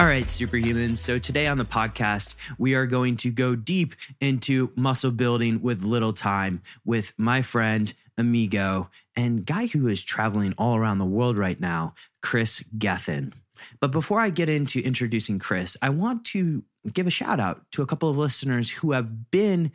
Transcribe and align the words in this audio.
All 0.00 0.06
right, 0.06 0.24
superhumans. 0.24 0.96
So 0.96 1.18
today 1.18 1.46
on 1.46 1.58
the 1.58 1.64
podcast, 1.64 2.34
we 2.56 2.74
are 2.74 2.86
going 2.86 3.18
to 3.18 3.30
go 3.30 3.54
deep 3.54 3.94
into 4.18 4.72
muscle 4.74 5.10
building 5.10 5.60
with 5.60 5.84
little 5.84 6.14
time 6.14 6.62
with 6.86 7.12
my 7.18 7.42
friend, 7.42 7.92
amigo, 8.16 8.88
and 9.14 9.44
guy 9.44 9.66
who 9.66 9.88
is 9.88 10.02
traveling 10.02 10.54
all 10.56 10.74
around 10.74 11.00
the 11.00 11.04
world 11.04 11.36
right 11.36 11.60
now, 11.60 11.92
Chris 12.22 12.64
Gethin. 12.78 13.34
But 13.78 13.90
before 13.90 14.20
I 14.20 14.30
get 14.30 14.48
into 14.48 14.80
introducing 14.80 15.38
Chris, 15.38 15.76
I 15.82 15.90
want 15.90 16.24
to 16.28 16.64
give 16.94 17.06
a 17.06 17.10
shout 17.10 17.38
out 17.38 17.70
to 17.72 17.82
a 17.82 17.86
couple 17.86 18.08
of 18.08 18.16
listeners 18.16 18.70
who 18.70 18.92
have 18.92 19.30
been 19.30 19.70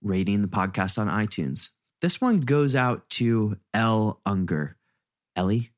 rating 0.00 0.42
the 0.42 0.48
podcast 0.48 0.96
on 0.96 1.08
iTunes. 1.08 1.70
This 2.02 2.20
one 2.20 2.38
goes 2.42 2.76
out 2.76 3.10
to 3.10 3.56
L. 3.74 4.20
Unger. 4.24 4.76
Ellie, 5.34 5.72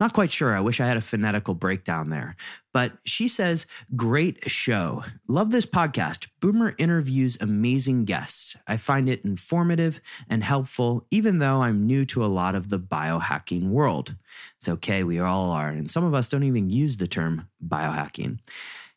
not 0.00 0.12
quite 0.12 0.30
sure. 0.30 0.56
I 0.56 0.60
wish 0.60 0.80
I 0.80 0.86
had 0.86 0.96
a 0.96 1.02
phonetical 1.02 1.54
breakdown 1.54 2.10
there. 2.10 2.36
But 2.72 2.92
she 3.04 3.26
says, 3.26 3.66
Great 3.96 4.48
show. 4.48 5.02
Love 5.26 5.50
this 5.50 5.66
podcast. 5.66 6.28
Boomer 6.40 6.74
interviews 6.78 7.36
amazing 7.40 8.04
guests. 8.04 8.56
I 8.66 8.76
find 8.76 9.08
it 9.08 9.24
informative 9.24 10.00
and 10.28 10.44
helpful, 10.44 11.06
even 11.10 11.38
though 11.38 11.62
I'm 11.62 11.86
new 11.86 12.04
to 12.06 12.24
a 12.24 12.26
lot 12.26 12.54
of 12.54 12.68
the 12.68 12.78
biohacking 12.78 13.70
world. 13.70 14.14
It's 14.58 14.68
okay, 14.68 15.02
we 15.02 15.18
all 15.18 15.50
are. 15.50 15.68
And 15.68 15.90
some 15.90 16.04
of 16.04 16.14
us 16.14 16.28
don't 16.28 16.44
even 16.44 16.70
use 16.70 16.98
the 16.98 17.08
term 17.08 17.48
biohacking. 17.66 18.38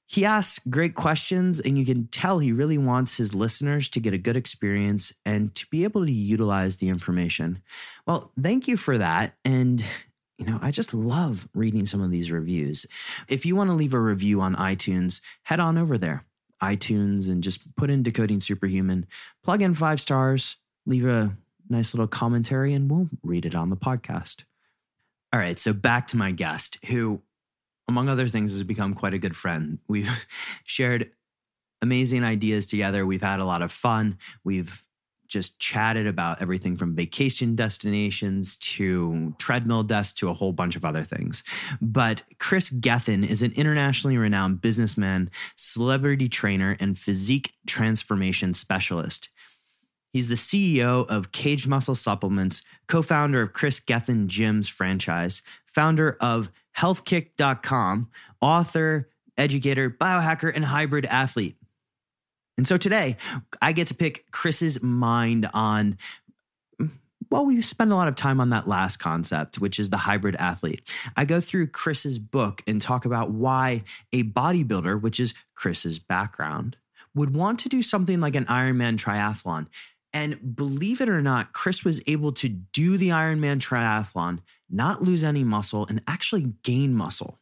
He 0.05 0.25
asks 0.25 0.59
great 0.69 0.93
questions, 0.93 1.61
and 1.61 1.77
you 1.77 1.85
can 1.85 2.07
tell 2.07 2.39
he 2.39 2.51
really 2.51 2.77
wants 2.77 3.15
his 3.15 3.33
listeners 3.33 3.87
to 3.89 4.01
get 4.01 4.13
a 4.13 4.17
good 4.17 4.35
experience 4.35 5.13
and 5.25 5.55
to 5.55 5.65
be 5.67 5.85
able 5.85 6.05
to 6.05 6.11
utilize 6.11 6.75
the 6.75 6.89
information. 6.89 7.61
Well, 8.05 8.29
thank 8.37 8.67
you 8.67 8.75
for 8.75 8.97
that. 8.97 9.35
And 9.45 9.81
you 10.41 10.47
know, 10.47 10.57
I 10.59 10.71
just 10.71 10.91
love 10.91 11.47
reading 11.53 11.85
some 11.85 12.01
of 12.01 12.09
these 12.09 12.31
reviews. 12.31 12.87
If 13.27 13.45
you 13.45 13.55
want 13.55 13.69
to 13.69 13.75
leave 13.75 13.93
a 13.93 13.99
review 13.99 14.41
on 14.41 14.55
iTunes, 14.55 15.21
head 15.43 15.59
on 15.59 15.77
over 15.77 15.99
there, 15.99 16.25
iTunes, 16.63 17.29
and 17.29 17.43
just 17.43 17.75
put 17.75 17.91
in 17.91 18.01
Decoding 18.01 18.39
Superhuman, 18.39 19.05
plug 19.43 19.61
in 19.61 19.75
five 19.75 20.01
stars, 20.01 20.55
leave 20.87 21.05
a 21.05 21.37
nice 21.69 21.93
little 21.93 22.07
commentary, 22.07 22.73
and 22.73 22.89
we'll 22.89 23.07
read 23.21 23.45
it 23.45 23.53
on 23.53 23.69
the 23.69 23.77
podcast. 23.77 24.43
All 25.31 25.39
right, 25.39 25.59
so 25.59 25.73
back 25.73 26.07
to 26.07 26.17
my 26.17 26.31
guest, 26.31 26.79
who, 26.87 27.21
among 27.87 28.09
other 28.09 28.27
things, 28.27 28.51
has 28.51 28.63
become 28.63 28.95
quite 28.95 29.13
a 29.13 29.19
good 29.19 29.35
friend. 29.35 29.77
We've 29.87 30.09
shared 30.63 31.11
amazing 31.83 32.23
ideas 32.23 32.65
together. 32.65 33.05
We've 33.05 33.21
had 33.21 33.41
a 33.41 33.45
lot 33.45 33.61
of 33.61 33.71
fun. 33.71 34.17
We've 34.43 34.83
just 35.31 35.57
chatted 35.59 36.05
about 36.05 36.41
everything 36.41 36.75
from 36.75 36.93
vacation 36.93 37.55
destinations 37.55 38.57
to 38.57 39.33
treadmill 39.39 39.83
desks 39.83 40.19
to 40.19 40.29
a 40.29 40.33
whole 40.33 40.51
bunch 40.51 40.75
of 40.75 40.83
other 40.83 41.03
things. 41.03 41.41
But 41.81 42.23
Chris 42.37 42.69
Gethin 42.69 43.23
is 43.23 43.41
an 43.41 43.53
internationally 43.53 44.17
renowned 44.17 44.61
businessman, 44.61 45.31
celebrity 45.55 46.27
trainer, 46.27 46.75
and 46.79 46.97
physique 46.97 47.53
transformation 47.65 48.53
specialist. 48.53 49.29
He's 50.11 50.27
the 50.27 50.35
CEO 50.35 51.07
of 51.07 51.31
Kaged 51.31 51.69
Muscle 51.69 51.95
Supplements, 51.95 52.61
co 52.87 53.01
founder 53.01 53.41
of 53.41 53.53
Chris 53.53 53.79
Gethin 53.79 54.27
Gyms 54.27 54.69
franchise, 54.69 55.41
founder 55.65 56.17
of 56.19 56.51
healthkick.com, 56.77 58.09
author, 58.41 59.09
educator, 59.37 59.89
biohacker, 59.89 60.51
and 60.53 60.65
hybrid 60.65 61.05
athlete. 61.05 61.55
And 62.57 62.67
so 62.67 62.77
today, 62.77 63.17
I 63.61 63.71
get 63.71 63.87
to 63.87 63.95
pick 63.95 64.29
Chris's 64.31 64.81
mind 64.83 65.49
on 65.53 65.97
well, 67.31 67.45
we 67.45 67.61
spend 67.61 67.93
a 67.93 67.95
lot 67.95 68.09
of 68.09 68.15
time 68.15 68.41
on 68.41 68.49
that 68.49 68.67
last 68.67 68.97
concept, 68.97 69.55
which 69.57 69.79
is 69.79 69.89
the 69.89 69.97
hybrid 69.97 70.35
athlete. 70.35 70.81
I 71.15 71.23
go 71.23 71.39
through 71.39 71.67
Chris's 71.67 72.19
book 72.19 72.61
and 72.67 72.81
talk 72.81 73.05
about 73.05 73.31
why 73.31 73.83
a 74.11 74.23
bodybuilder, 74.23 75.01
which 75.01 75.17
is 75.17 75.33
Chris's 75.55 75.97
background, 75.97 76.75
would 77.15 77.33
want 77.33 77.59
to 77.59 77.69
do 77.69 77.81
something 77.81 78.19
like 78.19 78.35
an 78.35 78.45
Ironman 78.45 78.97
triathlon. 78.97 79.67
And 80.13 80.55
believe 80.55 80.99
it 80.99 81.07
or 81.07 81.21
not, 81.21 81.53
Chris 81.53 81.85
was 81.85 82.01
able 82.05 82.33
to 82.33 82.49
do 82.49 82.97
the 82.97 83.09
Ironman 83.09 83.59
triathlon, 83.59 84.39
not 84.69 85.01
lose 85.01 85.23
any 85.23 85.45
muscle, 85.45 85.85
and 85.87 86.01
actually 86.07 86.53
gain 86.63 86.93
muscle. 86.93 87.39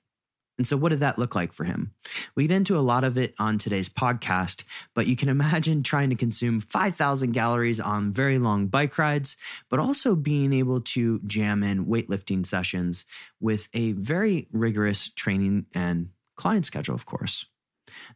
And 0.59 0.67
so, 0.67 0.75
what 0.75 0.89
did 0.89 0.99
that 0.99 1.17
look 1.17 1.35
like 1.35 1.53
for 1.53 1.63
him? 1.63 1.93
We 2.35 2.45
get 2.45 2.53
into 2.53 2.77
a 2.77 2.81
lot 2.81 3.05
of 3.05 3.17
it 3.17 3.33
on 3.39 3.57
today's 3.57 3.87
podcast, 3.87 4.63
but 4.93 5.07
you 5.07 5.15
can 5.15 5.29
imagine 5.39 5.83
trying 5.83 6.09
to 6.09 6.17
consume 6.17 6.59
5,000 6.59 7.31
calories 7.33 7.79
on 7.79 8.11
very 8.11 8.37
long 8.37 8.67
bike 8.67 8.97
rides, 8.97 9.37
but 9.69 9.79
also 9.79 10.15
being 10.15 10.51
able 10.51 10.81
to 10.81 11.19
jam 11.25 11.63
in 11.63 11.85
weightlifting 11.85 12.45
sessions 12.45 13.05
with 13.39 13.69
a 13.73 13.93
very 13.93 14.49
rigorous 14.51 15.09
training 15.13 15.65
and 15.73 16.09
client 16.35 16.65
schedule, 16.65 16.93
of 16.93 17.05
course. 17.05 17.45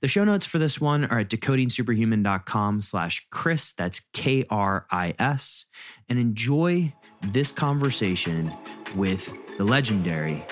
The 0.02 0.10
show 0.10 0.26
notes 0.26 0.46
for 0.46 0.60
this 0.60 0.82
one 0.82 1.06
are 1.06 1.20
at 1.20 1.30
decodingsuperhuman.com 1.30 2.82
slash 2.82 3.26
Chris, 3.32 3.72
that's 3.72 4.02
K 4.12 4.44
R 4.50 4.86
I 4.92 5.16
S, 5.18 5.66
and 6.10 6.20
enjoy 6.20 6.94
this 7.22 7.54
conversation 7.54 8.52
with 8.96 9.34
the 9.58 9.64
legendary 9.64 10.46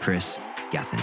Chris 0.00 0.38
Gethin. 0.70 1.00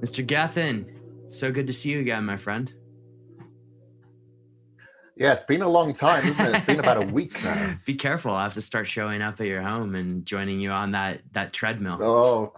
Mr. 0.00 0.26
Gethin, 0.26 0.86
so 1.28 1.52
good 1.52 1.66
to 1.66 1.72
see 1.72 1.90
you 1.90 2.00
again, 2.00 2.24
my 2.24 2.36
friend. 2.36 2.72
Yeah, 5.16 5.34
it's 5.34 5.42
been 5.42 5.60
a 5.60 5.68
long 5.68 5.92
time, 5.92 6.26
isn't 6.26 6.46
it? 6.46 6.54
It's 6.54 6.64
been 6.66 6.80
about 6.80 6.96
a 6.96 7.06
week 7.06 7.44
now. 7.44 7.76
Be 7.84 7.94
careful. 7.94 8.32
I 8.32 8.44
have 8.44 8.54
to 8.54 8.62
start 8.62 8.86
showing 8.86 9.20
up 9.20 9.38
at 9.38 9.46
your 9.46 9.60
home 9.60 9.94
and 9.94 10.24
joining 10.24 10.60
you 10.60 10.70
on 10.70 10.92
that 10.92 11.20
that 11.32 11.52
treadmill. 11.52 12.02
Oh, 12.02 12.54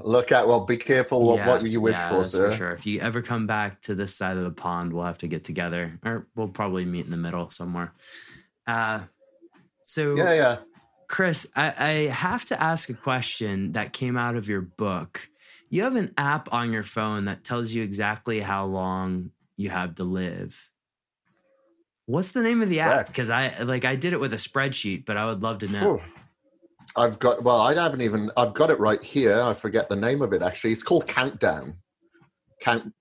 look 0.00 0.32
at 0.32 0.46
well. 0.46 0.64
Be 0.64 0.76
careful 0.76 1.36
yeah, 1.36 1.46
what 1.46 1.62
you 1.62 1.80
wish 1.80 1.94
yeah, 1.94 2.08
for, 2.08 2.24
sir. 2.24 2.50
For 2.50 2.56
sure. 2.56 2.72
If 2.72 2.86
you 2.86 3.00
ever 3.00 3.22
come 3.22 3.46
back 3.46 3.80
to 3.82 3.94
this 3.94 4.14
side 4.14 4.36
of 4.36 4.44
the 4.44 4.50
pond, 4.50 4.92
we'll 4.92 5.04
have 5.04 5.18
to 5.18 5.28
get 5.28 5.44
together, 5.44 5.98
or 6.04 6.26
we'll 6.34 6.48
probably 6.48 6.84
meet 6.84 7.04
in 7.04 7.10
the 7.10 7.16
middle 7.16 7.50
somewhere. 7.50 7.92
Uh, 8.66 9.00
so 9.82 10.14
yeah, 10.14 10.32
yeah. 10.32 10.56
Chris, 11.08 11.46
I, 11.56 11.74
I 11.78 11.90
have 12.10 12.44
to 12.46 12.62
ask 12.62 12.90
a 12.90 12.94
question 12.94 13.72
that 13.72 13.92
came 13.92 14.16
out 14.16 14.36
of 14.36 14.48
your 14.48 14.60
book. 14.60 15.28
You 15.70 15.82
have 15.82 15.96
an 15.96 16.12
app 16.18 16.52
on 16.52 16.70
your 16.70 16.82
phone 16.82 17.24
that 17.24 17.44
tells 17.44 17.72
you 17.72 17.82
exactly 17.82 18.40
how 18.40 18.66
long 18.66 19.30
you 19.56 19.70
have 19.70 19.94
to 19.96 20.04
live. 20.04 20.70
What's 22.06 22.30
the 22.30 22.42
name 22.42 22.62
of 22.62 22.70
the 22.70 22.80
app? 22.80 23.06
Because 23.06 23.28
I 23.28 23.62
like 23.62 23.84
I 23.84 23.96
did 23.96 24.12
it 24.12 24.20
with 24.20 24.32
a 24.32 24.36
spreadsheet, 24.36 25.04
but 25.04 25.16
I 25.16 25.26
would 25.26 25.42
love 25.42 25.58
to 25.58 25.68
know. 25.68 26.00
I've 26.96 27.18
got 27.18 27.42
well, 27.42 27.60
I 27.60 27.74
haven't 27.74 28.02
even 28.02 28.30
I've 28.36 28.54
got 28.54 28.70
it 28.70 28.78
right 28.80 29.02
here. 29.02 29.40
I 29.40 29.54
forget 29.54 29.88
the 29.88 29.96
name 29.96 30.22
of 30.22 30.32
it 30.32 30.42
actually. 30.42 30.72
It's 30.72 30.82
called 30.82 31.06
Countdown. 31.06 31.76
Count 32.60 32.92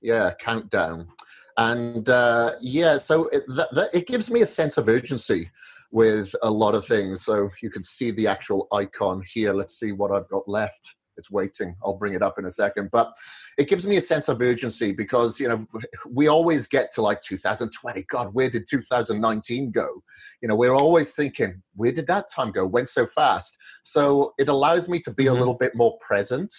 yeah, 0.00 0.32
Countdown. 0.38 1.08
And 1.56 2.08
uh, 2.08 2.52
yeah, 2.60 2.98
so 2.98 3.28
it, 3.28 3.44
it 3.92 4.06
gives 4.06 4.30
me 4.30 4.42
a 4.42 4.46
sense 4.46 4.78
of 4.78 4.88
urgency 4.88 5.50
with 5.90 6.34
a 6.42 6.50
lot 6.50 6.74
of 6.74 6.86
things. 6.86 7.24
So 7.24 7.48
you 7.62 7.70
can 7.70 7.82
see 7.82 8.10
the 8.10 8.26
actual 8.26 8.68
icon 8.72 9.22
here. 9.32 9.52
Let's 9.52 9.78
see 9.78 9.92
what 9.92 10.10
I've 10.10 10.28
got 10.28 10.48
left. 10.48 10.96
It's 11.16 11.30
waiting. 11.30 11.76
I'll 11.84 11.96
bring 11.96 12.14
it 12.14 12.22
up 12.22 12.38
in 12.38 12.46
a 12.46 12.50
second. 12.50 12.90
But 12.90 13.12
it 13.58 13.68
gives 13.68 13.86
me 13.86 13.96
a 13.96 14.02
sense 14.02 14.28
of 14.28 14.40
urgency 14.40 14.92
because, 14.92 15.38
you 15.38 15.48
know, 15.48 15.66
we 16.10 16.28
always 16.28 16.66
get 16.66 16.92
to 16.94 17.02
like 17.02 17.22
2020. 17.22 18.04
God, 18.10 18.34
where 18.34 18.50
did 18.50 18.68
2019 18.68 19.70
go? 19.70 20.02
You 20.40 20.48
know, 20.48 20.56
we're 20.56 20.74
always 20.74 21.14
thinking, 21.14 21.62
where 21.74 21.92
did 21.92 22.06
that 22.08 22.30
time 22.30 22.52
go? 22.52 22.66
Went 22.66 22.88
so 22.88 23.06
fast. 23.06 23.56
So 23.84 24.34
it 24.38 24.48
allows 24.48 24.88
me 24.88 25.00
to 25.00 25.12
be 25.12 25.24
mm-hmm. 25.24 25.34
a 25.34 25.38
little 25.38 25.54
bit 25.54 25.74
more 25.74 25.98
present 25.98 26.52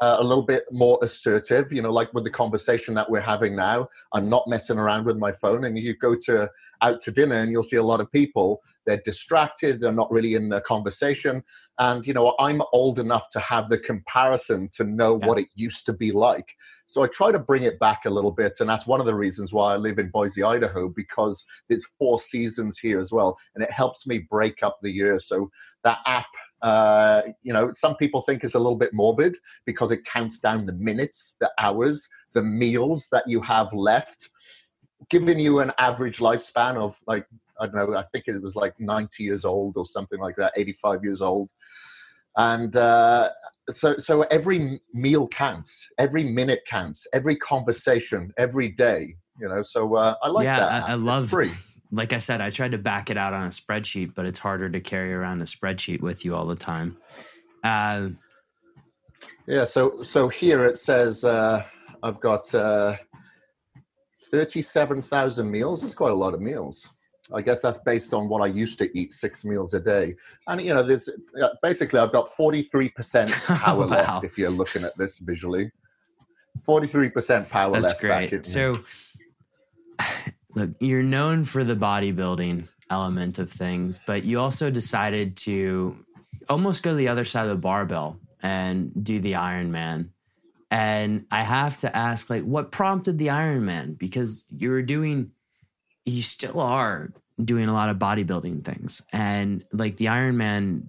uh, 0.00 0.16
a 0.18 0.24
little 0.24 0.44
bit 0.44 0.64
more 0.70 0.98
assertive, 1.02 1.72
you 1.72 1.82
know, 1.82 1.92
like 1.92 2.12
with 2.12 2.24
the 2.24 2.30
conversation 2.30 2.94
that 2.94 3.08
we're 3.08 3.20
having 3.20 3.54
now. 3.54 3.88
I'm 4.12 4.28
not 4.28 4.48
messing 4.48 4.78
around 4.78 5.04
with 5.04 5.16
my 5.16 5.32
phone. 5.32 5.64
And 5.64 5.78
you 5.78 5.96
go 5.96 6.16
to 6.26 6.50
out 6.82 7.00
to 7.02 7.10
dinner 7.10 7.36
and 7.36 7.50
you'll 7.50 7.62
see 7.62 7.76
a 7.76 7.82
lot 7.82 8.00
of 8.00 8.10
people, 8.10 8.60
they're 8.86 9.02
distracted, 9.04 9.80
they're 9.80 9.92
not 9.92 10.10
really 10.10 10.34
in 10.34 10.48
the 10.48 10.60
conversation. 10.62 11.42
And, 11.78 12.06
you 12.06 12.14
know, 12.14 12.34
I'm 12.38 12.62
old 12.72 12.98
enough 12.98 13.28
to 13.30 13.40
have 13.40 13.68
the 13.68 13.78
comparison 13.78 14.68
to 14.76 14.84
know 14.84 15.18
yeah. 15.20 15.26
what 15.26 15.38
it 15.38 15.48
used 15.54 15.86
to 15.86 15.92
be 15.92 16.12
like. 16.12 16.54
So 16.86 17.02
I 17.02 17.06
try 17.08 17.32
to 17.32 17.38
bring 17.38 17.62
it 17.62 17.78
back 17.78 18.04
a 18.04 18.10
little 18.10 18.32
bit. 18.32 18.58
And 18.60 18.68
that's 18.68 18.86
one 18.86 19.00
of 19.00 19.06
the 19.06 19.14
reasons 19.14 19.52
why 19.52 19.72
I 19.72 19.76
live 19.76 19.98
in 19.98 20.10
Boise, 20.10 20.42
Idaho, 20.42 20.88
because 20.88 21.44
there's 21.68 21.86
four 21.98 22.20
seasons 22.20 22.78
here 22.78 23.00
as 23.00 23.10
well. 23.10 23.36
And 23.54 23.64
it 23.64 23.70
helps 23.70 24.06
me 24.06 24.26
break 24.30 24.62
up 24.62 24.78
the 24.82 24.92
year. 24.92 25.18
So 25.18 25.50
that 25.82 25.98
app 26.06 26.26
uh, 26.64 27.20
you 27.42 27.52
know, 27.52 27.70
some 27.72 27.94
people 27.96 28.22
think 28.22 28.42
it's 28.42 28.54
a 28.54 28.58
little 28.58 28.78
bit 28.78 28.94
morbid 28.94 29.36
because 29.66 29.90
it 29.90 30.02
counts 30.06 30.38
down 30.38 30.64
the 30.64 30.72
minutes, 30.72 31.36
the 31.38 31.50
hours, 31.58 32.08
the 32.32 32.42
meals 32.42 33.06
that 33.12 33.24
you 33.26 33.42
have 33.42 33.70
left, 33.74 34.30
giving 35.10 35.38
you 35.38 35.60
an 35.60 35.72
average 35.78 36.18
lifespan 36.18 36.76
of 36.76 36.96
like, 37.06 37.26
I 37.60 37.66
don't 37.66 37.76
know, 37.76 37.96
I 37.96 38.04
think 38.12 38.24
it 38.26 38.40
was 38.42 38.56
like 38.56 38.78
90 38.78 39.22
years 39.22 39.44
old 39.44 39.76
or 39.76 39.86
something 39.86 40.18
like 40.18 40.36
that, 40.36 40.52
85 40.56 41.04
years 41.04 41.20
old. 41.20 41.48
And 42.36 42.74
uh, 42.74 43.30
so, 43.70 43.96
so 43.96 44.22
every 44.22 44.80
meal 44.92 45.28
counts, 45.28 45.88
every 45.98 46.24
minute 46.24 46.62
counts, 46.66 47.06
every 47.12 47.36
conversation, 47.36 48.32
every 48.38 48.68
day, 48.68 49.14
you 49.40 49.48
know, 49.48 49.62
so 49.62 49.94
uh, 49.94 50.14
I 50.22 50.28
like 50.28 50.44
yeah, 50.44 50.58
that. 50.58 50.84
I, 50.84 50.92
I 50.92 50.94
love 50.94 51.30
free 51.30 51.50
like 51.94 52.12
I 52.12 52.18
said, 52.18 52.40
I 52.40 52.50
tried 52.50 52.72
to 52.72 52.78
back 52.78 53.08
it 53.08 53.16
out 53.16 53.32
on 53.32 53.46
a 53.46 53.50
spreadsheet, 53.50 54.14
but 54.14 54.26
it's 54.26 54.38
harder 54.38 54.68
to 54.68 54.80
carry 54.80 55.12
around 55.12 55.40
a 55.42 55.44
spreadsheet 55.44 56.00
with 56.00 56.24
you 56.24 56.34
all 56.34 56.46
the 56.46 56.56
time. 56.56 56.96
Uh, 57.62 58.08
yeah. 59.46 59.64
So 59.64 60.02
so 60.02 60.28
here 60.28 60.64
it 60.64 60.78
says 60.78 61.24
uh, 61.24 61.64
I've 62.02 62.20
got 62.20 62.52
uh, 64.34 64.38
thirty-seven 64.38 65.02
thousand 65.02 65.50
meals. 65.50 65.82
That's 65.82 65.94
quite 65.94 66.12
a 66.12 66.16
lot 66.16 66.34
of 66.34 66.40
meals. 66.40 66.88
I 67.32 67.40
guess 67.40 67.62
that's 67.62 67.78
based 67.78 68.12
on 68.12 68.28
what 68.28 68.42
I 68.42 68.46
used 68.46 68.78
to 68.80 68.98
eat, 68.98 69.12
six 69.12 69.44
meals 69.44 69.72
a 69.72 69.80
day. 69.80 70.14
And 70.46 70.60
you 70.60 70.74
know, 70.74 70.82
there's 70.82 71.08
basically 71.62 72.00
I've 72.00 72.12
got 72.12 72.28
forty-three 72.30 72.90
percent 72.90 73.30
power 73.46 73.86
wow. 73.86 73.86
left 73.86 74.24
if 74.24 74.36
you're 74.36 74.50
looking 74.50 74.84
at 74.84 74.96
this 74.98 75.18
visually. 75.18 75.70
Forty-three 76.62 77.10
percent 77.10 77.48
power 77.48 77.72
that's 77.80 78.02
left. 78.02 78.30
Great. 78.30 78.46
so 78.46 78.78
look, 80.54 80.70
you're 80.80 81.02
known 81.02 81.44
for 81.44 81.64
the 81.64 81.76
bodybuilding 81.76 82.68
element 82.90 83.38
of 83.38 83.50
things, 83.50 83.98
but 84.06 84.24
you 84.24 84.38
also 84.38 84.70
decided 84.70 85.36
to 85.36 85.96
almost 86.48 86.82
go 86.82 86.90
to 86.90 86.96
the 86.96 87.08
other 87.08 87.24
side 87.24 87.48
of 87.48 87.56
the 87.56 87.62
barbell 87.62 88.18
and 88.42 88.92
do 89.02 89.20
the 89.20 89.32
Ironman. 89.32 90.10
And 90.70 91.26
I 91.30 91.42
have 91.42 91.78
to 91.80 91.96
ask, 91.96 92.30
like, 92.30 92.42
what 92.42 92.72
prompted 92.72 93.18
the 93.18 93.28
Ironman? 93.28 93.98
Because 93.98 94.44
you 94.48 94.70
were 94.70 94.82
doing, 94.82 95.30
you 96.04 96.22
still 96.22 96.60
are 96.60 97.12
doing 97.42 97.68
a 97.68 97.72
lot 97.72 97.88
of 97.88 97.96
bodybuilding 97.98 98.64
things. 98.64 99.02
And 99.12 99.64
like 99.72 99.96
the 99.96 100.06
Ironman, 100.06 100.88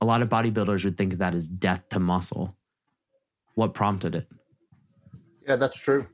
a 0.00 0.06
lot 0.06 0.22
of 0.22 0.28
bodybuilders 0.28 0.84
would 0.84 0.96
think 0.96 1.12
of 1.12 1.18
that 1.20 1.34
as 1.34 1.48
death 1.48 1.88
to 1.90 2.00
muscle. 2.00 2.56
What 3.54 3.74
prompted 3.74 4.14
it? 4.14 4.28
Yeah, 5.46 5.56
that's 5.56 5.78
true. 5.78 6.06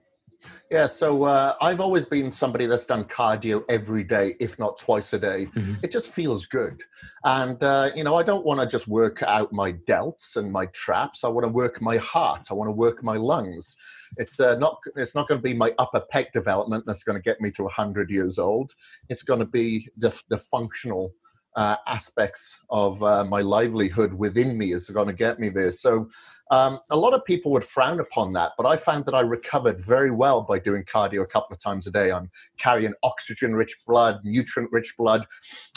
Yeah, 0.71 0.87
so 0.87 1.25
uh, 1.25 1.55
I've 1.61 1.81
always 1.81 2.05
been 2.05 2.31
somebody 2.31 2.67
that's 2.67 2.87
done 2.87 3.05
cardio 3.05 3.65
every 3.69 4.03
day, 4.03 4.35
if 4.41 4.59
not 4.59 4.79
twice 4.79 5.13
a 5.13 5.19
day. 5.19 5.47
Mm-hmm. 5.55 5.75
It 5.83 5.91
just 5.91 6.09
feels 6.11 6.47
good. 6.47 6.83
And, 7.25 7.63
uh, 7.63 7.91
you 7.95 8.05
know, 8.05 8.15
I 8.15 8.23
don't 8.23 8.45
want 8.45 8.61
to 8.61 8.67
just 8.67 8.89
work 8.89 9.23
out 9.23 9.53
my 9.53 9.73
delts 9.73 10.37
and 10.37 10.51
my 10.51 10.67
traps. 10.67 11.25
I 11.25 11.29
want 11.29 11.45
to 11.45 11.53
work 11.53 11.81
my 11.81 11.97
heart. 11.99 12.47
I 12.51 12.55
want 12.55 12.69
to 12.69 12.73
work 12.73 13.03
my 13.03 13.17
lungs. 13.17 13.77
It's 14.17 14.41
uh, 14.41 14.57
not 14.57 14.79
it's 14.97 15.15
not 15.15 15.29
going 15.29 15.39
to 15.39 15.43
be 15.43 15.55
my 15.55 15.73
upper 15.79 16.03
pec 16.13 16.33
development 16.33 16.85
that's 16.87 17.03
going 17.03 17.17
to 17.17 17.23
get 17.23 17.41
me 17.41 17.51
to 17.53 17.65
100 17.65 18.11
years 18.11 18.39
old. 18.39 18.73
It's 19.09 19.23
going 19.23 19.41
to 19.41 19.47
be 19.47 19.89
the, 19.97 20.19
the 20.29 20.39
functional 20.39 21.13
uh, 21.57 21.77
aspects 21.87 22.59
of 22.69 23.03
uh, 23.03 23.25
my 23.25 23.41
livelihood 23.41 24.13
within 24.13 24.57
me 24.59 24.73
is 24.73 24.91
going 24.91 25.09
to 25.09 25.15
get 25.15 25.41
me 25.41 25.49
there. 25.49 25.71
So 25.71 26.09
um, 26.51 26.81
a 26.91 26.97
lot 26.97 27.15
of 27.15 27.25
people 27.25 27.51
would 27.53 27.65
frown 27.65 27.99
upon 27.99 28.35
that, 28.35 28.53
but 28.59 28.67
I 28.67 28.77
found 28.77 29.07
that 29.07 29.15
I 29.15 29.21
recovered 29.21 29.81
very 29.81 30.11
well 30.11 30.43
by 30.43 30.59
doing 30.59 30.85
cardio 30.85 31.23
a 31.23 31.27
couple 31.27 31.55
of 31.55 31.61
times 31.61 31.87
a 31.87 31.91
day. 31.91 32.13
I'm 32.13 32.31
carrying 32.59 32.93
oxygen-rich 33.03 33.79
blood, 33.87 34.21
nutrient-rich 34.23 34.95
blood 34.99 35.27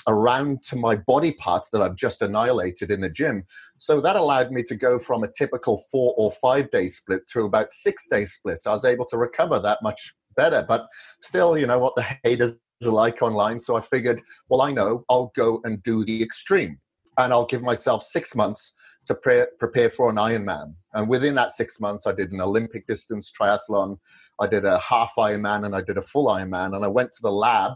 around 0.08 0.62
to 0.64 0.76
my 0.76 0.96
body 0.96 1.32
parts 1.32 1.70
that 1.70 1.82
I've 1.82 1.96
just 1.96 2.22
annihilated 2.22 2.92
in 2.92 3.02
the 3.02 3.10
gym. 3.10 3.46
So 3.78 4.02
that 4.02 4.18
allowed 4.18 4.52
me 4.52 4.64
to 4.64 4.76
go 4.76 5.00
from 5.00 5.24
a 5.24 5.32
typical 5.32 5.78
four 5.92 6.14
or 6.18 6.32
five 6.32 6.70
day 6.72 6.88
split 6.88 7.26
to 7.34 7.46
about 7.46 7.72
six 7.72 8.08
day 8.12 8.26
split. 8.26 8.62
I 8.68 8.72
was 8.72 8.86
able 8.86 9.06
to 9.06 9.18
recover 9.18 9.60
that 9.60 9.80
much 9.82 10.14
better, 10.36 10.64
but 10.68 10.88
still, 11.22 11.58
you 11.58 11.66
know 11.68 11.80
what 11.80 11.96
the 11.96 12.06
haters 12.24 12.56
like 12.82 13.22
online. 13.22 13.60
So 13.60 13.76
I 13.76 13.82
figured, 13.82 14.22
well, 14.48 14.62
I 14.62 14.72
know 14.72 15.04
I'll 15.10 15.32
go 15.36 15.62
and 15.66 15.82
do 15.84 16.06
the 16.06 16.24
extreme 16.24 16.80
and 17.18 17.34
I'll 17.34 17.46
give 17.46 17.62
myself 17.62 18.04
six 18.04 18.36
months 18.36 18.74
to 19.08 19.16
pre- 19.16 19.48
prepare 19.60 19.90
for 19.90 20.10
an 20.10 20.16
Ironman. 20.16 20.74
And 20.94 21.10
within 21.10 21.36
that 21.36 21.52
six 21.52 21.80
months, 21.80 22.08
I 22.08 22.14
did 22.14 22.32
an 22.32 22.42
Olympic 22.42 22.88
distance 22.88 23.32
triathlon, 23.38 23.98
I 24.40 24.48
did 24.48 24.66
a 24.66 24.80
half 24.80 25.14
Ironman, 25.18 25.66
and 25.66 25.76
I 25.76 25.82
did 25.82 25.98
a 25.98 26.02
full 26.02 26.28
Ironman. 26.28 26.76
And 26.76 26.86
I 26.86 26.88
went 26.88 27.12
to 27.14 27.22
the 27.22 27.32
lab 27.32 27.74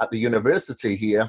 at 0.00 0.10
the 0.10 0.18
university 0.18 0.96
here 0.96 1.28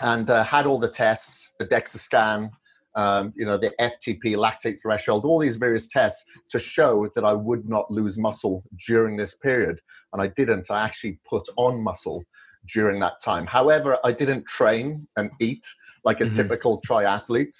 and 0.00 0.28
uh, 0.30 0.42
had 0.42 0.66
all 0.66 0.78
the 0.78 0.88
tests, 0.88 1.50
the 1.58 1.66
DEXA 1.66 1.98
scan, 1.98 2.50
um, 2.96 3.32
you 3.36 3.44
know, 3.44 3.56
the 3.56 3.72
FTP, 3.80 4.36
lactate 4.36 4.80
threshold, 4.80 5.24
all 5.24 5.38
these 5.38 5.56
various 5.56 5.86
tests 5.86 6.24
to 6.50 6.58
show 6.58 7.08
that 7.14 7.24
I 7.24 7.32
would 7.32 7.68
not 7.68 7.90
lose 7.90 8.18
muscle 8.18 8.62
during 8.86 9.16
this 9.16 9.34
period. 9.34 9.80
And 10.12 10.22
I 10.22 10.28
didn't. 10.28 10.70
I 10.70 10.84
actually 10.84 11.18
put 11.28 11.48
on 11.56 11.82
muscle 11.82 12.24
during 12.66 13.00
that 13.00 13.20
time. 13.22 13.46
However, 13.46 13.98
I 14.04 14.12
didn't 14.12 14.46
train 14.46 15.06
and 15.16 15.30
eat 15.40 15.64
like 16.04 16.20
a 16.20 16.24
mm-hmm. 16.24 16.36
typical 16.36 16.80
triathlete. 16.82 17.56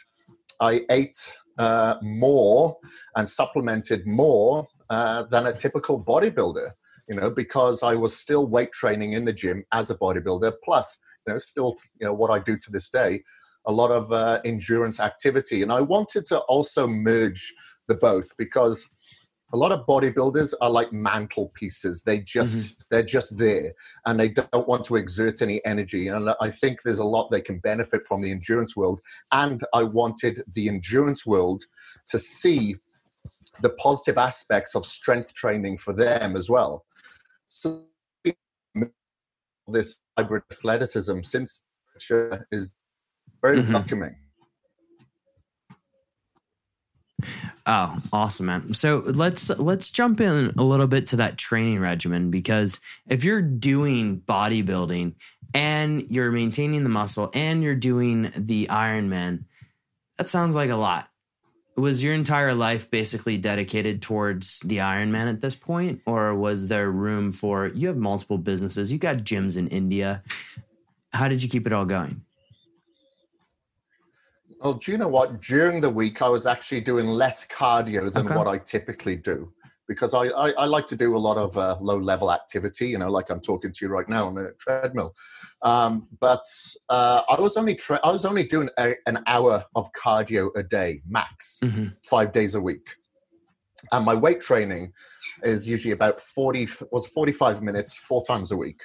I 0.60 0.82
ate 0.90 1.16
uh, 1.58 1.96
more 2.02 2.76
and 3.16 3.28
supplemented 3.28 4.06
more 4.06 4.66
uh, 4.90 5.24
than 5.24 5.46
a 5.46 5.52
typical 5.52 6.02
bodybuilder, 6.02 6.70
you 7.08 7.16
know, 7.16 7.30
because 7.30 7.82
I 7.82 7.94
was 7.94 8.16
still 8.16 8.46
weight 8.46 8.72
training 8.72 9.14
in 9.14 9.24
the 9.24 9.32
gym 9.32 9.64
as 9.72 9.90
a 9.90 9.96
bodybuilder, 9.96 10.52
plus, 10.64 10.98
you 11.26 11.32
know, 11.32 11.38
still, 11.38 11.76
you 12.00 12.06
know, 12.06 12.14
what 12.14 12.30
I 12.30 12.38
do 12.38 12.56
to 12.56 12.70
this 12.70 12.88
day 12.88 13.22
a 13.66 13.72
lot 13.72 13.90
of 13.90 14.10
uh, 14.12 14.40
endurance 14.44 15.00
activity. 15.00 15.62
And 15.62 15.72
I 15.72 15.80
wanted 15.80 16.26
to 16.26 16.38
also 16.40 16.86
merge 16.86 17.52
the 17.88 17.94
both 17.94 18.28
because 18.36 18.86
a 19.52 19.56
lot 19.56 19.70
of 19.72 19.86
bodybuilders 19.86 20.52
are 20.60 20.70
like 20.70 20.90
mantelpieces. 20.90 22.02
They 22.02 22.20
just 22.20 22.54
mm-hmm. 22.54 22.82
they're 22.90 23.04
just 23.04 23.38
there, 23.38 23.72
and 24.04 24.18
they 24.18 24.30
don't 24.30 24.68
want 24.68 24.84
to 24.86 24.96
exert 24.96 25.42
any 25.42 25.64
energy. 25.64 26.08
And 26.08 26.34
I 26.40 26.50
think 26.50 26.82
there's 26.82 26.98
a 26.98 27.04
lot 27.04 27.30
they 27.30 27.40
can 27.40 27.58
benefit 27.60 28.02
from 28.04 28.20
the 28.20 28.32
endurance 28.32 28.76
world. 28.76 29.00
And 29.30 29.62
I 29.72 29.84
wanted 29.84 30.42
the 30.54 30.68
endurance 30.68 31.24
world 31.24 31.62
to 32.08 32.18
see 32.18 32.76
the 33.62 33.70
positive 33.70 34.18
aspects 34.18 34.74
of 34.74 34.84
strength 34.84 35.34
training 35.34 35.78
for 35.78 35.92
them 35.92 36.34
as 36.34 36.50
well. 36.50 36.84
So 37.48 37.84
this 39.68 40.00
hybrid 40.18 40.42
athleticism, 40.50 41.20
since 41.22 41.62
is 42.50 42.74
very 43.44 43.58
mm-hmm. 43.58 43.74
welcoming. 43.74 44.16
Oh, 47.66 47.98
awesome, 48.12 48.46
man. 48.46 48.72
So 48.74 49.02
let's 49.06 49.50
let's 49.50 49.90
jump 49.90 50.20
in 50.20 50.54
a 50.56 50.64
little 50.64 50.86
bit 50.86 51.06
to 51.08 51.16
that 51.16 51.36
training 51.36 51.78
regimen 51.78 52.30
because 52.30 52.80
if 53.06 53.22
you're 53.22 53.42
doing 53.42 54.22
bodybuilding 54.26 55.14
and 55.52 56.06
you're 56.10 56.30
maintaining 56.30 56.84
the 56.84 56.90
muscle 56.90 57.30
and 57.34 57.62
you're 57.62 57.74
doing 57.74 58.32
the 58.34 58.66
Ironman, 58.68 59.44
that 60.16 60.28
sounds 60.28 60.54
like 60.54 60.70
a 60.70 60.76
lot. 60.76 61.08
Was 61.76 62.02
your 62.02 62.14
entire 62.14 62.54
life 62.54 62.90
basically 62.90 63.36
dedicated 63.36 64.00
towards 64.00 64.60
the 64.60 64.78
Ironman 64.78 65.28
at 65.28 65.40
this 65.40 65.56
point, 65.56 66.00
or 66.06 66.34
was 66.34 66.68
there 66.68 66.90
room 66.90 67.32
for 67.32 67.68
you 67.68 67.88
have 67.88 67.96
multiple 67.96 68.38
businesses, 68.38 68.92
you 68.92 68.98
got 68.98 69.18
gyms 69.18 69.56
in 69.56 69.68
India? 69.68 70.22
How 71.12 71.28
did 71.28 71.42
you 71.42 71.48
keep 71.48 71.66
it 71.66 71.72
all 71.72 71.84
going? 71.84 72.22
Well, 74.64 74.72
do 74.72 74.92
you 74.92 74.96
know 74.96 75.08
what? 75.08 75.42
During 75.42 75.82
the 75.82 75.90
week, 75.90 76.22
I 76.22 76.28
was 76.30 76.46
actually 76.46 76.80
doing 76.80 77.06
less 77.06 77.46
cardio 77.46 78.10
than 78.10 78.24
okay. 78.24 78.34
what 78.34 78.48
I 78.48 78.56
typically 78.56 79.14
do 79.14 79.52
because 79.86 80.14
I, 80.14 80.28
I, 80.28 80.50
I, 80.52 80.64
like 80.64 80.86
to 80.86 80.96
do 80.96 81.14
a 81.14 81.18
lot 81.18 81.36
of 81.36 81.58
uh, 81.58 81.76
low 81.82 81.98
level 81.98 82.32
activity, 82.32 82.88
you 82.88 82.96
know, 82.96 83.10
like 83.10 83.28
I'm 83.28 83.40
talking 83.40 83.70
to 83.70 83.84
you 83.84 83.90
right 83.90 84.08
now 84.08 84.26
on 84.28 84.38
a 84.38 84.52
treadmill. 84.58 85.14
Um, 85.60 86.08
but 86.18 86.42
uh, 86.88 87.20
I 87.28 87.38
was 87.38 87.58
only 87.58 87.74
tra- 87.74 88.00
I 88.02 88.10
was 88.10 88.24
only 88.24 88.44
doing 88.44 88.70
a, 88.78 88.94
an 89.04 89.22
hour 89.26 89.62
of 89.74 89.90
cardio 89.92 90.48
a 90.56 90.62
day 90.62 91.02
max, 91.06 91.58
mm-hmm. 91.62 91.88
five 92.02 92.32
days 92.32 92.54
a 92.54 92.60
week, 92.60 92.88
and 93.92 94.02
my 94.06 94.14
weight 94.14 94.40
training 94.40 94.94
is 95.42 95.68
usually 95.68 95.92
about 95.92 96.18
forty 96.18 96.66
was 96.90 97.06
forty 97.08 97.32
five 97.32 97.60
minutes 97.60 97.92
four 97.92 98.24
times 98.24 98.50
a 98.50 98.56
week. 98.56 98.80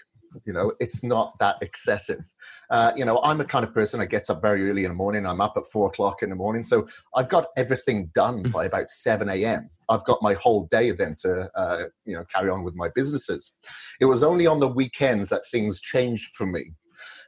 You 0.45 0.53
know, 0.53 0.73
it's 0.79 1.03
not 1.03 1.37
that 1.39 1.55
excessive. 1.61 2.33
Uh, 2.69 2.91
you 2.95 3.05
know, 3.05 3.19
I'm 3.23 3.41
a 3.41 3.45
kind 3.45 3.65
of 3.65 3.73
person 3.73 3.99
that 3.99 4.07
gets 4.07 4.29
up 4.29 4.41
very 4.41 4.69
early 4.69 4.83
in 4.83 4.91
the 4.91 4.95
morning. 4.95 5.25
I'm 5.25 5.41
up 5.41 5.53
at 5.57 5.65
four 5.65 5.87
o'clock 5.87 6.23
in 6.23 6.29
the 6.29 6.35
morning. 6.35 6.63
So 6.63 6.87
I've 7.15 7.29
got 7.29 7.47
everything 7.57 8.11
done 8.13 8.43
by 8.51 8.65
about 8.65 8.89
7 8.89 9.27
a.m. 9.29 9.69
I've 9.89 10.05
got 10.05 10.21
my 10.21 10.33
whole 10.33 10.67
day 10.67 10.91
then 10.91 11.15
to, 11.21 11.49
uh, 11.55 11.85
you 12.05 12.15
know, 12.15 12.23
carry 12.25 12.49
on 12.49 12.63
with 12.63 12.75
my 12.75 12.89
businesses. 12.93 13.53
It 13.99 14.05
was 14.05 14.23
only 14.23 14.45
on 14.45 14.59
the 14.59 14.67
weekends 14.67 15.29
that 15.29 15.41
things 15.51 15.79
changed 15.79 16.35
for 16.35 16.45
me 16.45 16.73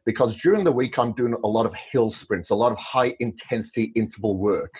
because 0.05 0.37
during 0.37 0.63
the 0.63 0.71
week 0.71 0.97
I'm 0.97 1.13
doing 1.13 1.35
a 1.43 1.47
lot 1.47 1.65
of 1.65 1.73
hill 1.75 2.09
sprints, 2.09 2.49
a 2.49 2.55
lot 2.55 2.71
of 2.71 2.77
high 2.77 3.15
intensity 3.19 3.91
interval 3.95 4.37
work. 4.37 4.73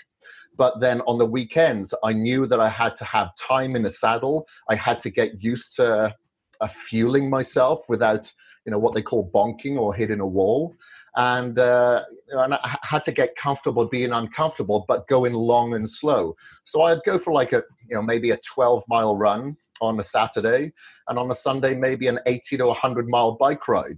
But 0.58 0.80
then 0.80 1.02
on 1.02 1.18
the 1.18 1.26
weekends, 1.26 1.94
I 2.04 2.14
knew 2.14 2.46
that 2.46 2.60
I 2.60 2.70
had 2.70 2.96
to 2.98 3.06
have 3.06 3.30
time 3.36 3.76
in 3.76 3.84
the 3.84 3.90
saddle. 3.90 4.46
I 4.70 4.76
had 4.76 5.00
to 5.02 5.10
get 5.10 5.44
used 5.44 5.76
to 5.78 6.14
uh, 6.62 6.68
fueling 6.68 7.30
myself 7.30 7.82
without 7.90 8.32
you 8.66 8.72
know 8.72 8.80
what 8.80 8.94
they 8.94 9.02
call 9.02 9.30
bonking 9.34 9.78
or 9.78 9.94
hitting 9.94 10.20
a 10.20 10.28
wall. 10.28 10.76
And, 11.18 11.60
uh, 11.60 12.04
and 12.30 12.54
i 12.54 12.78
had 12.84 13.04
to 13.04 13.12
get 13.12 13.36
comfortable 13.36 13.86
being 13.86 14.14
uncomfortable 14.14 14.86
but 14.88 15.08
going 15.08 15.34
long 15.34 15.74
and 15.74 15.90
slow. 15.90 16.36
So 16.64 16.84
i'd 16.84 17.04
go 17.06 17.18
for 17.18 17.34
like 17.34 17.52
a 17.54 17.64
you 17.90 17.96
know 17.96 18.02
maybe 18.02 18.32
a 18.32 18.38
12 18.38 18.84
mile 18.88 19.18
run 19.18 19.58
on 19.82 20.00
a 20.00 20.04
saturday 20.04 20.72
and 21.08 21.20
on 21.20 21.30
a 21.30 21.36
sunday 21.36 21.76
maybe 21.76 22.08
an 22.08 22.20
80 22.26 22.58
to 22.58 22.66
100 22.68 23.10
mile 23.10 23.34
bike 23.34 23.68
ride. 23.68 23.98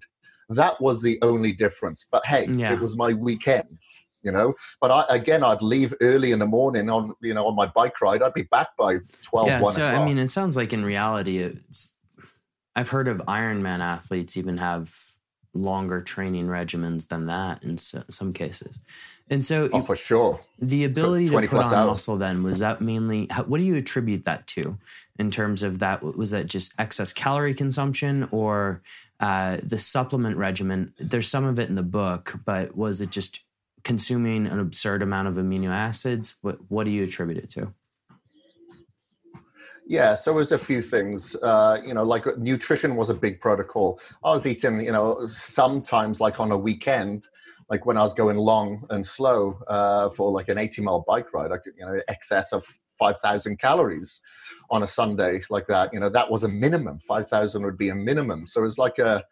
That 0.49 0.79
was 0.81 1.01
the 1.01 1.19
only 1.21 1.53
difference 1.53 2.07
but 2.11 2.25
hey 2.25 2.47
yeah. 2.51 2.73
it 2.73 2.79
was 2.79 2.97
my 2.97 3.13
weekends 3.13 4.07
you 4.23 4.31
know? 4.31 4.53
But 4.79 4.89
I, 4.89 5.15
again 5.15 5.43
i'd 5.43 5.61
leave 5.61 5.93
early 6.01 6.31
in 6.31 6.39
the 6.39 6.47
morning 6.47 6.89
on 6.89 7.13
you 7.21 7.33
know 7.33 7.45
on 7.45 7.55
my 7.55 7.67
bike 7.67 8.01
ride. 8.01 8.23
I'd 8.23 8.33
be 8.33 8.43
back 8.43 8.69
by 8.77 8.97
12 9.21 9.47
yeah, 9.47 9.61
so 9.61 9.69
o'clock. 9.69 10.01
i 10.01 10.05
mean 10.05 10.17
it 10.17 10.31
sounds 10.31 10.55
like 10.55 10.73
in 10.73 10.83
reality 10.83 11.37
it's 11.37 11.92
I've 12.75 12.89
heard 12.89 13.07
of 13.07 13.17
Ironman 13.19 13.79
athletes 13.79 14.37
even 14.37 14.57
have 14.57 14.93
longer 15.53 16.01
training 16.01 16.47
regimens 16.47 17.07
than 17.07 17.27
that 17.27 17.63
in 17.63 17.77
so, 17.77 18.03
some 18.09 18.33
cases. 18.33 18.79
And 19.29 19.43
so, 19.45 19.69
oh, 19.71 19.81
for 19.81 19.95
sure, 19.95 20.39
the 20.59 20.83
ability 20.83 21.27
to 21.27 21.47
put 21.47 21.65
on 21.65 21.73
hours. 21.73 21.87
muscle 21.87 22.17
then 22.17 22.43
was 22.43 22.59
that 22.59 22.81
mainly. 22.81 23.27
what 23.45 23.57
do 23.59 23.63
you 23.63 23.75
attribute 23.75 24.25
that 24.25 24.47
to? 24.47 24.77
In 25.19 25.29
terms 25.29 25.61
of 25.61 25.79
that, 25.79 26.03
was 26.03 26.31
that 26.31 26.47
just 26.47 26.73
excess 26.79 27.13
calorie 27.13 27.53
consumption 27.53 28.27
or 28.31 28.81
uh, 29.19 29.57
the 29.61 29.77
supplement 29.77 30.37
regimen? 30.37 30.93
There's 30.99 31.27
some 31.27 31.45
of 31.45 31.59
it 31.59 31.69
in 31.69 31.75
the 31.75 31.83
book, 31.83 32.39
but 32.45 32.75
was 32.75 32.99
it 32.99 33.11
just 33.11 33.41
consuming 33.83 34.47
an 34.47 34.59
absurd 34.59 35.01
amount 35.01 35.27
of 35.27 35.35
amino 35.35 35.69
acids? 35.69 36.35
What 36.41 36.59
What 36.69 36.85
do 36.85 36.91
you 36.91 37.03
attribute 37.03 37.37
it 37.37 37.49
to? 37.51 37.73
Yeah, 39.85 40.15
so 40.15 40.31
it 40.31 40.35
was 40.35 40.51
a 40.51 40.57
few 40.57 40.81
things. 40.81 41.35
Uh, 41.35 41.79
you 41.85 41.93
know, 41.93 42.03
like 42.03 42.25
nutrition 42.37 42.95
was 42.95 43.09
a 43.09 43.13
big 43.13 43.41
protocol. 43.41 43.99
I 44.23 44.29
was 44.31 44.45
eating, 44.45 44.83
you 44.83 44.91
know, 44.91 45.27
sometimes 45.27 46.21
like 46.21 46.39
on 46.39 46.51
a 46.51 46.57
weekend, 46.57 47.27
like 47.69 47.85
when 47.85 47.97
I 47.97 48.01
was 48.01 48.13
going 48.13 48.37
long 48.37 48.85
and 48.91 49.05
slow 49.05 49.59
uh, 49.67 50.09
for 50.09 50.31
like 50.31 50.47
an 50.49 50.57
80 50.57 50.81
mile 50.83 51.03
bike 51.07 51.33
ride, 51.33 51.51
I 51.51 51.57
could, 51.57 51.73
you 51.77 51.85
know, 51.85 51.99
excess 52.07 52.53
of 52.53 52.65
5,000 52.97 53.59
calories 53.59 54.21
on 54.69 54.83
a 54.83 54.87
Sunday 54.87 55.41
like 55.49 55.67
that. 55.67 55.93
You 55.93 55.99
know, 55.99 56.09
that 56.09 56.29
was 56.29 56.43
a 56.43 56.49
minimum. 56.49 56.99
5,000 56.99 57.63
would 57.63 57.77
be 57.77 57.89
a 57.89 57.95
minimum. 57.95 58.47
So 58.47 58.61
it 58.61 58.65
was 58.65 58.77
like 58.77 58.99
a, 58.99 59.23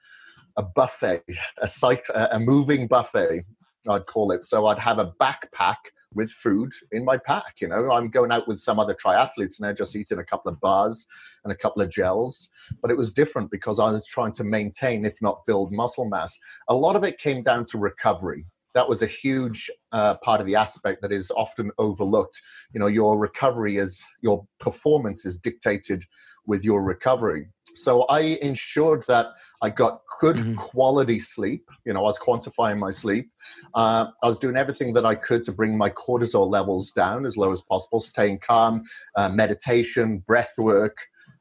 a 0.58 0.64
buffet, 0.64 1.22
a, 1.62 1.68
psych, 1.68 2.06
a 2.14 2.40
moving 2.40 2.88
buffet, 2.88 3.42
I'd 3.90 4.06
call 4.08 4.32
it. 4.32 4.44
So 4.44 4.68
I'd 4.68 4.80
have 4.80 5.00
a 5.00 5.14
backpack 5.22 5.78
with 6.14 6.32
food 6.32 6.72
in 6.92 7.06
my 7.06 7.18
pack. 7.18 7.56
You 7.62 7.70
know, 7.70 7.92
I'm 7.92 8.10
going 8.10 8.32
out 8.32 8.48
with 8.48 8.60
some 8.60 8.80
other 8.80 8.94
triathletes 8.94 9.58
and 9.58 9.62
they're 9.62 9.74
just 9.74 9.96
eating 9.96 10.20
a 10.20 10.24
couple 10.24 10.52
of 10.52 10.60
bars 10.60 11.06
and 11.44 11.52
a 11.52 11.56
couple 11.56 11.82
of 11.82 11.90
gels. 11.90 12.50
But 12.82 12.92
it 12.92 12.98
was 12.98 13.12
different 13.12 13.52
because 13.52 13.80
I 13.80 13.92
was 13.92 14.06
trying 14.06 14.34
to 14.34 14.44
maintain, 14.44 15.06
if 15.06 15.22
not 15.22 15.46
build 15.46 15.72
muscle 15.72 16.10
mass. 16.10 16.38
A 16.70 16.76
lot 16.76 16.96
of 16.96 17.04
it 17.04 17.18
came 17.18 17.44
down 17.44 17.66
to 17.68 17.78
recovery. 17.78 18.46
That 18.74 18.88
was 18.88 19.02
a 19.02 19.08
huge 19.08 19.70
uh, 19.92 20.16
part 20.16 20.40
of 20.40 20.48
the 20.48 20.56
aspect 20.56 21.02
that 21.02 21.12
is 21.12 21.30
often 21.36 21.72
overlooked. 21.78 22.42
You 22.74 22.80
know, 22.80 22.88
your 22.88 23.20
recovery 23.20 23.78
is 23.78 24.02
your 24.22 24.46
performance 24.60 25.26
is 25.26 25.38
dictated 25.38 26.06
with 26.46 26.64
your 26.64 26.84
recovery. 26.84 27.48
So 27.76 28.04
I 28.04 28.38
ensured 28.42 29.06
that 29.08 29.28
I 29.62 29.70
got 29.70 30.02
good 30.20 30.36
mm-hmm. 30.36 30.56
quality 30.56 31.20
sleep. 31.20 31.66
You 31.86 31.94
know, 31.94 32.00
I 32.02 32.04
was 32.04 32.18
quantifying 32.18 32.80
my 32.80 32.92
sleep. 32.92 33.30
Uh, 33.74 34.08
I 34.24 34.28
was 34.28 34.38
doing 34.38 34.58
everything 34.58 34.94
that 34.94 35.06
I 35.06 35.16
could 35.16 35.44
to 35.44 35.52
bring 35.52 35.78
my 35.78 35.90
cortisol 35.90 36.50
levels 36.50 36.92
down 36.92 37.26
as 37.26 37.38
low 37.38 37.52
as 37.52 37.62
possible, 37.62 38.00
staying 38.00 38.40
calm, 38.40 38.84
uh, 39.16 39.30
meditation, 39.30 40.20
breath 40.28 40.54
work, 40.58 40.98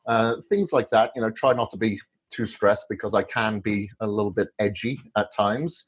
uh, 0.07 0.37
things 0.49 0.73
like 0.73 0.89
that. 0.91 1.11
You 1.17 1.23
know, 1.23 1.31
try 1.31 1.53
not 1.53 1.71
to 1.71 1.77
be 1.77 2.01
too 2.31 2.47
stressed 2.47 2.87
because 2.89 3.15
I 3.15 3.23
can 3.23 3.61
be 3.61 3.91
a 4.01 4.07
little 4.07 4.31
bit 4.31 4.49
edgy 4.59 5.01
at 5.17 5.33
times. 5.35 5.85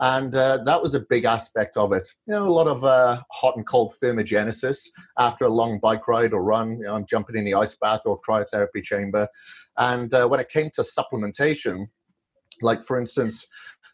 And 0.00 0.34
uh, 0.34 0.58
that 0.64 0.82
was 0.82 0.94
a 0.94 1.00
big 1.00 1.24
aspect 1.24 1.76
of 1.76 1.92
it. 1.92 2.06
You 2.26 2.34
know, 2.34 2.46
a 2.46 2.50
lot 2.50 2.66
of 2.66 2.84
uh, 2.84 3.20
hot 3.32 3.56
and 3.56 3.66
cold 3.66 3.94
thermogenesis 4.02 4.78
after 5.18 5.44
a 5.44 5.50
long 5.50 5.78
bike 5.80 6.08
ride 6.08 6.32
or 6.32 6.42
run. 6.42 6.78
You 6.78 6.84
know, 6.84 6.94
I'm 6.94 7.06
jumping 7.06 7.36
in 7.36 7.44
the 7.44 7.54
ice 7.54 7.76
bath 7.80 8.02
or 8.04 8.20
cryotherapy 8.20 8.82
chamber. 8.82 9.28
And 9.78 10.12
uh, 10.12 10.26
when 10.26 10.40
it 10.40 10.48
came 10.48 10.70
to 10.74 10.82
supplementation, 10.82 11.86
like 12.62 12.82
for 12.82 12.98
instance, 12.98 13.46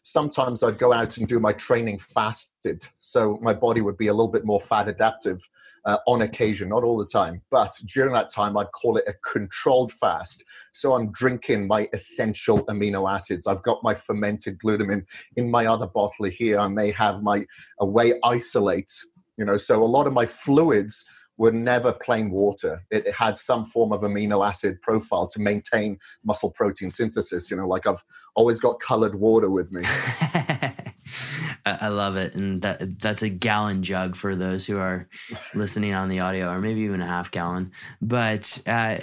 sometimes 0.03 0.63
I'd 0.63 0.77
go 0.77 0.93
out 0.93 1.17
and 1.17 1.27
do 1.27 1.39
my 1.39 1.53
training 1.53 1.97
fasted. 1.97 2.85
So 2.99 3.39
my 3.41 3.53
body 3.53 3.81
would 3.81 3.97
be 3.97 4.07
a 4.07 4.13
little 4.13 4.31
bit 4.31 4.45
more 4.45 4.61
fat 4.61 4.87
adaptive 4.87 5.41
uh, 5.85 5.97
on 6.07 6.21
occasion, 6.21 6.69
not 6.69 6.83
all 6.83 6.97
the 6.97 7.05
time. 7.05 7.41
But 7.49 7.73
during 7.93 8.13
that 8.13 8.29
time, 8.29 8.57
I'd 8.57 8.71
call 8.71 8.97
it 8.97 9.05
a 9.07 9.13
controlled 9.27 9.91
fast. 9.91 10.43
So 10.71 10.93
I'm 10.93 11.11
drinking 11.11 11.67
my 11.67 11.87
essential 11.93 12.65
amino 12.65 13.11
acids. 13.11 13.47
I've 13.47 13.63
got 13.63 13.83
my 13.83 13.93
fermented 13.93 14.59
glutamine 14.59 15.05
in 15.37 15.49
my 15.49 15.65
other 15.65 15.87
bottle 15.87 16.25
here. 16.25 16.59
I 16.59 16.67
may 16.67 16.91
have 16.91 17.23
my 17.23 17.45
whey 17.79 18.13
isolate, 18.23 18.91
you 19.37 19.45
know, 19.45 19.57
so 19.57 19.83
a 19.83 19.85
lot 19.85 20.07
of 20.07 20.13
my 20.13 20.25
fluids 20.25 21.05
were 21.37 21.51
never 21.51 21.91
plain 21.91 22.31
water. 22.31 22.83
It, 22.91 23.11
had 23.13 23.37
some 23.37 23.65
form 23.65 23.91
of 23.91 24.01
amino 24.01 24.47
acid 24.47 24.81
profile 24.81 25.27
to 25.27 25.39
maintain 25.39 25.97
muscle 26.23 26.51
protein 26.51 26.91
synthesis. 26.91 27.49
You 27.49 27.57
know, 27.57 27.67
like 27.67 27.87
I've 27.87 28.03
always 28.35 28.59
got 28.59 28.79
colored 28.79 29.15
water 29.15 29.49
with 29.49 29.71
me. 29.71 29.83
I 31.65 31.87
love 31.87 32.17
it, 32.17 32.35
and 32.35 32.61
that 32.61 32.99
that's 32.99 33.21
a 33.21 33.29
gallon 33.29 33.83
jug 33.83 34.15
for 34.15 34.35
those 34.35 34.65
who 34.65 34.77
are 34.77 35.07
listening 35.53 35.93
on 35.93 36.09
the 36.09 36.19
audio, 36.19 36.49
or 36.49 36.59
maybe 36.59 36.81
even 36.81 37.01
a 37.01 37.07
half 37.07 37.31
gallon. 37.31 37.71
But 38.01 38.61
uh, 38.67 38.97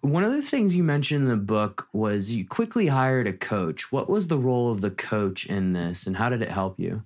one 0.00 0.24
of 0.24 0.32
the 0.32 0.42
things 0.42 0.74
you 0.74 0.82
mentioned 0.82 1.24
in 1.24 1.28
the 1.28 1.36
book 1.36 1.88
was 1.92 2.30
you 2.30 2.46
quickly 2.46 2.86
hired 2.86 3.26
a 3.26 3.32
coach. 3.32 3.92
What 3.92 4.08
was 4.08 4.28
the 4.28 4.38
role 4.38 4.72
of 4.72 4.80
the 4.80 4.90
coach 4.90 5.46
in 5.46 5.74
this, 5.74 6.06
and 6.06 6.16
how 6.16 6.28
did 6.28 6.42
it 6.42 6.50
help 6.50 6.78
you? 6.78 7.02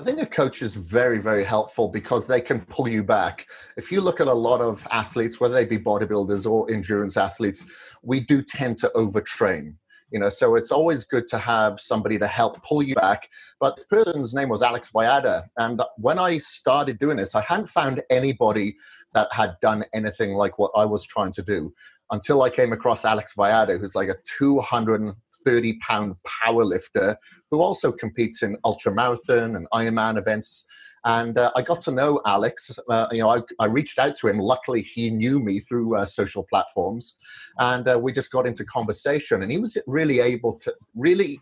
I 0.00 0.04
think 0.04 0.20
a 0.20 0.26
coach 0.26 0.62
is 0.62 0.76
very, 0.76 1.18
very 1.18 1.42
helpful 1.42 1.88
because 1.88 2.28
they 2.28 2.40
can 2.40 2.60
pull 2.66 2.86
you 2.86 3.02
back. 3.02 3.48
If 3.76 3.90
you 3.90 4.00
look 4.00 4.20
at 4.20 4.28
a 4.28 4.32
lot 4.32 4.60
of 4.60 4.86
athletes, 4.92 5.40
whether 5.40 5.54
they 5.54 5.64
be 5.64 5.76
bodybuilders 5.76 6.48
or 6.48 6.70
endurance 6.70 7.16
athletes, 7.16 7.66
we 8.04 8.20
do 8.20 8.40
tend 8.40 8.76
to 8.78 8.92
overtrain. 8.94 9.74
You 10.12 10.20
know, 10.20 10.28
so 10.28 10.54
it's 10.54 10.70
always 10.70 11.02
good 11.02 11.26
to 11.28 11.38
have 11.38 11.80
somebody 11.80 12.16
to 12.20 12.28
help 12.28 12.62
pull 12.62 12.80
you 12.80 12.94
back. 12.94 13.28
But 13.58 13.74
this 13.74 13.86
person's 13.86 14.34
name 14.34 14.50
was 14.50 14.62
Alex 14.62 14.88
Viada. 14.94 15.48
And 15.56 15.82
when 15.96 16.20
I 16.20 16.38
started 16.38 16.98
doing 16.98 17.16
this, 17.16 17.34
I 17.34 17.42
hadn't 17.42 17.68
found 17.68 18.00
anybody 18.08 18.76
that 19.14 19.32
had 19.32 19.56
done 19.60 19.84
anything 19.92 20.34
like 20.34 20.60
what 20.60 20.70
I 20.76 20.84
was 20.84 21.04
trying 21.04 21.32
to 21.32 21.42
do 21.42 21.74
until 22.12 22.42
I 22.42 22.50
came 22.50 22.72
across 22.72 23.04
Alex 23.04 23.34
Viada, 23.36 23.78
who's 23.78 23.96
like 23.96 24.08
a 24.08 24.16
200 24.38 25.12
30 25.44 25.78
pound 25.80 26.14
power 26.24 26.64
lifter 26.64 27.16
who 27.50 27.60
also 27.60 27.92
competes 27.92 28.42
in 28.42 28.56
ultramarathon 28.64 29.56
and 29.56 29.66
Ironman 29.72 30.18
events. 30.18 30.64
And 31.04 31.38
uh, 31.38 31.52
I 31.56 31.62
got 31.62 31.80
to 31.82 31.90
know 31.90 32.20
Alex. 32.26 32.78
Uh, 32.88 33.06
you 33.12 33.20
know, 33.20 33.30
I, 33.30 33.40
I, 33.60 33.66
reached 33.66 33.98
out 33.98 34.16
to 34.16 34.28
him. 34.28 34.38
Luckily, 34.38 34.82
he 34.82 35.10
knew 35.10 35.38
me 35.38 35.60
through 35.60 35.96
uh, 35.96 36.04
social 36.04 36.42
platforms, 36.42 37.14
and 37.58 37.88
uh, 37.88 37.98
we 37.98 38.12
just 38.12 38.32
got 38.32 38.46
into 38.46 38.64
conversation. 38.64 39.42
And 39.42 39.50
he 39.50 39.58
was 39.58 39.78
really 39.86 40.20
able 40.20 40.58
to 40.58 40.74
really 40.96 41.40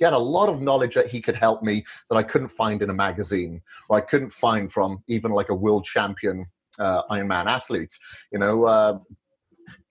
get 0.00 0.12
a 0.12 0.18
lot 0.18 0.48
of 0.48 0.60
knowledge 0.60 0.94
that 0.94 1.06
he 1.06 1.20
could 1.20 1.36
help 1.36 1.62
me 1.62 1.84
that 2.10 2.16
I 2.16 2.22
couldn't 2.22 2.48
find 2.48 2.82
in 2.82 2.90
a 2.90 2.94
magazine, 2.94 3.62
or 3.88 3.98
I 3.98 4.00
couldn't 4.00 4.30
find 4.30 4.70
from 4.70 5.02
even 5.08 5.30
like 5.30 5.48
a 5.48 5.54
world 5.54 5.84
champion 5.84 6.46
uh, 6.78 7.02
Ironman 7.10 7.46
athlete. 7.46 7.96
You 8.32 8.40
know, 8.40 8.64
uh, 8.64 8.98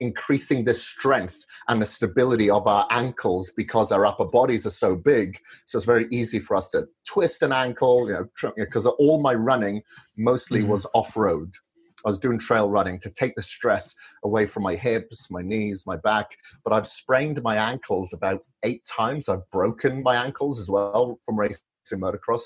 increasing 0.00 0.64
the 0.64 0.74
strength 0.74 1.44
and 1.68 1.80
the 1.80 1.86
stability 1.86 2.50
of 2.50 2.66
our 2.66 2.86
ankles 2.90 3.50
because 3.56 3.92
our 3.92 4.06
upper 4.06 4.26
bodies 4.26 4.66
are 4.66 4.70
so 4.70 4.96
big. 4.96 5.38
So 5.66 5.78
it's 5.78 5.86
very 5.86 6.06
easy 6.10 6.38
for 6.38 6.56
us 6.56 6.68
to 6.70 6.86
twist 7.06 7.42
an 7.42 7.52
ankle, 7.52 8.08
you 8.08 8.14
know, 8.14 8.52
because 8.56 8.86
all 8.86 9.20
my 9.20 9.34
running 9.34 9.82
mostly 10.16 10.60
mm-hmm. 10.60 10.70
was 10.70 10.86
off 10.94 11.16
road. 11.16 11.54
I 12.06 12.10
was 12.10 12.18
doing 12.18 12.38
trail 12.38 12.70
running 12.70 13.00
to 13.00 13.10
take 13.10 13.34
the 13.34 13.42
stress 13.42 13.94
away 14.24 14.46
from 14.46 14.62
my 14.62 14.76
hips, 14.76 15.28
my 15.30 15.42
knees, 15.42 15.84
my 15.84 15.96
back. 15.96 16.30
But 16.64 16.72
I've 16.72 16.86
sprained 16.86 17.42
my 17.42 17.56
ankles 17.56 18.12
about 18.12 18.40
eight 18.62 18.84
times. 18.84 19.28
I've 19.28 19.48
broken 19.50 20.02
my 20.02 20.14
ankles 20.14 20.60
as 20.60 20.68
well 20.68 21.18
from 21.24 21.38
racing 21.38 21.62
motocross. 21.92 22.42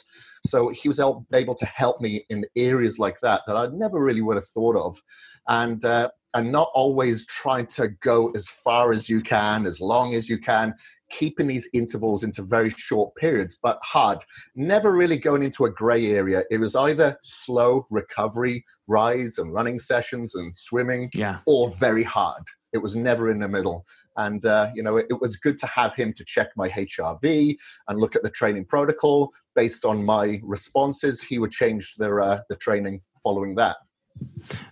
So 0.46 0.68
he 0.68 0.88
was 0.88 1.00
able 1.00 1.54
to 1.54 1.66
help 1.66 2.00
me 2.00 2.24
in 2.28 2.44
areas 2.56 2.98
like 2.98 3.18
that 3.20 3.42
that 3.46 3.56
I 3.56 3.66
never 3.66 4.00
really 4.00 4.22
would 4.22 4.36
have 4.36 4.46
thought 4.46 4.76
of. 4.76 5.00
And 5.48 5.84
uh, 5.84 6.10
and 6.34 6.50
not 6.50 6.70
always 6.74 7.26
trying 7.26 7.66
to 7.66 7.88
go 8.00 8.30
as 8.34 8.48
far 8.48 8.90
as 8.90 9.08
you 9.08 9.20
can, 9.20 9.66
as 9.66 9.80
long 9.80 10.14
as 10.14 10.28
you 10.28 10.38
can. 10.38 10.74
keeping 11.10 11.46
these 11.46 11.68
intervals 11.74 12.24
into 12.24 12.42
very 12.42 12.70
short 12.70 13.14
periods, 13.16 13.58
but 13.62 13.78
hard, 13.82 14.18
never 14.56 14.92
really 14.92 15.18
going 15.18 15.42
into 15.42 15.66
a 15.66 15.70
gray 15.70 16.12
area. 16.12 16.42
It 16.50 16.58
was 16.58 16.74
either 16.74 17.18
slow 17.22 17.86
recovery 17.90 18.64
rides 18.86 19.36
and 19.36 19.52
running 19.52 19.78
sessions 19.78 20.34
and 20.36 20.56
swimming, 20.56 21.10
yeah. 21.12 21.40
or 21.46 21.70
very 21.78 22.02
hard. 22.02 22.42
It 22.72 22.78
was 22.78 22.96
never 22.96 23.30
in 23.30 23.40
the 23.40 23.48
middle. 23.48 23.84
And, 24.16 24.44
uh, 24.46 24.70
you 24.74 24.82
know, 24.82 24.96
it, 24.96 25.06
it, 25.10 25.20
was 25.20 25.36
good 25.36 25.58
to 25.58 25.66
have 25.66 25.94
him 25.94 26.12
to 26.14 26.24
check 26.24 26.48
my 26.56 26.70
HRV 26.70 27.56
and 27.88 28.00
look 28.00 28.16
at 28.16 28.22
the 28.22 28.30
training 28.30 28.64
protocol. 28.64 29.32
Based 29.54 29.84
on 29.84 30.04
my 30.04 30.40
responses, 30.42 31.22
he 31.22 31.38
would 31.38 31.50
change 31.50 31.94
the, 31.96 32.10
uh, 32.16 32.40
the 32.48 32.56
training 32.56 33.02
following 33.22 33.54
that. 33.56 33.76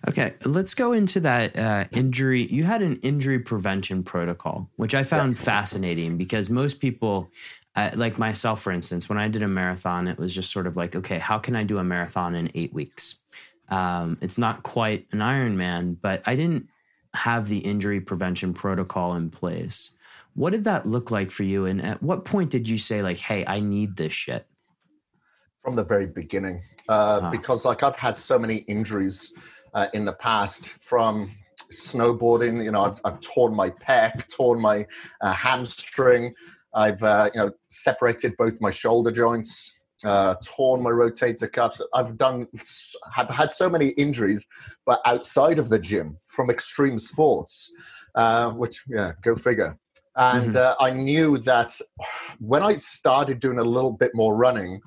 Okay, 0.09 0.35
let's 0.45 0.75
go 0.75 0.93
into 0.93 1.21
that 1.21 1.59
uh, 1.59 1.85
injury. 1.93 2.47
You 2.47 2.65
had 2.65 2.83
an 2.83 2.99
injury 3.03 3.39
prevention 3.39 4.03
protocol, 4.03 4.69
which 4.77 4.95
I 4.95 5.05
found 5.05 5.37
yeah. 5.37 5.43
fascinating 5.43 6.17
because 6.17 6.51
most 6.51 6.81
people, 6.81 7.31
uh, 7.77 7.91
like 7.95 8.19
myself, 8.19 8.63
for 8.63 8.73
instance, 8.73 9.09
when 9.09 9.19
I 9.19 9.29
did 9.29 9.43
a 9.43 9.49
marathon, 9.49 10.09
it 10.09 10.19
was 10.19 10.35
just 10.35 10.51
sort 10.51 10.67
of 10.67 10.77
like, 10.77 10.97
okay, 10.97 11.19
how 11.19 11.39
can 11.39 11.57
I 11.57 11.65
do 11.65 11.79
a 11.79 11.85
marathon 11.85 12.35
in 12.35 12.51
eight 12.55 12.73
weeks? 12.73 13.17
Um, 13.69 14.19
it's 14.21 14.39
not 14.39 14.63
quite 14.63 15.07
an 15.13 15.21
Ironman, 15.21 15.97
but 16.01 16.23
I 16.27 16.35
didn't 16.35 16.69
have 17.15 17.49
the 17.49 17.59
injury 17.59 18.01
prevention 18.01 18.53
protocol 18.55 19.15
in 19.15 19.31
place. 19.31 19.93
What 20.35 20.51
did 20.51 20.65
that 20.65 20.87
look 20.87 21.11
like 21.11 21.31
for 21.31 21.43
you? 21.43 21.67
And 21.67 21.83
at 21.83 22.03
what 22.03 22.25
point 22.25 22.51
did 22.51 22.69
you 22.69 22.79
say, 22.79 23.03
like, 23.03 23.19
hey, 23.19 23.45
I 23.47 23.61
need 23.61 23.97
this 23.97 24.13
shit? 24.13 24.47
From 25.63 25.77
the 25.77 25.85
very 25.85 26.07
beginning, 26.07 26.63
uh, 26.89 27.21
ah. 27.23 27.31
because 27.31 27.65
like 27.65 27.83
I've 27.83 27.97
had 27.97 28.17
so 28.17 28.39
many 28.39 28.59
injuries 28.69 29.31
uh, 29.75 29.89
in 29.93 30.05
the 30.05 30.15
past 30.15 30.71
from 30.81 31.31
snowboarding. 31.71 32.65
You 32.65 32.71
know, 32.71 32.83
I've, 32.83 32.99
I've 33.05 33.21
torn 33.21 33.55
my 33.55 33.71
pec, 33.71 34.27
torn 34.35 34.61
my 34.61 34.87
uh, 35.21 35.33
hamstring. 35.33 36.35
I've 36.75 37.03
uh, 37.03 37.31
you 37.35 37.41
know 37.41 37.53
separated 37.69 38.37
both 38.39 38.59
my 38.61 38.71
shoulder 38.71 39.11
joints 39.11 39.81
uh, 40.05 40.35
torn 40.45 40.83
my 40.83 40.91
rotator 40.91 41.51
cuffs. 41.51 41.81
I've 41.95 42.17
done, 42.17 42.47
have 43.13 43.29
had 43.29 43.53
so 43.53 43.69
many 43.69 43.89
injuries, 43.91 44.47
but 44.87 45.01
outside 45.05 45.59
of 45.59 45.69
the 45.69 45.79
gym 45.79 46.19
from 46.29 46.51
extreme 46.51 46.99
sports, 46.99 47.71
uh, 48.15 48.51
which, 48.51 48.83
yeah, 48.89 49.13
go 49.23 49.35
figure. 49.35 49.79
And 50.17 50.55
mm-hmm. 50.55 50.83
uh, 50.83 50.85
I 50.85 50.91
knew 50.91 51.39
that 51.39 51.79
when 52.39 52.63
I 52.63 52.77
started 52.77 53.41
doing 53.41 53.59
a 53.59 53.65
little 53.65 53.93
bit 53.93 54.11
more 54.15 54.37
running, 54.37 54.81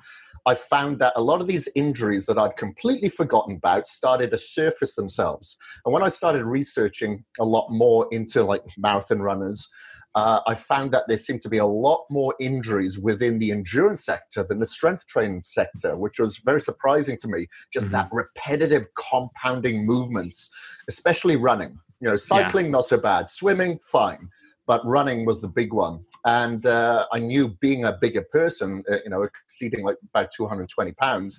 I 0.46 0.54
found 0.54 0.98
that 0.98 1.14
a 1.16 1.22
lot 1.22 1.40
of 1.40 1.46
these 1.46 1.68
injuries 1.74 2.26
that 2.26 2.38
I'd 2.38 2.56
completely 2.56 3.08
forgotten 3.08 3.56
about 3.56 3.86
started 3.86 4.30
to 4.30 4.38
surface 4.38 4.94
themselves. 4.94 5.56
And 5.84 5.94
when 5.94 6.02
I 6.02 6.10
started 6.10 6.44
researching 6.44 7.24
a 7.40 7.44
lot 7.44 7.70
more 7.70 8.06
into 8.10 8.44
like 8.44 8.62
marathon 8.76 9.20
runners, 9.20 9.66
uh, 10.14 10.40
I 10.46 10.54
found 10.54 10.92
that 10.92 11.04
there 11.08 11.18
seemed 11.18 11.40
to 11.42 11.48
be 11.48 11.58
a 11.58 11.66
lot 11.66 12.04
more 12.08 12.34
injuries 12.38 12.98
within 12.98 13.38
the 13.38 13.50
endurance 13.50 14.04
sector 14.04 14.44
than 14.44 14.60
the 14.60 14.66
strength 14.66 15.06
training 15.06 15.42
sector, 15.42 15.96
which 15.96 16.20
was 16.20 16.38
very 16.44 16.60
surprising 16.60 17.16
to 17.18 17.28
me. 17.28 17.46
Just 17.72 17.86
mm-hmm. 17.86 17.94
that 17.94 18.08
repetitive 18.12 18.86
compounding 18.94 19.84
movements, 19.84 20.50
especially 20.88 21.36
running. 21.36 21.78
You 22.00 22.10
know, 22.10 22.16
cycling, 22.16 22.66
yeah. 22.66 22.72
not 22.72 22.86
so 22.86 22.98
bad. 22.98 23.28
Swimming, 23.28 23.80
fine. 23.82 24.28
But 24.66 24.84
running 24.86 25.24
was 25.24 25.40
the 25.40 25.48
big 25.48 25.72
one. 25.72 26.00
And 26.24 26.64
uh, 26.64 27.06
I 27.12 27.18
knew 27.18 27.48
being 27.60 27.84
a 27.84 27.98
bigger 28.00 28.22
person, 28.22 28.82
uh, 28.90 28.96
you 29.04 29.10
know, 29.10 29.22
exceeding 29.22 29.84
like 29.84 29.96
about 30.14 30.30
220 30.32 30.92
pounds, 30.92 31.38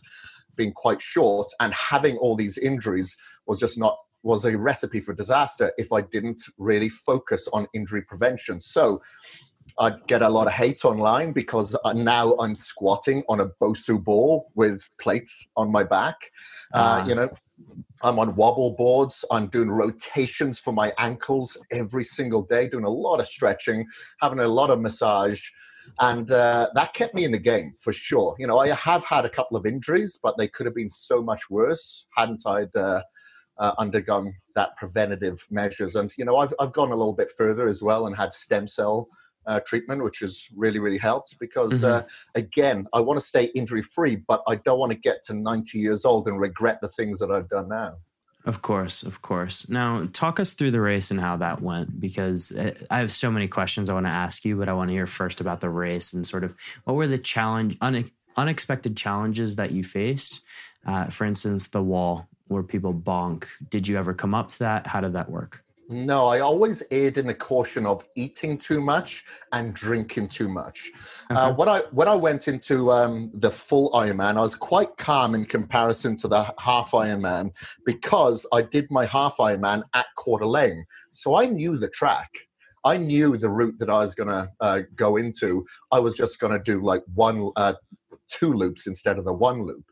being 0.55 0.71
quite 0.71 1.01
short 1.01 1.51
and 1.59 1.73
having 1.73 2.17
all 2.17 2.35
these 2.35 2.57
injuries 2.57 3.15
was 3.45 3.59
just 3.59 3.77
not 3.77 3.97
was 4.23 4.43
a 4.43 4.57
recipe 4.57 4.99
for 4.99 5.13
disaster 5.13 5.71
if 5.77 5.93
I 5.93 6.01
didn't 6.01 6.41
really 6.57 6.89
focus 6.89 7.47
on 7.53 7.67
injury 7.75 8.01
prevention. 8.01 8.59
So 8.59 9.01
I'd 9.79 10.05
get 10.07 10.23
a 10.23 10.29
lot 10.29 10.47
of 10.47 10.53
hate 10.53 10.83
online 10.83 11.31
because 11.31 11.75
now 11.93 12.33
I'm 12.39 12.55
squatting 12.55 13.23
on 13.29 13.41
a 13.41 13.47
Bosu 13.61 14.03
ball 14.03 14.51
with 14.55 14.81
plates 14.99 15.47
on 15.55 15.71
my 15.71 15.83
back. 15.83 16.15
Uh, 16.73 16.77
uh, 16.77 17.05
you 17.07 17.15
know, 17.15 17.29
I'm 18.05 18.19
on 18.19 18.35
wobble 18.35 18.75
boards. 18.75 19.25
I'm 19.31 19.47
doing 19.47 19.69
rotations 19.69 20.59
for 20.59 20.71
my 20.71 20.93
ankles 20.99 21.57
every 21.71 22.03
single 22.03 22.43
day, 22.43 22.69
doing 22.69 22.85
a 22.85 22.89
lot 22.89 23.19
of 23.19 23.27
stretching, 23.27 23.87
having 24.21 24.39
a 24.39 24.47
lot 24.47 24.69
of 24.69 24.79
massage. 24.79 25.41
And 25.99 26.29
uh, 26.29 26.69
that 26.75 26.93
kept 26.93 27.15
me 27.15 27.25
in 27.25 27.31
the 27.31 27.39
game 27.39 27.73
for 27.81 27.93
sure. 27.93 28.35
You 28.37 28.45
know, 28.45 28.59
I 28.59 28.69
have 28.69 29.03
had 29.03 29.25
a 29.25 29.29
couple 29.29 29.57
of 29.57 29.65
injuries, 29.65 30.19
but 30.21 30.37
they 30.37 30.47
could 30.47 30.67
have 30.67 30.75
been 30.75 30.89
so 30.89 31.21
much 31.21 31.49
worse 31.49 32.05
hadn't 32.15 32.43
I 32.45 32.67
uh, 32.75 33.01
uh, 33.57 33.71
undergone 33.79 34.35
that 34.55 34.75
preventative 34.77 35.43
measures. 35.49 35.95
And 35.95 36.13
you 36.17 36.25
know, 36.25 36.37
I've 36.37 36.53
I've 36.59 36.73
gone 36.73 36.91
a 36.91 36.95
little 36.95 37.13
bit 37.13 37.29
further 37.35 37.67
as 37.67 37.81
well 37.81 38.05
and 38.05 38.15
had 38.15 38.31
stem 38.31 38.67
cell 38.67 39.07
uh, 39.47 39.59
treatment, 39.65 40.03
which 40.03 40.19
has 40.19 40.47
really 40.55 40.79
really 40.79 40.97
helped 40.97 41.37
because 41.39 41.81
mm-hmm. 41.81 41.85
uh, 41.85 42.01
again, 42.35 42.87
I 42.93 42.99
want 42.99 43.19
to 43.19 43.25
stay 43.25 43.45
injury 43.55 43.81
free, 43.81 44.15
but 44.15 44.41
I 44.47 44.55
don't 44.55 44.79
want 44.79 44.91
to 44.91 44.97
get 44.97 45.23
to 45.25 45.33
90 45.33 45.77
years 45.79 46.05
old 46.05 46.27
and 46.27 46.39
regret 46.39 46.79
the 46.81 46.89
things 46.89 47.19
that 47.19 47.31
I've 47.31 47.49
done 47.49 47.69
now. 47.69 47.95
Of 48.45 48.61
course, 48.61 49.01
of 49.01 49.23
course. 49.23 49.67
Now, 49.69 50.07
talk 50.13 50.39
us 50.39 50.53
through 50.53 50.69
the 50.69 50.81
race 50.81 51.09
and 51.09 51.19
how 51.19 51.37
that 51.37 51.63
went 51.63 51.99
because 51.99 52.51
uh, 52.51 52.75
I 52.91 52.99
have 52.99 53.11
so 53.11 53.31
many 53.31 53.47
questions 53.47 53.89
I 53.89 53.93
want 53.95 54.05
to 54.05 54.11
ask 54.11 54.45
you, 54.45 54.55
but 54.55 54.69
I 54.69 54.73
want 54.73 54.89
to 54.89 54.93
hear 54.93 55.07
first 55.07 55.41
about 55.41 55.61
the 55.61 55.69
race 55.69 56.13
and 56.13 56.27
sort 56.27 56.43
of 56.43 56.53
what 56.83 56.95
were 56.95 57.07
the 57.07 57.17
challenge, 57.17 57.75
une- 57.81 58.11
unexpected 58.37 58.95
challenges 58.95 59.55
that 59.55 59.71
you 59.71 59.83
faced. 59.83 60.43
Uh, 60.85 61.05
for 61.05 61.25
instance, 61.25 61.67
the 61.69 61.81
wall 61.81 62.29
where 62.47 62.61
people 62.61 62.93
bonk. 62.93 63.45
Did 63.69 63.87
you 63.87 63.97
ever 63.97 64.13
come 64.13 64.35
up 64.35 64.49
to 64.49 64.59
that? 64.59 64.85
How 64.85 65.01
did 65.01 65.13
that 65.13 65.31
work? 65.31 65.64
No, 65.87 66.25
I 66.25 66.39
always 66.39 66.81
aid 66.89 67.17
in 67.17 67.27
the 67.27 67.33
caution 67.33 67.85
of 67.85 68.03
eating 68.15 68.57
too 68.57 68.81
much 68.81 69.23
and 69.51 69.73
drinking 69.73 70.29
too 70.29 70.49
much. 70.49 70.91
Uh, 71.29 71.33
okay. 71.33 71.41
Uh, 71.41 71.53
when 71.53 71.69
I 71.69 71.79
when 71.91 72.07
I 72.07 72.15
went 72.15 72.47
into 72.47 72.91
um, 72.91 73.31
the 73.35 73.51
full 73.51 73.91
Ironman, 73.91 74.37
I 74.37 74.41
was 74.41 74.55
quite 74.55 74.97
calm 74.97 75.35
in 75.35 75.45
comparison 75.45 76.15
to 76.17 76.27
the 76.27 76.53
half 76.57 76.91
Ironman 76.91 77.51
because 77.85 78.47
I 78.51 78.63
did 78.63 78.87
my 78.89 79.05
half 79.05 79.37
Ironman 79.37 79.83
at 79.93 80.07
Coeur 80.17 80.39
d'Alene, 80.39 80.85
so 81.11 81.35
I 81.35 81.45
knew 81.45 81.77
the 81.77 81.89
track. 81.89 82.29
I 82.83 82.97
knew 82.97 83.35
the 83.35 83.49
route 83.49 83.79
that 83.79 83.89
I 83.89 83.99
was 83.99 84.13
going 84.13 84.29
to 84.29 84.49
uh, 84.61 84.81
go 84.95 85.17
into. 85.17 85.65
I 85.91 85.99
was 85.99 86.15
just 86.15 86.39
going 86.39 86.53
to 86.53 86.59
do 86.59 86.83
like 86.83 87.01
one, 87.15 87.51
uh, 87.55 87.73
two 88.29 88.53
loops 88.53 88.85
instead 88.85 89.17
of 89.17 89.25
the 89.25 89.33
one 89.33 89.65
loop. 89.65 89.85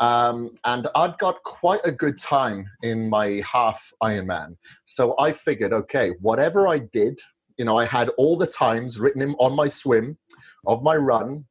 Um, 0.00 0.50
and 0.64 0.88
I'd 0.94 1.18
got 1.18 1.42
quite 1.44 1.80
a 1.84 1.92
good 1.92 2.18
time 2.18 2.66
in 2.82 3.08
my 3.08 3.42
half 3.44 3.92
Ironman. 4.02 4.56
So 4.84 5.14
I 5.18 5.32
figured, 5.32 5.72
okay, 5.72 6.12
whatever 6.20 6.68
I 6.68 6.78
did, 6.78 7.20
you 7.58 7.64
know, 7.64 7.78
I 7.78 7.84
had 7.84 8.08
all 8.18 8.36
the 8.36 8.46
times 8.46 8.98
written 8.98 9.22
in 9.22 9.34
on 9.38 9.54
my 9.54 9.68
swim, 9.68 10.18
of 10.66 10.82
my 10.82 10.96
run, 10.96 11.44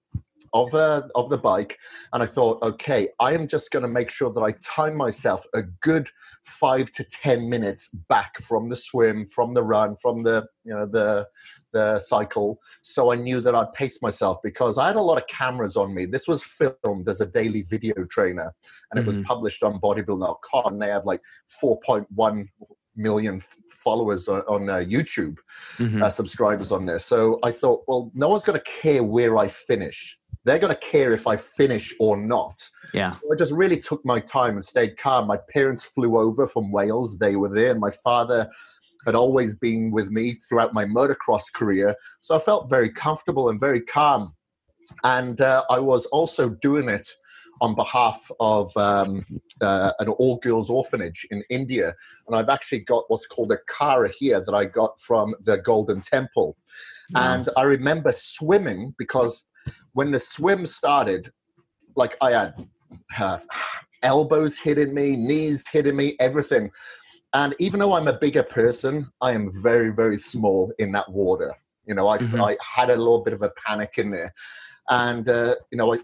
of 0.53 0.73
uh, 0.73 1.03
of 1.15 1.29
the 1.29 1.37
bike, 1.37 1.77
and 2.13 2.21
I 2.21 2.25
thought, 2.25 2.61
okay, 2.63 3.09
I 3.19 3.33
am 3.33 3.47
just 3.47 3.71
going 3.71 3.83
to 3.83 3.89
make 3.89 4.09
sure 4.09 4.31
that 4.31 4.41
I 4.41 4.53
time 4.63 4.95
myself 4.95 5.45
a 5.53 5.63
good 5.81 6.09
five 6.45 6.91
to 6.91 7.03
ten 7.03 7.49
minutes 7.49 7.89
back 8.09 8.39
from 8.39 8.69
the 8.69 8.75
swim, 8.75 9.25
from 9.25 9.53
the 9.53 9.63
run, 9.63 9.95
from 9.95 10.23
the 10.23 10.45
you 10.63 10.73
know 10.73 10.85
the 10.85 11.27
the 11.71 11.99
cycle. 11.99 12.59
So 12.81 13.11
I 13.11 13.15
knew 13.15 13.41
that 13.41 13.55
I'd 13.55 13.73
pace 13.73 14.01
myself 14.01 14.37
because 14.43 14.77
I 14.77 14.87
had 14.87 14.95
a 14.95 15.01
lot 15.01 15.17
of 15.17 15.27
cameras 15.27 15.75
on 15.75 15.93
me. 15.93 16.05
This 16.05 16.27
was 16.27 16.43
filmed 16.43 17.09
as 17.09 17.21
a 17.21 17.25
daily 17.25 17.63
video 17.63 18.05
trainer, 18.05 18.53
and 18.91 18.97
mm-hmm. 18.97 18.99
it 18.99 19.05
was 19.05 19.17
mm-hmm. 19.17 19.25
published 19.25 19.63
on 19.63 19.79
Bodybuild.com. 19.79 20.73
And 20.73 20.81
they 20.81 20.89
have 20.89 21.05
like 21.05 21.21
four 21.47 21.79
point 21.85 22.07
one 22.13 22.47
million 22.95 23.41
followers 23.71 24.27
on, 24.27 24.41
on 24.41 24.69
uh, 24.69 24.75
YouTube, 24.75 25.37
mm-hmm. 25.77 26.01
uh, 26.01 26.09
subscribers 26.09 26.71
on 26.71 26.85
there. 26.85 26.99
So 26.99 27.39
I 27.43 27.51
thought, 27.51 27.83
well, 27.87 28.11
no 28.13 28.29
one's 28.29 28.43
going 28.43 28.59
to 28.59 28.71
care 28.81 29.03
where 29.03 29.37
I 29.37 29.47
finish. 29.47 30.17
They're 30.45 30.60
going 30.60 30.73
to 30.73 30.79
care 30.79 31.13
if 31.13 31.25
I 31.25 31.36
finish 31.36 31.93
or 31.99 32.17
not. 32.17 32.69
Yeah. 32.93 33.12
So 33.12 33.21
I 33.32 33.36
just 33.36 33.51
really 33.51 33.79
took 33.79 34.03
my 34.06 34.19
time 34.19 34.56
and 34.56 34.63
stayed 34.63 34.97
calm. 34.97 35.27
My 35.27 35.39
parents 35.49 35.84
flew 35.84 36.17
over 36.17 36.47
from 36.47 36.71
Wales. 36.71 37.17
They 37.17 37.36
were 37.36 37.49
there. 37.49 37.71
And 37.71 37.79
my 37.79 37.91
father 37.91 38.49
had 39.06 39.15
always 39.15 39.56
been 39.56 39.91
with 39.91 40.12
me 40.12 40.36
throughout 40.36 40.73
my 40.73 40.86
motocross 40.86 41.43
career. 41.53 41.95
So 42.21 42.36
I 42.36 42.39
felt 42.39 42.69
very 42.69 42.89
comfortable 42.89 43.49
and 43.49 43.60
very 43.60 43.82
calm. 43.82 44.34
And 45.03 45.39
uh, 45.39 45.63
I 45.69 45.79
was 45.79 46.06
also 46.08 46.49
doing 46.49 46.89
it 46.89 47.08
on 47.62 47.75
behalf 47.75 48.29
of 48.39 48.75
um, 48.75 49.25
uh, 49.62 49.93
an 49.99 50.10
all 50.10 50.38
girls 50.39 50.69
orphanage 50.69 51.25
in 51.32 51.43
India. 51.49 51.93
And 52.27 52.36
I've 52.36 52.49
actually 52.49 52.82
got 52.82 53.06
what's 53.08 53.25
called 53.25 53.51
a 53.51 53.58
kara 53.69 54.10
here 54.10 54.43
that 54.45 54.53
I 54.53 54.65
got 54.65 54.99
from 54.99 55.34
the 55.43 55.58
Golden 55.60 56.01
Temple. 56.01 56.58
Wow. 57.13 57.34
And 57.34 57.49
I 57.56 57.63
remember 57.63 58.12
swimming 58.12 58.93
because 58.97 59.45
when 59.93 60.12
the 60.12 60.19
swim 60.19 60.65
started, 60.65 61.30
like 61.95 62.17
I 62.21 62.32
had 62.32 62.67
uh, 63.17 63.39
elbows 64.02 64.58
hitting 64.60 64.93
me, 64.93 65.15
knees 65.15 65.63
hitting 65.71 65.95
me, 65.95 66.15
everything. 66.19 66.71
And 67.34 67.56
even 67.60 67.80
though 67.80 67.93
I'm 67.93 68.08
a 68.08 68.17
bigger 68.17 68.43
person, 68.43 69.10
I 69.21 69.32
am 69.32 69.49
very, 69.63 69.89
very 69.89 70.17
small 70.17 70.71
in 70.78 70.91
that 70.91 71.10
water. 71.12 71.54
You 71.86 71.95
know, 71.95 72.08
I, 72.08 72.17
mm-hmm. 72.17 72.41
I 72.41 72.58
had 72.62 72.89
a 72.89 72.95
little 72.95 73.23
bit 73.23 73.34
of 73.34 73.41
a 73.41 73.52
panic 73.65 73.95
in 73.97 74.12
there. 74.12 74.34
And, 74.89 75.28
uh, 75.30 75.56
you 75.71 75.78
know, 75.78 75.93
I, 75.93 75.99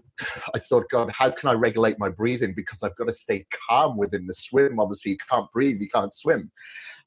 I 0.54 0.58
thought, 0.58 0.88
God, 0.90 1.10
how 1.12 1.30
can 1.30 1.48
I 1.48 1.52
regulate 1.52 1.98
my 1.98 2.08
breathing? 2.08 2.54
Because 2.56 2.82
I've 2.82 2.96
got 2.96 3.04
to 3.04 3.12
stay 3.12 3.46
calm 3.68 3.96
within 3.96 4.26
the 4.26 4.32
swim. 4.32 4.80
Obviously, 4.80 5.12
you 5.12 5.18
can't 5.28 5.50
breathe, 5.52 5.80
you 5.80 5.88
can't 5.88 6.12
swim. 6.12 6.50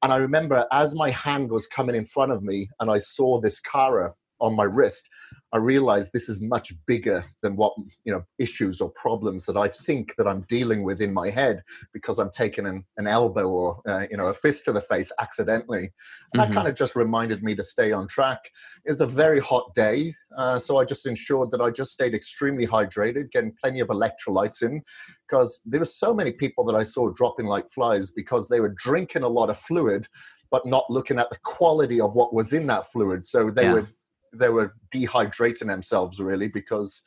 And 0.03 0.13
I 0.13 0.17
remember 0.17 0.65
as 0.71 0.95
my 0.95 1.09
hand 1.09 1.49
was 1.49 1.65
coming 1.67 1.95
in 1.95 2.05
front 2.05 2.31
of 2.31 2.43
me 2.43 2.69
and 2.79 2.91
I 2.91 2.97
saw 2.99 3.39
this 3.39 3.59
Kara 3.59 4.13
on 4.43 4.55
my 4.55 4.65
wrist, 4.65 5.09
I 5.53 5.57
realize 5.57 6.11
this 6.11 6.29
is 6.29 6.41
much 6.41 6.73
bigger 6.87 7.23
than 7.41 7.55
what 7.55 7.73
you 8.03 8.11
know 8.11 8.23
issues 8.39 8.81
or 8.81 8.89
problems 8.89 9.45
that 9.45 9.55
I 9.55 9.67
think 9.67 10.15
that 10.17 10.27
I'm 10.27 10.41
dealing 10.41 10.83
with 10.83 10.99
in 10.99 11.13
my 11.13 11.29
head 11.29 11.63
because 11.93 12.17
I'm 12.19 12.31
taking 12.31 12.65
an, 12.65 12.83
an 12.97 13.07
elbow 13.07 13.47
or 13.47 13.81
uh, 13.87 14.05
you 14.09 14.17
know 14.17 14.27
a 14.27 14.33
fist 14.33 14.65
to 14.65 14.73
the 14.73 14.81
face 14.81 15.11
accidentally. 15.19 15.91
And 16.33 16.41
mm-hmm. 16.41 16.51
that 16.51 16.51
kind 16.51 16.67
of 16.67 16.75
just 16.75 16.95
reminded 16.95 17.43
me 17.43 17.55
to 17.55 17.63
stay 17.63 17.91
on 17.91 18.07
track. 18.07 18.39
It's 18.85 18.99
a 18.99 19.07
very 19.07 19.39
hot 19.39 19.73
day, 19.75 20.13
uh, 20.37 20.59
so 20.59 20.77
I 20.77 20.85
just 20.85 21.05
ensured 21.05 21.51
that 21.51 21.61
I 21.61 21.69
just 21.69 21.91
stayed 21.91 22.15
extremely 22.15 22.67
hydrated, 22.67 23.31
getting 23.31 23.53
plenty 23.61 23.79
of 23.79 23.89
electrolytes 23.89 24.63
in, 24.63 24.81
because 25.27 25.61
there 25.65 25.79
were 25.79 25.85
so 25.85 26.13
many 26.13 26.31
people 26.31 26.65
that 26.65 26.75
I 26.75 26.83
saw 26.83 27.11
dropping 27.11 27.45
like 27.45 27.69
flies 27.69 28.11
because 28.11 28.49
they 28.49 28.59
were 28.59 28.73
drinking 28.77 29.23
a 29.23 29.27
lot 29.27 29.49
of 29.49 29.57
fluid 29.57 30.07
but 30.51 30.67
not 30.67 30.85
looking 30.87 31.17
at 31.17 31.31
the 31.31 31.37
quality 31.43 31.99
of 31.99 32.13
what 32.13 32.31
was 32.31 32.53
in 32.53 32.67
that 32.67 32.85
fluid. 32.85 33.25
So 33.25 33.49
they 33.49 33.63
yeah. 33.63 33.73
were 33.73 33.87
they 34.33 34.49
were 34.49 34.73
dehydrating 34.93 35.67
themselves 35.67 36.19
really 36.19 36.47
because 36.47 37.01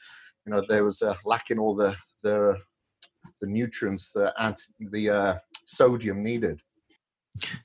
you 0.45 0.53
know 0.53 0.63
there 0.69 0.85
was 0.85 1.03
uh, 1.03 1.15
lacking 1.25 1.59
all 1.59 1.75
the 1.75 1.95
the 2.23 2.57
the 3.41 3.47
nutrients 3.47 4.13
the 4.13 4.33
anti, 4.39 4.63
the 4.81 5.11
uh, 5.11 5.35
sodium 5.67 6.23
needed. 6.23 6.61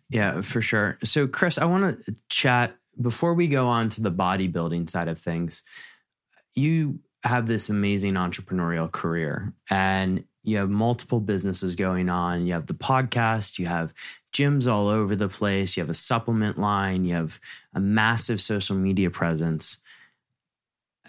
Yeah, 0.09 0.41
for 0.41 0.61
sure. 0.61 0.97
So 1.03 1.27
Chris, 1.27 1.57
I 1.57 1.65
want 1.65 2.03
to 2.05 2.15
chat 2.29 2.75
before 2.99 3.33
we 3.33 3.47
go 3.47 3.67
on 3.67 3.89
to 3.89 4.01
the 4.01 4.11
bodybuilding 4.11 4.89
side 4.89 5.07
of 5.07 5.19
things. 5.19 5.63
You 6.53 6.99
have 7.23 7.47
this 7.47 7.69
amazing 7.69 8.13
entrepreneurial 8.13 8.91
career 8.91 9.53
and 9.69 10.25
you 10.43 10.57
have 10.57 10.69
multiple 10.69 11.19
businesses 11.19 11.75
going 11.75 12.09
on. 12.09 12.45
You 12.45 12.53
have 12.53 12.67
the 12.67 12.73
podcast, 12.73 13.59
you 13.59 13.67
have 13.67 13.93
gyms 14.33 14.71
all 14.71 14.87
over 14.87 15.15
the 15.15 15.27
place, 15.27 15.75
you 15.75 15.81
have 15.81 15.89
a 15.89 15.95
supplement 15.95 16.57
line, 16.57 17.05
you 17.05 17.15
have 17.15 17.39
a 17.73 17.79
massive 17.79 18.41
social 18.41 18.75
media 18.75 19.09
presence. 19.09 19.77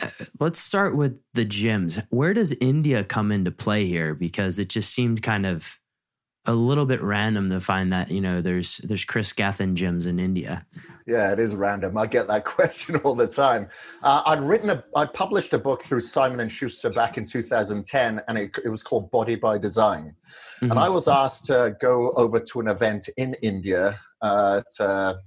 Uh, 0.01 0.09
let's 0.41 0.61
start 0.61 0.97
with 0.97 1.19
the 1.35 1.47
gyms. 1.47 2.05
Where 2.11 2.35
does 2.35 2.53
India 2.53 3.05
come 3.05 3.31
into 3.31 3.51
play 3.51 3.87
here? 3.87 4.15
Because 4.15 4.59
it 4.59 4.69
just 4.69 4.93
seemed 4.93 5.23
kind 5.23 5.47
of 5.47 5.79
a 6.47 6.53
little 6.53 6.87
bit 6.87 7.01
random 7.01 7.51
to 7.51 7.61
find 7.61 7.93
that 7.93 8.11
you 8.11 8.21
know 8.21 8.41
there's 8.41 8.79
there's 8.79 9.05
Chris 9.05 9.33
Gethin 9.33 9.75
gyms 9.75 10.07
in 10.07 10.19
India. 10.19 10.67
Yeah, 11.07 11.33
it 11.33 11.41
is 11.41 11.55
random. 11.55 11.99
I 11.99 12.07
get 12.07 12.29
that 12.29 12.45
question 12.57 12.97
all 12.97 13.15
the 13.15 13.27
time. 13.27 13.69
Uh, 14.03 14.23
I'd 14.27 14.41
written 14.41 14.71
a, 14.71 14.85
I'd 14.97 15.13
published 15.13 15.53
a 15.53 15.59
book 15.59 15.83
through 15.83 16.01
Simon 16.01 16.41
and 16.41 16.51
Schuster 16.51 16.91
back 16.91 17.19
in 17.19 17.27
2010, 17.27 18.21
and 18.29 18.39
it, 18.39 18.57
it 18.65 18.69
was 18.69 18.83
called 18.83 19.11
Body 19.11 19.35
by 19.35 19.59
Design. 19.59 20.15
Mm-hmm. 20.57 20.71
And 20.71 20.79
I 20.79 20.89
was 20.89 21.09
asked 21.09 21.45
to 21.47 21.77
go 21.81 22.13
over 22.13 22.39
to 22.39 22.61
an 22.61 22.69
event 22.69 23.09
in 23.17 23.35
India 23.43 23.99
uh, 24.21 24.63
to 24.77 25.19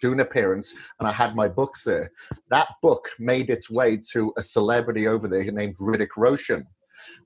do 0.00 0.12
an 0.12 0.20
appearance, 0.20 0.74
and 0.98 1.08
I 1.08 1.12
had 1.12 1.34
my 1.34 1.48
books 1.48 1.84
there. 1.84 2.10
That 2.50 2.68
book 2.82 3.10
made 3.18 3.50
its 3.50 3.70
way 3.70 3.98
to 4.12 4.32
a 4.36 4.42
celebrity 4.42 5.06
over 5.06 5.28
there 5.28 5.44
named 5.50 5.76
Hrithik 5.76 6.16
Roshan, 6.16 6.66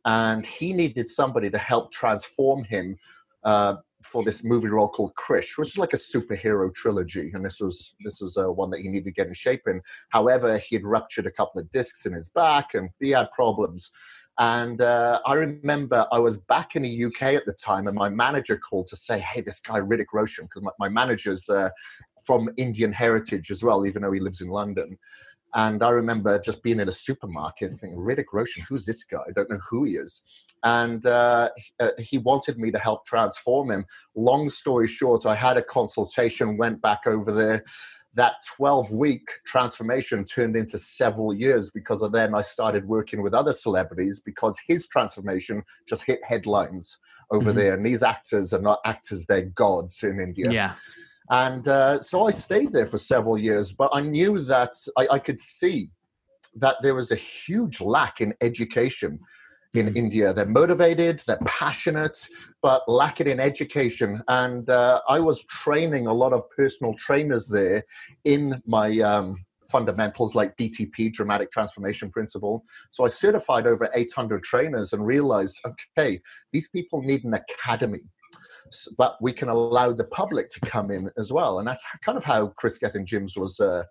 and 0.04 0.44
he 0.44 0.72
needed 0.72 1.08
somebody 1.08 1.50
to 1.50 1.58
help 1.58 1.92
transform 1.92 2.64
him 2.64 2.96
uh, 3.44 3.76
for 4.02 4.22
this 4.22 4.44
movie 4.44 4.68
role 4.68 4.88
called 4.88 5.12
Krrish, 5.14 5.58
which 5.58 5.70
is 5.70 5.78
like 5.78 5.92
a 5.92 5.96
superhero 5.96 6.72
trilogy, 6.72 7.30
and 7.34 7.44
this 7.44 7.60
was 7.60 7.94
this 8.04 8.20
was 8.20 8.36
uh, 8.36 8.50
one 8.50 8.70
that 8.70 8.80
he 8.80 8.88
needed 8.88 9.04
to 9.04 9.10
get 9.12 9.26
in 9.26 9.34
shape 9.34 9.62
in. 9.66 9.80
However, 10.10 10.58
he 10.58 10.76
had 10.76 10.84
ruptured 10.84 11.26
a 11.26 11.32
couple 11.32 11.60
of 11.60 11.70
discs 11.70 12.06
in 12.06 12.12
his 12.12 12.28
back, 12.28 12.74
and 12.74 12.90
he 13.00 13.10
had 13.10 13.30
problems. 13.32 13.90
And 14.38 14.80
uh, 14.80 15.20
I 15.26 15.34
remember 15.34 16.06
I 16.12 16.18
was 16.20 16.38
back 16.38 16.76
in 16.76 16.82
the 16.82 17.04
UK 17.04 17.22
at 17.34 17.44
the 17.44 17.54
time, 17.54 17.88
and 17.88 17.96
my 17.96 18.08
manager 18.08 18.56
called 18.56 18.86
to 18.88 18.96
say, 18.96 19.18
"Hey, 19.18 19.40
this 19.40 19.60
guy 19.60 19.80
Hrithik 19.80 20.12
Roshan, 20.12 20.44
because 20.44 20.62
my, 20.62 20.70
my 20.78 20.88
manager's 20.88 21.48
uh, 21.48 21.70
from 22.24 22.50
Indian 22.56 22.92
heritage 22.92 23.50
as 23.50 23.64
well, 23.64 23.84
even 23.84 24.02
though 24.02 24.12
he 24.12 24.20
lives 24.20 24.40
in 24.40 24.48
London." 24.48 24.96
And 25.54 25.82
I 25.82 25.90
remember 25.90 26.38
just 26.38 26.62
being 26.62 26.80
in 26.80 26.88
a 26.88 26.92
supermarket 26.92 27.72
thinking, 27.72 27.98
Hrithik 27.98 28.26
Roshan, 28.32 28.64
who's 28.68 28.84
this 28.84 29.04
guy? 29.04 29.18
I 29.28 29.32
don't 29.34 29.50
know 29.50 29.60
who 29.68 29.84
he 29.84 29.92
is. 29.92 30.20
And 30.62 31.04
uh, 31.06 31.50
uh, 31.80 31.90
he 31.98 32.18
wanted 32.18 32.58
me 32.58 32.70
to 32.70 32.78
help 32.78 33.06
transform 33.06 33.70
him. 33.70 33.84
Long 34.14 34.48
story 34.48 34.86
short, 34.86 35.24
I 35.24 35.34
had 35.34 35.56
a 35.56 35.62
consultation, 35.62 36.58
went 36.58 36.82
back 36.82 37.00
over 37.06 37.32
there. 37.32 37.64
That 38.14 38.34
12 38.56 38.90
week 38.90 39.22
transformation 39.46 40.24
turned 40.24 40.56
into 40.56 40.78
several 40.78 41.32
years 41.32 41.70
because 41.70 42.02
of 42.02 42.10
then 42.10 42.34
I 42.34 42.42
started 42.42 42.86
working 42.86 43.22
with 43.22 43.32
other 43.32 43.52
celebrities 43.52 44.20
because 44.24 44.58
his 44.66 44.88
transformation 44.88 45.62
just 45.88 46.02
hit 46.02 46.20
headlines 46.24 46.98
over 47.30 47.50
mm-hmm. 47.50 47.58
there. 47.58 47.74
And 47.74 47.86
these 47.86 48.02
actors 48.02 48.52
are 48.52 48.60
not 48.60 48.80
actors, 48.84 49.24
they're 49.26 49.42
gods 49.42 50.02
in 50.02 50.18
India. 50.18 50.50
Yeah. 50.50 50.74
And 51.30 51.66
uh, 51.68 52.00
so 52.00 52.26
I 52.26 52.30
stayed 52.30 52.72
there 52.72 52.86
for 52.86 52.98
several 52.98 53.38
years, 53.38 53.72
but 53.72 53.90
I 53.92 54.00
knew 54.00 54.38
that 54.40 54.72
I, 54.96 55.08
I 55.12 55.18
could 55.18 55.38
see 55.38 55.90
that 56.56 56.76
there 56.82 56.94
was 56.94 57.10
a 57.10 57.16
huge 57.16 57.80
lack 57.80 58.20
in 58.20 58.34
education 58.40 59.18
in 59.74 59.86
mm-hmm. 59.86 59.96
India. 59.96 60.32
They're 60.32 60.46
motivated, 60.46 61.22
they're 61.26 61.38
passionate, 61.44 62.28
but 62.62 62.88
lack 62.88 63.20
it 63.20 63.28
in 63.28 63.40
education. 63.40 64.22
And 64.28 64.68
uh, 64.70 65.00
I 65.08 65.20
was 65.20 65.44
training 65.44 66.06
a 66.06 66.12
lot 66.12 66.32
of 66.32 66.48
personal 66.50 66.94
trainers 66.94 67.48
there 67.48 67.84
in 68.24 68.62
my 68.66 68.98
um, 69.00 69.36
fundamentals 69.70 70.34
like 70.34 70.56
DTP, 70.56 71.12
Dramatic 71.12 71.50
Transformation 71.50 72.10
Principle. 72.10 72.64
So 72.90 73.04
I 73.04 73.08
certified 73.08 73.66
over 73.66 73.90
800 73.94 74.42
trainers 74.42 74.94
and 74.94 75.04
realized, 75.04 75.58
okay, 75.66 76.20
these 76.52 76.68
people 76.68 77.02
need 77.02 77.24
an 77.24 77.34
academy 77.34 78.00
but 78.96 79.16
we 79.20 79.32
can 79.32 79.48
allow 79.48 79.92
the 79.92 80.04
public 80.04 80.48
to 80.50 80.60
come 80.60 80.90
in 80.90 81.10
as 81.18 81.32
well. 81.32 81.58
And 81.58 81.68
that's 81.68 81.84
kind 82.02 82.16
of 82.18 82.24
how 82.24 82.48
Chris 82.56 82.78
Gethin 82.78 83.04
Gyms 83.04 83.36
was 83.36 83.60
uh, 83.60 83.84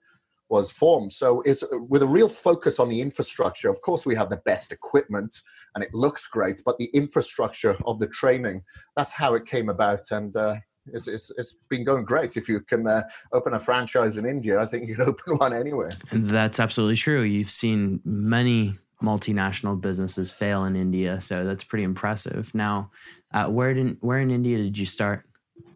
was 0.49 0.71
formed. 0.71 1.11
So 1.11 1.41
it's 1.41 1.63
with 1.71 2.01
a 2.01 2.07
real 2.07 2.29
focus 2.29 2.79
on 2.79 2.89
the 2.89 3.01
infrastructure. 3.01 3.69
Of 3.69 3.81
course, 3.81 4.05
we 4.05 4.15
have 4.15 4.29
the 4.29 4.41
best 4.45 4.71
equipment 4.71 5.41
and 5.75 5.83
it 5.83 5.93
looks 5.93 6.27
great, 6.27 6.61
but 6.65 6.77
the 6.77 6.89
infrastructure 6.93 7.75
of 7.85 7.99
the 7.99 8.07
training, 8.07 8.63
that's 8.95 9.11
how 9.11 9.35
it 9.35 9.45
came 9.45 9.69
about. 9.69 10.05
And 10.11 10.35
uh, 10.35 10.55
it's, 10.93 11.07
it's, 11.07 11.31
it's 11.37 11.55
been 11.69 11.83
going 11.83 12.05
great. 12.05 12.37
If 12.37 12.47
you 12.47 12.61
can 12.61 12.87
uh, 12.87 13.03
open 13.33 13.53
a 13.53 13.59
franchise 13.59 14.17
in 14.17 14.25
India, 14.25 14.59
I 14.59 14.65
think 14.65 14.87
you 14.87 14.95
can 14.95 15.05
open 15.09 15.37
one 15.37 15.53
anywhere. 15.53 15.91
That's 16.11 16.59
absolutely 16.59 16.95
true. 16.95 17.23
You've 17.23 17.51
seen 17.51 17.99
many 18.05 18.77
multinational 19.01 19.79
businesses 19.79 20.31
fail 20.31 20.65
in 20.65 20.75
India, 20.75 21.21
so 21.21 21.45
that's 21.45 21.63
pretty 21.63 21.83
impressive. 21.83 22.53
Now, 22.53 22.91
uh, 23.33 23.45
where 23.47 23.73
did 23.73 23.97
where 24.01 24.19
in 24.19 24.31
India 24.31 24.57
did 24.57 24.77
you 24.77 24.85
start? 24.85 25.23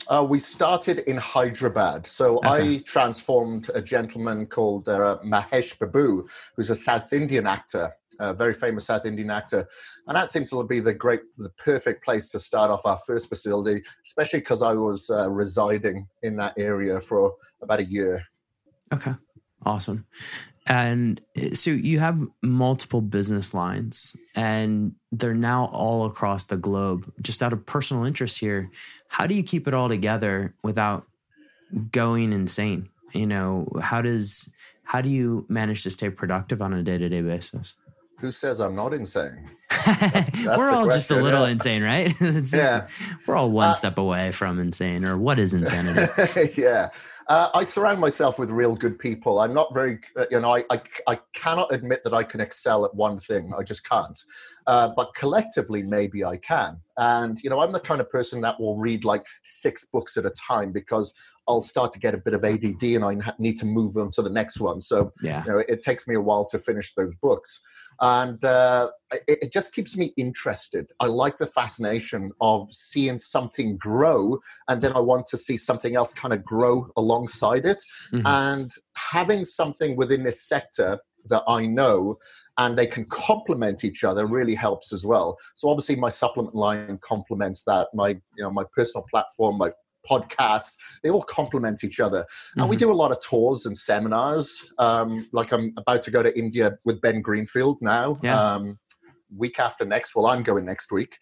Uh, 0.08 0.26
we 0.28 0.40
started 0.40 1.00
in 1.00 1.18
Hyderabad. 1.18 2.06
So 2.06 2.38
okay. 2.38 2.76
I 2.76 2.78
transformed 2.80 3.70
a 3.74 3.82
gentleman 3.82 4.46
called 4.46 4.90
uh, 4.90 5.20
Mahesh 5.24 5.78
Babu, 5.78 6.28
who's 6.56 6.70
a 6.70 6.76
South 6.76 7.14
Indian 7.14 7.46
actor, 7.48 7.94
a 8.20 8.34
very 8.34 8.54
famous 8.54 8.86
South 8.86 9.06
Indian 9.06 9.30
actor, 9.30 9.68
and 10.08 10.16
that 10.16 10.30
seems 10.30 10.50
to 10.50 10.64
be 10.64 10.80
the 10.80 10.94
great, 10.94 11.22
the 11.38 11.50
perfect 11.52 12.04
place 12.04 12.30
to 12.30 12.40
start 12.40 12.72
off 12.72 12.86
our 12.86 12.98
first 13.06 13.30
facility, 13.30 13.84
especially 14.06 14.40
because 14.40 14.62
I 14.62 14.74
was 14.74 15.10
uh, 15.10 15.30
residing 15.30 16.08
in 16.24 16.36
that 16.38 16.54
area 16.58 17.00
for 17.00 17.34
about 17.62 17.80
a 17.80 17.86
year. 17.86 18.24
Okay, 18.94 19.14
awesome. 19.66 20.06
And 20.68 21.22
eh, 21.36 21.54
so 21.54 21.72
you 21.72 22.00
have 22.00 22.22
multiple 22.42 23.02
business 23.02 23.54
lines 23.54 24.16
and 24.36 24.96
they're 25.12 25.34
now 25.34 25.66
all 25.74 26.06
across 26.06 26.46
the 26.46 26.58
globe. 26.58 27.12
Just 27.22 27.42
out 27.42 27.54
of 27.54 27.66
personal 27.66 28.06
interest 28.06 28.40
here, 28.40 28.70
how 29.08 29.28
do 29.28 29.36
you 29.36 29.44
keep 29.44 29.68
it 29.68 29.74
all 29.74 29.90
together 29.90 30.54
without 30.64 31.08
going 31.92 32.34
insane? 32.34 32.90
You 33.14 33.28
know, 33.28 33.68
how 33.82 34.02
does 34.02 34.50
how 34.84 35.02
do 35.02 35.10
you 35.10 35.46
manage 35.50 35.84
to 35.84 35.90
stay 35.90 36.10
productive 36.10 36.62
on 36.62 36.74
a 36.74 36.84
day-to-day 36.84 37.22
basis? 37.22 37.76
Who 38.20 38.32
says 38.32 38.62
I'm 38.62 38.76
not 38.76 38.94
insane? 38.94 39.50
That's, 39.86 40.32
that's 40.44 40.58
we're 40.58 40.70
all 40.70 40.84
question, 40.84 40.92
just 40.92 41.12
a 41.12 41.16
little 41.16 41.46
yeah. 41.46 41.54
insane, 41.54 41.82
right? 41.82 42.16
just, 42.20 42.54
yeah. 42.54 42.88
We're 43.26 43.36
all 43.36 43.50
one 43.50 43.70
uh, 43.70 43.74
step 43.74 43.98
away 43.98 44.32
from 44.32 44.60
insane, 44.60 45.06
or 45.06 45.18
what 45.18 45.40
is 45.40 45.54
insanity? 45.56 46.54
yeah. 46.56 46.90
Uh, 47.32 47.50
I 47.54 47.64
surround 47.64 48.02
myself 48.02 48.38
with 48.38 48.50
real 48.50 48.76
good 48.76 49.00
people. 49.00 49.40
I'm 49.40 49.54
not 49.54 49.74
very, 49.74 50.00
uh, 50.18 50.26
you 50.30 50.42
know, 50.42 50.54
I, 50.54 50.66
I, 50.70 50.82
I, 51.08 51.18
cannot 51.34 51.74
admit 51.74 52.04
that 52.04 52.14
I 52.14 52.26
can 52.26 52.42
excel 52.42 52.84
at 52.84 52.94
one 52.94 53.22
thing. 53.22 53.54
I 53.58 53.64
just 53.64 53.88
can't. 53.88 54.22
Uh, 54.68 54.90
but 54.98 55.16
collectively, 55.16 55.82
maybe 55.82 56.26
I 56.26 56.36
can. 56.36 56.82
And, 56.98 57.40
you 57.42 57.50
know, 57.50 57.62
I'm 57.62 57.72
the 57.72 57.80
kind 57.80 58.02
of 58.02 58.10
person 58.10 58.42
that 58.42 58.60
will 58.60 58.76
read 58.76 59.06
like 59.06 59.26
six 59.46 59.86
books 59.86 60.18
at 60.18 60.26
a 60.26 60.32
time 60.32 60.74
because 60.74 61.14
I'll 61.48 61.62
start 61.62 61.94
to 61.94 62.00
get 62.00 62.14
a 62.14 62.18
bit 62.18 62.34
of 62.34 62.44
ADD 62.44 62.84
and 62.84 63.06
I 63.06 63.16
need 63.40 63.58
to 63.60 63.66
move 63.66 63.96
on 63.96 64.12
to 64.12 64.22
the 64.22 64.30
next 64.30 64.60
one. 64.60 64.82
So, 64.82 65.14
yeah. 65.24 65.46
you 65.46 65.54
know, 65.54 65.64
it 65.70 65.80
takes 65.80 66.10
me 66.10 66.16
a 66.16 66.22
while 66.22 66.44
to 66.48 66.60
finish 66.60 66.94
those 66.96 67.16
books. 67.16 67.62
And 68.02 68.44
uh, 68.44 68.90
it, 69.12 69.44
it 69.44 69.52
just 69.52 69.74
keeps 69.74 69.96
me 69.96 70.14
interested. 70.18 70.92
I 71.00 71.06
like 71.06 71.38
the 71.38 71.46
fascination 71.46 72.32
of 72.42 72.68
seeing 72.74 73.20
something 73.20 73.78
grow 73.78 74.40
and 74.68 74.82
then 74.82 74.94
I 74.94 75.00
want 75.00 75.28
to 75.28 75.38
see 75.38 75.56
something 75.56 75.96
else 75.96 76.14
kind 76.14 76.34
of 76.34 76.44
grow 76.44 76.88
alongside 76.98 77.66
it. 77.66 77.82
Mm-hmm. 78.12 78.26
And 78.26 78.72
having 78.96 79.46
something 79.46 79.96
within 79.96 80.24
this 80.24 80.42
sector 80.48 81.00
that 81.26 81.44
I 81.48 81.68
know 81.68 82.18
and 82.58 82.78
they 82.78 82.88
can 82.88 83.06
complement 83.06 83.84
each 83.84 84.04
other 84.04 84.26
really 84.26 84.56
helps 84.56 84.92
as 84.92 85.06
well. 85.06 85.38
So 85.56 85.70
obviously 85.70 85.96
my 85.96 86.10
supplement 86.10 86.56
line 86.56 86.98
complements 87.02 87.64
that. 87.68 87.90
My 87.94 88.10
you 88.10 88.44
know 88.44 88.52
my 88.52 88.64
personal 88.76 89.06
platform, 89.10 89.58
my 89.58 89.72
podcast. 90.10 90.72
They 91.04 91.10
all 91.10 91.24
complement 91.24 91.84
each 91.84 92.00
other. 92.00 92.20
And 92.56 92.62
Mm-hmm. 92.64 92.70
we 92.70 92.76
do 92.78 92.92
a 92.92 92.94
lot 92.94 93.12
of 93.12 93.20
tours 93.22 93.66
and 93.66 93.76
seminars. 93.76 94.64
Um, 94.78 95.28
like 95.32 95.52
I'm 95.52 95.74
about 95.78 96.02
to 96.04 96.12
go 96.12 96.22
to 96.24 96.38
India 96.38 96.78
with 96.86 97.02
Ben 97.02 97.22
Greenfield 97.22 97.78
now. 97.82 98.18
Yeah. 98.24 98.40
Um, 98.40 98.80
week 99.36 99.60
after 99.60 99.86
next. 99.86 100.16
Well, 100.16 100.28
I'm 100.28 100.44
going 100.44 100.66
next 100.66 100.92
week. 100.92 101.18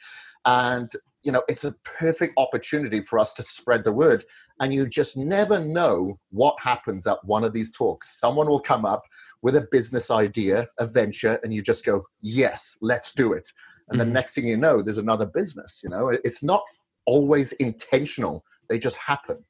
And, 0.45 0.89
you 1.23 1.31
know, 1.31 1.43
it's 1.47 1.63
a 1.65 1.73
perfect 1.83 2.33
opportunity 2.37 3.01
for 3.01 3.19
us 3.19 3.33
to 3.33 3.43
spread 3.43 3.83
the 3.83 3.91
word. 3.91 4.25
And 4.61 4.73
you 4.73 4.87
just 4.87 5.15
never 5.17 5.59
know 5.59 6.17
what 6.31 6.59
happens 6.59 7.05
at 7.05 7.23
one 7.25 7.43
of 7.43 7.53
these 7.53 7.71
talks. 7.75 8.19
Someone 8.19 8.47
will 8.47 8.59
come 8.61 8.85
up 8.85 9.03
with 9.41 9.55
a 9.57 9.67
business 9.69 10.09
idea, 10.09 10.67
a 10.79 10.87
venture, 10.87 11.39
and 11.43 11.53
you 11.53 11.61
just 11.61 11.85
go, 11.85 12.03
yes, 12.21 12.75
let's 12.81 13.13
do 13.13 13.33
it. 13.33 13.51
And 13.89 13.99
Mhm. 13.99 14.05
the 14.05 14.11
next 14.11 14.33
thing 14.35 14.47
you 14.47 14.57
know, 14.57 14.81
there's 14.81 14.97
another 14.97 15.25
business. 15.25 15.81
You 15.83 15.89
know, 15.89 16.09
it's 16.09 16.41
not 16.41 16.63
always 17.09 17.51
intentional, 17.53 18.45
they 18.69 18.77
just 18.77 18.97
happen. 18.97 19.43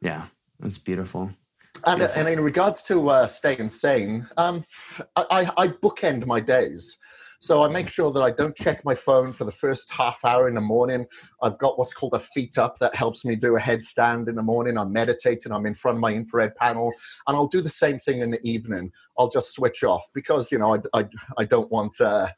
Yeah, 0.00 0.24
that's 0.60 0.78
beautiful. 0.78 1.30
And, 1.86 1.98
Beautiful. 1.98 2.20
and 2.20 2.28
in 2.28 2.40
regards 2.40 2.82
to 2.84 3.10
uh, 3.10 3.26
staying 3.26 3.68
sane, 3.68 4.26
um, 4.38 4.64
I, 5.16 5.24
I, 5.30 5.64
I 5.64 5.68
bookend 5.68 6.24
my 6.26 6.40
days. 6.40 6.96
So 7.40 7.62
I 7.62 7.68
make 7.68 7.90
sure 7.90 8.10
that 8.10 8.22
I 8.22 8.30
don't 8.30 8.56
check 8.56 8.82
my 8.86 8.94
phone 8.94 9.30
for 9.30 9.44
the 9.44 9.52
first 9.52 9.90
half 9.90 10.24
hour 10.24 10.48
in 10.48 10.54
the 10.54 10.62
morning. 10.62 11.04
I've 11.42 11.58
got 11.58 11.78
what's 11.78 11.92
called 11.92 12.14
a 12.14 12.18
feet 12.18 12.56
up 12.56 12.78
that 12.78 12.94
helps 12.94 13.22
me 13.22 13.36
do 13.36 13.56
a 13.56 13.60
headstand 13.60 14.28
in 14.28 14.34
the 14.34 14.42
morning. 14.42 14.78
I'm 14.78 14.94
meditating. 14.94 15.52
I'm 15.52 15.66
in 15.66 15.74
front 15.74 15.98
of 15.98 16.00
my 16.00 16.12
infrared 16.14 16.54
panel, 16.56 16.90
and 17.26 17.36
I'll 17.36 17.48
do 17.48 17.60
the 17.60 17.68
same 17.68 17.98
thing 17.98 18.20
in 18.20 18.30
the 18.30 18.40
evening. 18.48 18.90
I'll 19.18 19.28
just 19.28 19.52
switch 19.52 19.84
off 19.84 20.08
because 20.14 20.50
you 20.50 20.58
know 20.58 20.74
I, 20.74 21.00
I, 21.00 21.04
I 21.36 21.44
don't 21.44 21.70
want 21.70 22.00
uh, 22.00 22.28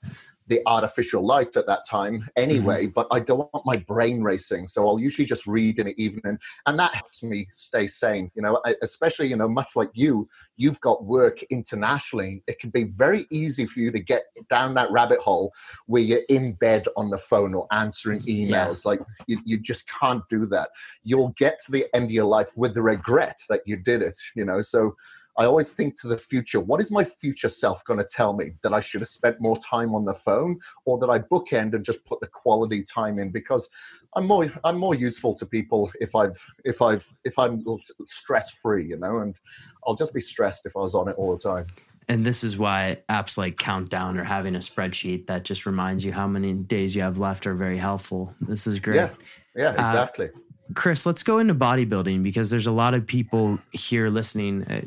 the 0.49 0.61
artificial 0.67 1.25
light 1.25 1.57
at 1.57 1.67
that 1.67 1.87
time 1.89 2.29
anyway. 2.37 2.85
Mm-hmm. 2.85 2.93
But 2.93 3.09
I 3.11 3.21
don't 3.21 3.51
want 3.53 3.67
my 3.67 3.77
brain 3.77 4.23
racing, 4.23 4.67
so 4.67 4.87
I'll 4.87 4.99
usually 4.99 5.27
just 5.27 5.47
read 5.47 5.79
in 5.79 5.87
the 5.87 6.03
evening, 6.03 6.39
and 6.67 6.79
that 6.79 6.95
helps 6.95 7.23
me 7.23 7.47
stay 7.51 7.87
sane. 7.87 8.31
You 8.35 8.43
know, 8.43 8.61
I- 8.65 8.77
especially 8.83 9.29
you 9.29 9.37
know 9.37 9.49
much 9.49 9.77
like 9.77 9.91
you, 9.95 10.29
you've 10.57 10.81
got 10.81 11.05
work 11.05 11.43
internationally. 11.45 12.43
It 12.47 12.59
can 12.59 12.71
be 12.71 12.85
very 12.85 13.27
easy 13.31 13.67
for 13.67 13.81
you 13.81 13.91
to 13.91 14.01
get 14.01 14.25
down 14.49 14.75
that 14.75 14.91
rabbit 14.91 15.19
hole 15.19 15.53
where 15.87 16.03
you're 16.03 16.21
in 16.29 16.53
bed 16.55 16.87
on 16.97 17.11
the 17.11 17.19
phone 17.19 17.55
or 17.55 17.67
answering 17.73 18.21
emails. 18.23 18.85
Like 18.85 19.01
you, 19.27 19.41
you 19.45 19.59
just 19.59 19.89
can't 19.89 20.23
do 20.31 20.47
that. 20.47 20.71
You'll 21.03 21.35
get 21.37 21.61
to 21.65 21.73
the 21.73 21.87
end 21.95 22.07
of 22.07 22.11
your 22.13 22.25
life 22.25 22.51
with 22.57 22.75
the 22.75 22.83
regret 22.83 23.39
that 23.49 23.63
you 23.67 23.77
did 23.77 24.03
it. 24.03 24.19
You 24.35 24.45
know, 24.45 24.63
so. 24.63 24.95
I 25.39 25.45
always 25.45 25.71
think 25.71 26.01
to 26.01 26.09
the 26.09 26.19
future. 26.19 26.61
What 26.61 26.81
is 26.81 26.91
my 26.91 27.05
future 27.05 27.49
self 27.49 27.85
going 27.85 27.99
to 27.99 28.07
tell 28.07 28.33
me? 28.33 28.53
That 28.63 28.73
I 28.73 28.81
should 28.81 29.01
have 29.01 29.09
spent 29.09 29.41
more 29.41 29.59
time 29.59 29.95
on 29.95 30.05
the 30.05 30.15
phone, 30.15 30.59
or 30.85 30.99
that 30.99 31.11
I 31.11 31.19
bookend 31.19 31.75
and 31.75 31.85
just 31.85 32.05
put 32.05 32.21
the 32.21 32.27
quality 32.27 32.83
time 32.83 33.19
in? 33.19 33.31
Because 33.31 33.69
I'm 34.15 34.27
more 34.27 34.51
I'm 34.65 34.79
more 34.79 34.95
useful 34.95 35.35
to 35.35 35.47
people 35.47 35.91
if 36.01 36.15
I've 36.15 36.37
if 36.65 36.81
I've 36.83 37.07
if 37.25 37.39
I'm 37.39 37.65
stress 38.07 38.51
free, 38.51 38.87
you 38.87 38.97
know, 38.97 39.19
and 39.19 39.39
I'll 39.87 39.95
just 39.95 40.15
be 40.15 40.21
stressed 40.21 40.67
if 40.67 40.77
I 40.77 40.81
was 40.81 40.95
on 40.95 41.09
it 41.09 41.17
all 41.17 41.33
the 41.37 41.43
time. 41.43 41.67
And 42.09 42.25
this 42.25 42.45
is 42.45 42.57
why 42.57 42.99
apps 43.09 43.37
like 43.37 43.59
Countdown 43.59 44.17
or 44.17 44.23
having 44.23 44.55
a 44.55 44.61
spreadsheet 44.61 45.27
that 45.27 45.43
just 45.43 45.67
reminds 45.67 46.05
you 46.05 46.13
how 46.13 46.29
many 46.29 46.53
days 46.53 46.95
you 46.95 47.03
have 47.03 47.19
left 47.19 47.47
are 47.47 47.55
very 47.55 47.79
helpful. 47.79 48.33
This 48.41 48.67
is 48.67 48.79
great. 48.79 48.97
Yeah, 48.97 49.11
yeah, 49.57 49.73
exactly. 49.73 50.31
Chris, 50.75 51.05
let's 51.05 51.23
go 51.23 51.39
into 51.39 51.55
bodybuilding 51.55 52.23
because 52.23 52.51
there's 52.51 52.67
a 52.67 52.73
lot 52.73 52.95
of 52.95 53.07
people 53.07 53.59
here 53.73 54.09
listening, 54.09 54.65
uh, 54.65 54.83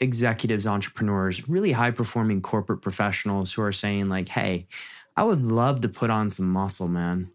executives, 0.00 0.66
entrepreneurs, 0.66 1.48
really 1.48 1.72
high 1.72 1.90
performing 1.90 2.40
corporate 2.40 2.82
professionals 2.82 3.52
who 3.52 3.62
are 3.62 3.72
saying, 3.72 4.08
like, 4.08 4.28
hey, 4.28 4.66
I 5.16 5.24
would 5.24 5.42
love 5.42 5.80
to 5.80 5.88
put 5.88 6.10
on 6.10 6.30
some 6.30 6.48
muscle, 6.50 6.88
man. 6.88 7.30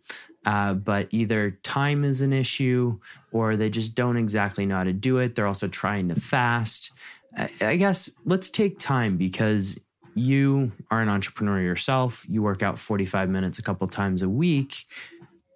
Uh, 0.46 0.74
but 0.74 1.08
either 1.12 1.52
time 1.64 2.04
is 2.04 2.22
an 2.22 2.34
issue 2.34 3.00
or 3.32 3.56
they 3.56 3.70
just 3.70 3.96
don't 3.96 4.18
exactly 4.18 4.66
know 4.66 4.78
how 4.78 4.84
to 4.84 4.94
do 4.94 5.18
it. 5.18 5.36
They're 5.36 5.48
also 5.48 5.68
trying 5.68 6.10
to 6.10 6.20
fast. 6.20 6.92
I, 7.38 7.50
I 7.62 7.76
guess 7.76 8.10
let's 8.26 8.50
take 8.50 8.80
time 8.80 9.18
because 9.18 9.80
you 10.16 10.72
are 10.92 11.02
an 11.02 11.10
entrepreneur 11.10 11.62
yourself. 11.62 12.26
You 12.30 12.44
work 12.44 12.62
out 12.62 12.78
45 12.78 13.30
minutes 13.30 13.60
a 13.60 13.64
couple 13.64 13.88
times 13.88 14.22
a 14.22 14.30
week. 14.30 14.86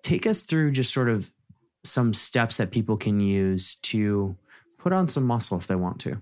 Take 0.03 0.25
us 0.25 0.41
through 0.41 0.71
just 0.71 0.93
sort 0.93 1.09
of 1.09 1.31
some 1.83 2.13
steps 2.13 2.57
that 2.57 2.71
people 2.71 2.97
can 2.97 3.19
use 3.19 3.75
to 3.75 4.35
put 4.77 4.93
on 4.93 5.07
some 5.07 5.23
muscle 5.23 5.57
if 5.57 5.67
they 5.67 5.75
want 5.75 5.99
to. 6.01 6.21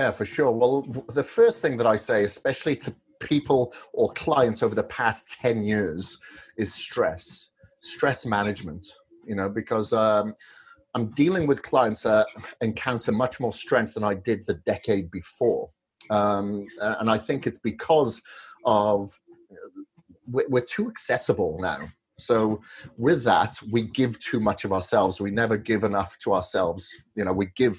Yeah, 0.00 0.12
for 0.12 0.24
sure. 0.24 0.50
Well, 0.50 0.80
the 1.12 1.22
first 1.22 1.60
thing 1.60 1.76
that 1.76 1.86
I 1.86 1.98
say, 1.98 2.24
especially 2.24 2.74
to 2.76 2.94
people 3.20 3.74
or 3.92 4.10
clients 4.14 4.62
over 4.62 4.74
the 4.74 4.84
past 4.84 5.38
10 5.42 5.62
years, 5.62 6.18
is 6.56 6.72
stress, 6.72 7.50
stress 7.80 8.24
management, 8.24 8.86
you 9.26 9.34
know, 9.34 9.50
because 9.50 9.92
um, 9.92 10.34
I'm 10.94 11.10
dealing 11.10 11.46
with 11.46 11.62
clients 11.62 12.04
that 12.04 12.28
encounter 12.62 13.12
much 13.12 13.40
more 13.40 13.52
strength 13.52 13.92
than 13.92 14.02
I 14.02 14.14
did 14.14 14.46
the 14.46 14.54
decade 14.72 15.10
before. 15.10 15.68
Um, 16.08 16.66
and 16.80 17.10
I 17.10 17.18
think 17.18 17.46
it's 17.46 17.58
because 17.58 18.22
of 18.64 19.12
we're 20.26 20.64
too 20.76 20.88
accessible 20.88 21.58
now. 21.60 21.80
So 22.18 22.62
with 22.96 23.22
that, 23.24 23.54
we 23.70 23.82
give 23.82 24.18
too 24.18 24.40
much 24.40 24.64
of 24.64 24.72
ourselves. 24.72 25.20
We 25.20 25.30
never 25.30 25.58
give 25.58 25.84
enough 25.84 26.16
to 26.20 26.32
ourselves. 26.32 26.88
You 27.16 27.26
know, 27.26 27.34
we 27.34 27.48
give 27.54 27.78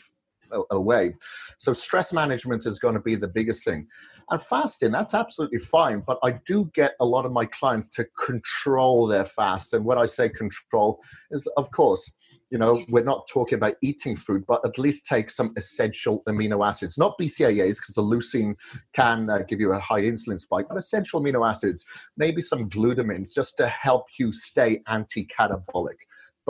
away. 0.71 1.15
So 1.57 1.73
stress 1.73 2.13
management 2.13 2.65
is 2.65 2.79
going 2.79 2.95
to 2.95 3.01
be 3.01 3.15
the 3.15 3.27
biggest 3.27 3.63
thing. 3.63 3.87
And 4.29 4.41
fasting, 4.41 4.91
that's 4.91 5.13
absolutely 5.13 5.59
fine. 5.59 6.03
But 6.05 6.17
I 6.23 6.31
do 6.45 6.71
get 6.73 6.93
a 6.99 7.05
lot 7.05 7.25
of 7.25 7.31
my 7.31 7.45
clients 7.45 7.89
to 7.89 8.05
control 8.17 9.07
their 9.07 9.25
fast. 9.25 9.73
And 9.73 9.83
when 9.83 9.97
I 9.97 10.05
say 10.05 10.29
control, 10.29 11.01
is 11.31 11.47
of 11.57 11.69
course, 11.71 12.09
you 12.49 12.57
know, 12.57 12.83
we're 12.89 13.03
not 13.03 13.27
talking 13.27 13.57
about 13.57 13.75
eating 13.81 14.15
food, 14.15 14.43
but 14.47 14.61
at 14.65 14.77
least 14.77 15.05
take 15.05 15.29
some 15.29 15.53
essential 15.57 16.23
amino 16.27 16.65
acids, 16.65 16.97
not 16.97 17.17
BCAAs, 17.19 17.77
because 17.77 17.95
the 17.95 18.01
leucine 18.01 18.55
can 18.93 19.29
uh, 19.29 19.39
give 19.47 19.59
you 19.59 19.71
a 19.73 19.79
high 19.79 20.01
insulin 20.01 20.37
spike, 20.37 20.67
but 20.67 20.77
essential 20.77 21.21
amino 21.21 21.49
acids, 21.49 21.85
maybe 22.17 22.41
some 22.41 22.69
glutamines, 22.69 23.33
just 23.33 23.57
to 23.57 23.67
help 23.67 24.05
you 24.19 24.33
stay 24.33 24.81
anti-catabolic. 24.87 25.97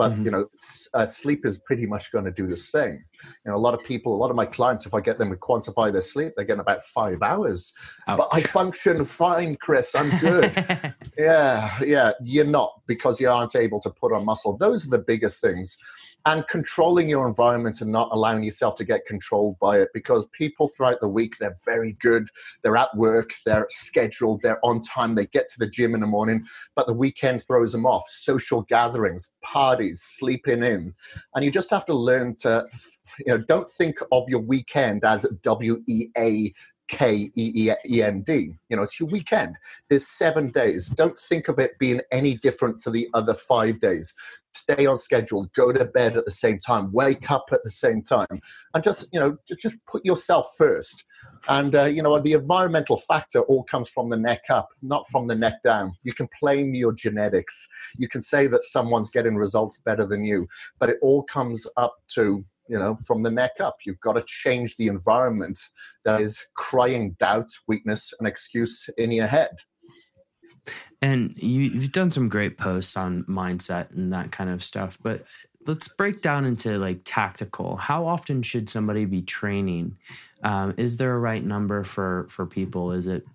But 0.02 0.12
Mhm. 0.14 0.24
you 0.24 0.30
know, 0.32 0.46
s- 0.60 0.88
uh, 0.94 1.06
sleep 1.06 1.46
is 1.46 1.58
pretty 1.58 1.86
much 1.86 2.10
going 2.10 2.24
to 2.24 2.32
do 2.32 2.48
the 2.48 2.56
same. 2.56 2.98
You 3.44 3.48
know, 3.52 3.56
a 3.56 3.64
lot 3.66 3.72
of 3.72 3.80
people, 3.84 4.12
a 4.12 4.20
lot 4.22 4.30
of 4.30 4.36
my 4.36 4.46
clients, 4.46 4.84
if 4.84 4.94
I 4.94 5.00
get 5.00 5.16
them 5.16 5.30
to 5.30 5.36
quantify 5.36 5.92
their 5.92 6.02
sleep, 6.02 6.32
they 6.36 6.44
get 6.44 6.58
about 6.58 6.82
five 6.82 7.22
hours. 7.22 7.72
But 8.08 8.28
I 8.32 8.40
function 8.40 9.04
fine, 9.04 9.56
Chris. 9.64 9.94
I'm 9.94 10.10
good. 10.18 10.50
Yeah, 11.18 11.78
yeah, 11.84 12.12
you're 12.24 12.46
not 12.46 12.70
because 12.86 13.20
you 13.20 13.28
aren't 13.28 13.54
able 13.54 13.80
to 13.80 13.90
put 13.90 14.14
on 14.14 14.24
muscle. 14.24 14.56
Those 14.56 14.86
are 14.86 14.88
the 14.96 15.04
biggest 15.12 15.42
things. 15.42 15.76
And 16.24 16.46
controlling 16.46 17.08
your 17.08 17.26
environment 17.26 17.80
and 17.80 17.90
not 17.90 18.10
allowing 18.12 18.44
yourself 18.44 18.76
to 18.76 18.84
get 18.84 19.06
controlled 19.06 19.58
by 19.58 19.78
it 19.80 19.88
because 19.92 20.26
people 20.32 20.68
throughout 20.68 21.00
the 21.00 21.08
week, 21.08 21.36
they're 21.38 21.56
very 21.64 21.94
good. 21.94 22.28
They're 22.62 22.76
at 22.76 22.96
work, 22.96 23.32
they're 23.44 23.66
scheduled, 23.70 24.40
they're 24.40 24.64
on 24.64 24.80
time, 24.82 25.16
they 25.16 25.26
get 25.26 25.48
to 25.48 25.58
the 25.58 25.68
gym 25.68 25.94
in 25.94 26.00
the 26.00 26.06
morning, 26.06 26.44
but 26.76 26.86
the 26.86 26.92
weekend 26.92 27.42
throws 27.42 27.72
them 27.72 27.86
off. 27.86 28.04
Social 28.08 28.62
gatherings, 28.62 29.32
parties, 29.42 30.02
sleeping 30.02 30.62
in. 30.62 30.94
And 31.34 31.44
you 31.44 31.50
just 31.50 31.70
have 31.70 31.84
to 31.86 31.94
learn 31.94 32.36
to, 32.36 32.66
you 33.18 33.26
know, 33.26 33.38
don't 33.48 33.68
think 33.68 33.98
of 34.12 34.28
your 34.28 34.42
weekend 34.42 35.04
as 35.04 35.26
W 35.42 35.82
E 35.88 36.06
A 36.16 36.52
K 36.88 37.30
E 37.36 37.72
E 37.88 38.02
N 38.02 38.22
D. 38.22 38.56
You 38.68 38.76
know, 38.76 38.82
it's 38.82 38.98
your 38.98 39.08
weekend. 39.08 39.56
There's 39.88 40.06
seven 40.06 40.50
days. 40.50 40.88
Don't 40.88 41.18
think 41.18 41.48
of 41.48 41.58
it 41.58 41.78
being 41.78 42.00
any 42.10 42.34
different 42.34 42.78
to 42.82 42.90
the 42.90 43.08
other 43.14 43.34
five 43.34 43.80
days. 43.80 44.12
Stay 44.54 44.84
on 44.84 44.98
schedule. 44.98 45.48
Go 45.54 45.72
to 45.72 45.84
bed 45.86 46.16
at 46.16 46.26
the 46.26 46.30
same 46.30 46.58
time. 46.58 46.92
Wake 46.92 47.30
up 47.30 47.46
at 47.52 47.60
the 47.64 47.70
same 47.70 48.02
time, 48.02 48.40
and 48.74 48.84
just 48.84 49.06
you 49.12 49.18
know, 49.18 49.36
just, 49.46 49.76
put 49.86 50.04
yourself 50.04 50.54
first. 50.58 51.04
And 51.48 51.74
uh, 51.74 51.84
you 51.84 52.02
know, 52.02 52.20
the 52.20 52.34
environmental 52.34 52.98
factor 52.98 53.40
all 53.42 53.64
comes 53.64 53.88
from 53.88 54.10
the 54.10 54.16
neck 54.16 54.42
up, 54.50 54.68
not 54.82 55.08
from 55.08 55.26
the 55.26 55.34
neck 55.34 55.62
down. 55.64 55.92
You 56.02 56.12
can 56.12 56.28
blame 56.40 56.74
your 56.74 56.92
genetics. 56.92 57.68
You 57.96 58.08
can 58.08 58.20
say 58.20 58.46
that 58.48 58.62
someone's 58.62 59.10
getting 59.10 59.36
results 59.36 59.78
better 59.78 60.04
than 60.04 60.24
you, 60.24 60.46
but 60.78 60.90
it 60.90 60.98
all 61.00 61.22
comes 61.22 61.66
up 61.76 61.94
to 62.14 62.44
you 62.68 62.78
know 62.78 62.96
from 63.06 63.22
the 63.22 63.30
neck 63.30 63.52
up. 63.60 63.76
You've 63.84 64.00
got 64.00 64.14
to 64.14 64.24
change 64.26 64.76
the 64.76 64.88
environment 64.88 65.58
that 66.04 66.20
is 66.20 66.44
crying 66.56 67.16
doubt, 67.18 67.48
weakness, 67.68 68.12
and 68.18 68.28
excuse 68.28 68.88
in 68.98 69.10
your 69.10 69.26
head. 69.26 69.50
And 71.00 71.34
you, 71.36 71.62
you've 71.62 71.90
done 71.90 72.10
some 72.10 72.28
great 72.28 72.56
posts 72.56 72.96
on 72.96 73.24
mindset 73.24 73.90
and 73.90 74.12
that 74.12 74.30
kind 74.30 74.48
of 74.48 74.62
stuff, 74.62 74.96
but 75.02 75.24
let's 75.66 75.88
break 75.88 76.22
down 76.22 76.44
into 76.44 76.78
like 76.78 77.00
tactical. 77.04 77.76
How 77.76 78.06
often 78.06 78.42
should 78.42 78.68
somebody 78.68 79.04
be 79.04 79.22
training? 79.22 79.96
Um, 80.42 80.74
is 80.76 80.96
there 80.96 81.14
a 81.14 81.18
right 81.18 81.44
number 81.44 81.84
for 81.84 82.26
for 82.30 82.46
people? 82.46 82.92
Is 82.92 83.06
it 83.06 83.26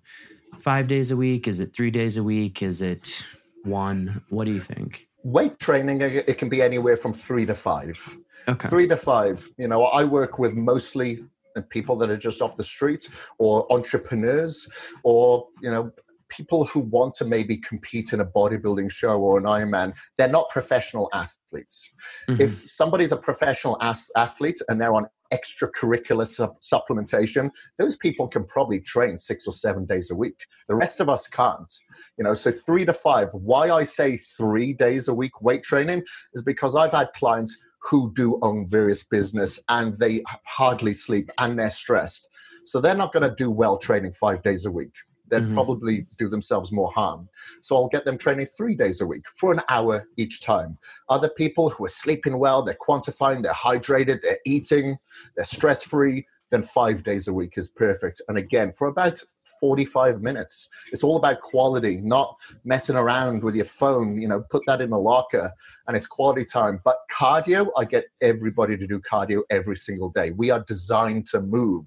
five 0.58 0.88
days 0.88 1.10
a 1.10 1.16
week? 1.16 1.48
Is 1.48 1.60
it 1.60 1.74
three 1.74 1.90
days 1.90 2.16
a 2.16 2.22
week? 2.22 2.62
Is 2.62 2.80
it 2.80 3.24
one? 3.64 4.22
What 4.28 4.44
do 4.44 4.52
you 4.52 4.60
think? 4.60 5.07
Weight 5.24 5.58
training, 5.58 6.00
it 6.00 6.38
can 6.38 6.48
be 6.48 6.62
anywhere 6.62 6.96
from 6.96 7.12
three 7.12 7.44
to 7.46 7.54
five. 7.54 8.16
Okay. 8.48 8.68
Three 8.68 8.88
to 8.88 8.96
five. 8.96 9.48
You 9.58 9.68
know, 9.68 9.84
I 9.84 10.04
work 10.04 10.38
with 10.38 10.54
mostly 10.54 11.24
people 11.70 11.96
that 11.96 12.08
are 12.08 12.16
just 12.16 12.40
off 12.40 12.56
the 12.56 12.64
street 12.64 13.08
or 13.38 13.70
entrepreneurs 13.72 14.68
or, 15.02 15.48
you 15.60 15.70
know, 15.70 15.92
people 16.28 16.64
who 16.64 16.80
want 16.80 17.14
to 17.14 17.24
maybe 17.24 17.56
compete 17.58 18.12
in 18.12 18.20
a 18.20 18.26
bodybuilding 18.26 18.90
show 18.90 19.20
or 19.20 19.38
an 19.38 19.44
Ironman, 19.44 19.96
they're 20.16 20.28
not 20.28 20.50
professional 20.50 21.08
athletes. 21.12 21.90
Mm-hmm. 22.28 22.40
If 22.40 22.70
somebody's 22.70 23.12
a 23.12 23.16
professional 23.16 23.78
athlete 24.16 24.60
and 24.68 24.80
they're 24.80 24.94
on 24.94 25.06
extracurricular 25.32 26.26
supplementation, 26.62 27.50
those 27.78 27.96
people 27.96 28.28
can 28.28 28.44
probably 28.44 28.80
train 28.80 29.16
six 29.16 29.46
or 29.46 29.52
seven 29.52 29.84
days 29.84 30.10
a 30.10 30.14
week. 30.14 30.46
The 30.68 30.74
rest 30.74 31.00
of 31.00 31.08
us 31.08 31.26
can't. 31.26 31.72
You 32.16 32.24
know, 32.24 32.34
so 32.34 32.50
three 32.50 32.84
to 32.84 32.92
five. 32.92 33.28
Why 33.32 33.70
I 33.70 33.84
say 33.84 34.16
three 34.16 34.72
days 34.72 35.08
a 35.08 35.14
week 35.14 35.42
weight 35.42 35.62
training 35.62 36.02
is 36.34 36.42
because 36.42 36.76
I've 36.76 36.92
had 36.92 37.12
clients 37.14 37.56
who 37.82 38.12
do 38.14 38.38
own 38.42 38.66
various 38.68 39.04
business 39.04 39.60
and 39.68 39.96
they 39.98 40.22
hardly 40.44 40.92
sleep 40.92 41.30
and 41.38 41.58
they're 41.58 41.70
stressed. 41.70 42.28
So 42.64 42.80
they're 42.80 42.94
not 42.94 43.12
going 43.12 43.28
to 43.28 43.34
do 43.34 43.50
well 43.50 43.78
training 43.78 44.12
five 44.12 44.42
days 44.42 44.66
a 44.66 44.70
week. 44.70 44.92
They'd 45.30 45.42
mm-hmm. 45.42 45.54
probably 45.54 46.06
do 46.16 46.28
themselves 46.28 46.72
more 46.72 46.90
harm. 46.92 47.28
So 47.62 47.76
I'll 47.76 47.88
get 47.88 48.04
them 48.04 48.18
training 48.18 48.46
three 48.46 48.74
days 48.74 49.00
a 49.00 49.06
week 49.06 49.24
for 49.34 49.52
an 49.52 49.60
hour 49.68 50.06
each 50.16 50.42
time. 50.42 50.78
Other 51.08 51.28
people 51.28 51.70
who 51.70 51.84
are 51.86 51.90
sleeping 51.90 52.38
well, 52.38 52.62
they're 52.62 52.76
quantifying, 52.76 53.42
they're 53.42 53.52
hydrated, 53.52 54.22
they're 54.22 54.38
eating, 54.46 54.98
they're 55.36 55.46
stress 55.46 55.82
free, 55.82 56.26
then 56.50 56.62
five 56.62 57.02
days 57.02 57.28
a 57.28 57.32
week 57.32 57.58
is 57.58 57.68
perfect. 57.68 58.22
And 58.28 58.38
again, 58.38 58.72
for 58.72 58.88
about 58.88 59.22
45 59.60 60.22
minutes. 60.22 60.68
It's 60.92 61.02
all 61.02 61.16
about 61.16 61.40
quality, 61.40 62.00
not 62.00 62.36
messing 62.64 62.96
around 62.96 63.42
with 63.42 63.54
your 63.54 63.64
phone. 63.64 64.20
You 64.20 64.28
know, 64.28 64.44
put 64.50 64.62
that 64.66 64.80
in 64.80 64.90
the 64.90 64.98
locker 64.98 65.50
and 65.86 65.96
it's 65.96 66.06
quality 66.06 66.44
time. 66.44 66.80
But 66.84 66.96
cardio, 67.12 67.68
I 67.76 67.84
get 67.84 68.04
everybody 68.20 68.76
to 68.76 68.86
do 68.86 69.00
cardio 69.00 69.42
every 69.50 69.76
single 69.76 70.10
day. 70.10 70.32
We 70.32 70.50
are 70.50 70.64
designed 70.66 71.26
to 71.28 71.40
move. 71.40 71.84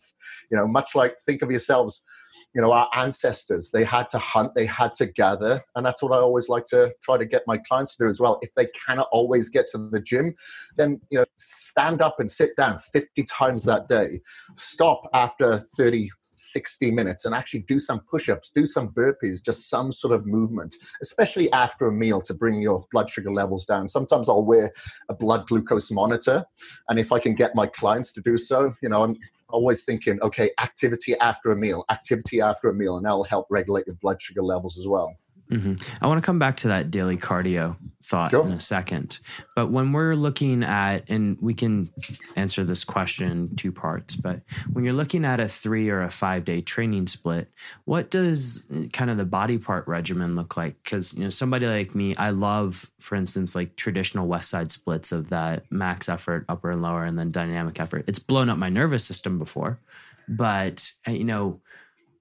You 0.49 0.57
know, 0.57 0.67
much 0.67 0.95
like 0.95 1.15
think 1.25 1.41
of 1.41 1.51
yourselves 1.51 2.01
you 2.53 2.61
know 2.61 2.71
our 2.71 2.89
ancestors 2.95 3.71
they 3.71 3.83
had 3.83 4.07
to 4.09 4.17
hunt 4.17 4.53
they 4.55 4.65
had 4.65 4.93
to 4.93 5.05
gather 5.05 5.61
and 5.75 5.85
that's 5.85 6.01
what 6.01 6.11
i 6.11 6.17
always 6.17 6.49
like 6.49 6.65
to 6.65 6.93
try 7.01 7.17
to 7.17 7.25
get 7.25 7.43
my 7.47 7.57
clients 7.57 7.95
to 7.95 8.05
do 8.05 8.09
as 8.09 8.19
well 8.19 8.39
if 8.41 8.53
they 8.53 8.67
cannot 8.87 9.07
always 9.11 9.49
get 9.49 9.67
to 9.67 9.89
the 9.91 10.01
gym 10.01 10.33
then 10.77 10.99
you 11.09 11.19
know 11.19 11.25
stand 11.35 12.01
up 12.01 12.15
and 12.19 12.29
sit 12.29 12.55
down 12.55 12.77
50 12.79 13.23
times 13.23 13.63
that 13.63 13.87
day 13.87 14.19
stop 14.55 15.09
after 15.13 15.57
30 15.57 16.09
60 16.41 16.91
minutes 16.91 17.25
and 17.25 17.35
actually 17.35 17.61
do 17.61 17.79
some 17.79 17.99
push 17.99 18.29
ups, 18.29 18.51
do 18.53 18.65
some 18.65 18.89
burpees, 18.89 19.43
just 19.43 19.69
some 19.69 19.91
sort 19.91 20.13
of 20.13 20.25
movement, 20.25 20.75
especially 21.01 21.51
after 21.51 21.87
a 21.87 21.91
meal 21.91 22.21
to 22.21 22.33
bring 22.33 22.61
your 22.61 22.85
blood 22.91 23.09
sugar 23.09 23.31
levels 23.31 23.65
down. 23.65 23.87
Sometimes 23.87 24.27
I'll 24.27 24.43
wear 24.43 24.71
a 25.09 25.13
blood 25.13 25.47
glucose 25.47 25.91
monitor. 25.91 26.43
And 26.89 26.99
if 26.99 27.11
I 27.11 27.19
can 27.19 27.35
get 27.35 27.55
my 27.55 27.67
clients 27.67 28.11
to 28.13 28.21
do 28.21 28.37
so, 28.37 28.73
you 28.81 28.89
know, 28.89 29.03
I'm 29.03 29.17
always 29.51 29.83
thinking, 29.83 30.19
okay, 30.21 30.51
activity 30.59 31.15
after 31.19 31.51
a 31.51 31.55
meal, 31.55 31.85
activity 31.89 32.41
after 32.41 32.69
a 32.69 32.73
meal, 32.73 32.97
and 32.97 33.05
that'll 33.05 33.23
help 33.23 33.47
regulate 33.49 33.87
your 33.87 33.95
blood 34.01 34.21
sugar 34.21 34.43
levels 34.43 34.77
as 34.77 34.87
well. 34.87 35.15
Mm-hmm. 35.51 35.73
I 36.01 36.07
want 36.07 36.21
to 36.21 36.25
come 36.25 36.39
back 36.39 36.57
to 36.57 36.69
that 36.69 36.91
daily 36.91 37.17
cardio 37.17 37.75
thought 38.03 38.31
sure. 38.31 38.45
in 38.45 38.53
a 38.53 38.59
second. 38.59 39.19
But 39.55 39.69
when 39.69 39.91
we're 39.91 40.15
looking 40.15 40.63
at, 40.63 41.09
and 41.09 41.37
we 41.41 41.53
can 41.53 41.89
answer 42.35 42.63
this 42.63 42.83
question 42.83 43.55
two 43.55 43.71
parts, 43.71 44.15
but 44.15 44.41
when 44.71 44.85
you're 44.85 44.93
looking 44.93 45.25
at 45.25 45.39
a 45.39 45.47
three 45.47 45.89
or 45.89 46.01
a 46.01 46.09
five 46.09 46.45
day 46.45 46.61
training 46.61 47.07
split, 47.07 47.51
what 47.83 48.09
does 48.09 48.63
kind 48.93 49.11
of 49.11 49.17
the 49.17 49.25
body 49.25 49.57
part 49.57 49.87
regimen 49.87 50.35
look 50.35 50.55
like? 50.55 50.81
Because, 50.83 51.13
you 51.13 51.23
know, 51.23 51.29
somebody 51.29 51.67
like 51.67 51.93
me, 51.93 52.15
I 52.15 52.29
love, 52.29 52.89
for 52.99 53.15
instance, 53.15 53.53
like 53.53 53.75
traditional 53.75 54.27
West 54.27 54.49
Side 54.49 54.71
splits 54.71 55.11
of 55.11 55.29
that 55.29 55.69
max 55.69 56.07
effort, 56.07 56.45
upper 56.47 56.71
and 56.71 56.81
lower, 56.81 57.03
and 57.03 57.19
then 57.19 57.31
dynamic 57.31 57.79
effort. 57.79 58.05
It's 58.07 58.19
blown 58.19 58.49
up 58.49 58.57
my 58.57 58.69
nervous 58.69 59.03
system 59.03 59.37
before. 59.37 59.79
But, 60.27 60.91
uh, 61.05 61.11
you 61.11 61.25
know, 61.25 61.59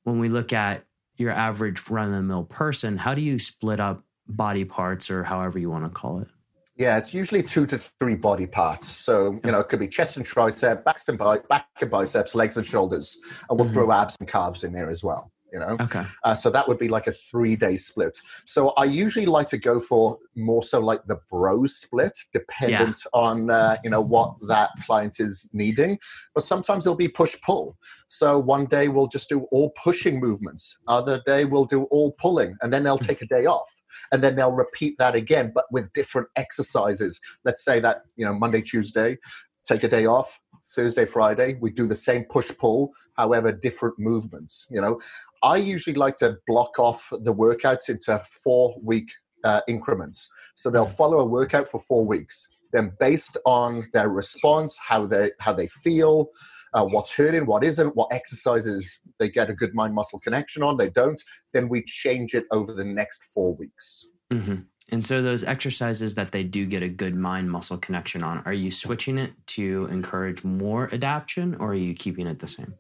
when 0.02 0.18
we 0.18 0.28
look 0.28 0.52
at 0.52 0.84
your 1.20 1.32
average 1.32 1.88
run 1.88 2.08
of 2.08 2.14
the 2.14 2.22
mill 2.22 2.44
person, 2.44 2.96
how 2.96 3.14
do 3.14 3.20
you 3.20 3.38
split 3.38 3.78
up 3.78 4.04
body 4.26 4.64
parts 4.64 5.10
or 5.10 5.24
however 5.24 5.58
you 5.58 5.70
want 5.70 5.84
to 5.84 5.90
call 5.90 6.20
it? 6.20 6.28
Yeah, 6.76 6.96
it's 6.96 7.12
usually 7.12 7.42
two 7.42 7.66
to 7.66 7.78
three 8.00 8.14
body 8.14 8.46
parts. 8.46 8.96
So, 9.04 9.38
you 9.44 9.52
know, 9.52 9.60
it 9.60 9.68
could 9.68 9.80
be 9.80 9.88
chest 9.88 10.16
and 10.16 10.24
tricep, 10.24 10.82
back 10.82 10.96
and, 11.06 11.18
back 11.18 11.66
and 11.80 11.90
biceps, 11.90 12.34
legs 12.34 12.56
and 12.56 12.64
shoulders. 12.64 13.18
And 13.50 13.58
we'll 13.58 13.66
mm-hmm. 13.66 13.74
throw 13.74 13.92
abs 13.92 14.16
and 14.18 14.26
calves 14.26 14.64
in 14.64 14.72
there 14.72 14.88
as 14.88 15.04
well 15.04 15.30
you 15.52 15.58
know? 15.58 15.76
Okay. 15.80 16.04
Uh, 16.24 16.34
so 16.34 16.50
that 16.50 16.66
would 16.68 16.78
be 16.78 16.88
like 16.88 17.06
a 17.06 17.12
three 17.12 17.56
day 17.56 17.76
split. 17.76 18.16
So 18.44 18.70
i 18.70 18.84
usually 18.84 19.26
like 19.26 19.46
to 19.48 19.58
go 19.58 19.80
for 19.80 20.18
more 20.36 20.62
so 20.62 20.80
like 20.80 21.04
the 21.06 21.18
bro 21.30 21.66
split 21.66 22.16
dependent 22.32 23.00
yeah. 23.04 23.20
on 23.20 23.50
uh, 23.50 23.76
you 23.84 23.90
know 23.90 24.00
what 24.00 24.34
that 24.48 24.70
client 24.84 25.16
is 25.18 25.48
needing. 25.52 25.98
But 26.34 26.44
sometimes 26.44 26.86
it'll 26.86 26.96
be 26.96 27.08
push 27.08 27.36
pull 27.44 27.76
so 28.08 28.38
one 28.38 28.66
day 28.66 28.88
we'll 28.88 29.08
just 29.08 29.28
do 29.28 29.46
all 29.50 29.70
pushing 29.70 30.20
movements. 30.20 30.76
Other 30.86 31.20
day 31.26 31.44
we'll 31.44 31.64
do 31.64 31.84
all 31.84 32.12
pulling 32.12 32.56
and 32.62 32.72
then 32.72 32.82
they'll 32.82 32.98
take 32.98 33.22
a 33.22 33.26
day 33.26 33.46
off 33.46 33.68
and 34.12 34.22
then 34.22 34.36
they'll 34.36 34.52
repeat 34.52 34.96
that 34.98 35.14
again 35.14 35.52
but 35.54 35.66
with 35.70 35.92
different 35.92 36.28
exercises. 36.36 37.20
Let's 37.44 37.64
say 37.64 37.80
that 37.80 38.02
you 38.16 38.24
know 38.24 38.34
monday 38.34 38.62
tuesday 38.62 39.16
take 39.64 39.84
a 39.84 39.88
day 39.88 40.06
off. 40.06 40.40
Thursday, 40.74 41.04
Friday, 41.04 41.58
we 41.60 41.70
do 41.70 41.88
the 41.88 41.96
same 41.96 42.24
push 42.24 42.50
pull, 42.58 42.92
however, 43.20 43.52
different 43.52 43.96
movements. 43.98 44.66
You 44.70 44.80
know, 44.80 45.00
I 45.42 45.56
usually 45.56 45.96
like 46.04 46.16
to 46.16 46.38
block 46.46 46.78
off 46.78 47.00
the 47.10 47.34
workouts 47.34 47.88
into 47.88 48.12
four 48.42 48.76
week 48.82 49.10
uh, 49.44 49.60
increments. 49.68 50.28
So 50.56 50.70
they'll 50.70 50.86
follow 51.02 51.18
a 51.20 51.24
workout 51.24 51.68
for 51.70 51.80
four 51.80 52.04
weeks. 52.04 52.48
Then, 52.72 52.92
based 52.98 53.36
on 53.44 53.88
their 53.92 54.08
response, 54.08 54.78
how 54.90 55.04
they 55.06 55.32
how 55.40 55.52
they 55.52 55.66
feel, 55.66 56.30
uh, 56.72 56.84
what's 56.84 57.12
hurting, 57.12 57.46
what 57.46 57.64
isn't, 57.64 57.96
what 57.96 58.12
exercises 58.12 59.00
they 59.18 59.28
get 59.28 59.50
a 59.50 59.54
good 59.54 59.74
mind 59.74 59.92
muscle 59.94 60.20
connection 60.20 60.62
on, 60.62 60.76
they 60.76 60.88
don't. 60.88 61.20
Then 61.52 61.68
we 61.68 61.82
change 61.82 62.34
it 62.34 62.44
over 62.52 62.72
the 62.72 62.84
next 62.84 63.24
four 63.34 63.54
weeks. 63.56 64.06
Mm-hmm. 64.32 64.60
And 64.92 65.06
so, 65.06 65.20
those 65.20 65.44
exercises 65.44 66.14
that 66.14 66.30
they 66.32 66.44
do 66.44 66.64
get 66.66 66.82
a 66.82 66.88
good 66.88 67.14
mind 67.14 67.50
muscle 67.50 67.78
connection 67.78 68.22
on, 68.22 68.38
are 68.46 68.52
you 68.52 68.70
switching 68.70 69.18
it 69.18 69.32
to 69.58 69.88
encourage 69.90 70.44
more 70.44 70.88
adaptation, 70.92 71.56
or 71.56 71.70
are 71.72 71.82
you 71.88 71.94
keeping 71.94 72.26
it 72.26 72.38
the 72.38 72.48
same? 72.48 72.74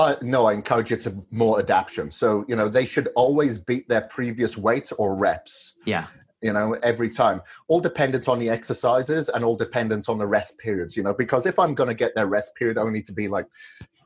Uh, 0.00 0.16
no, 0.22 0.46
I 0.46 0.54
encourage 0.54 0.90
you 0.90 0.96
to 0.96 1.22
more 1.30 1.58
adaptation. 1.58 2.10
So, 2.10 2.46
you 2.48 2.56
know, 2.56 2.70
they 2.70 2.86
should 2.86 3.10
always 3.16 3.58
beat 3.58 3.86
their 3.86 4.00
previous 4.00 4.56
weight 4.56 4.90
or 4.96 5.14
reps. 5.14 5.74
Yeah. 5.84 6.06
You 6.40 6.54
know, 6.54 6.74
every 6.82 7.10
time. 7.10 7.42
All 7.68 7.80
dependent 7.80 8.26
on 8.26 8.38
the 8.38 8.48
exercises 8.48 9.28
and 9.28 9.44
all 9.44 9.56
dependent 9.56 10.08
on 10.08 10.16
the 10.16 10.26
rest 10.26 10.56
periods, 10.56 10.96
you 10.96 11.02
know, 11.02 11.12
because 11.12 11.44
if 11.44 11.58
I'm 11.58 11.74
going 11.74 11.90
to 11.90 11.94
get 11.94 12.14
their 12.14 12.28
rest 12.28 12.54
period 12.54 12.78
only 12.78 13.02
to 13.02 13.12
be 13.12 13.28
like 13.28 13.44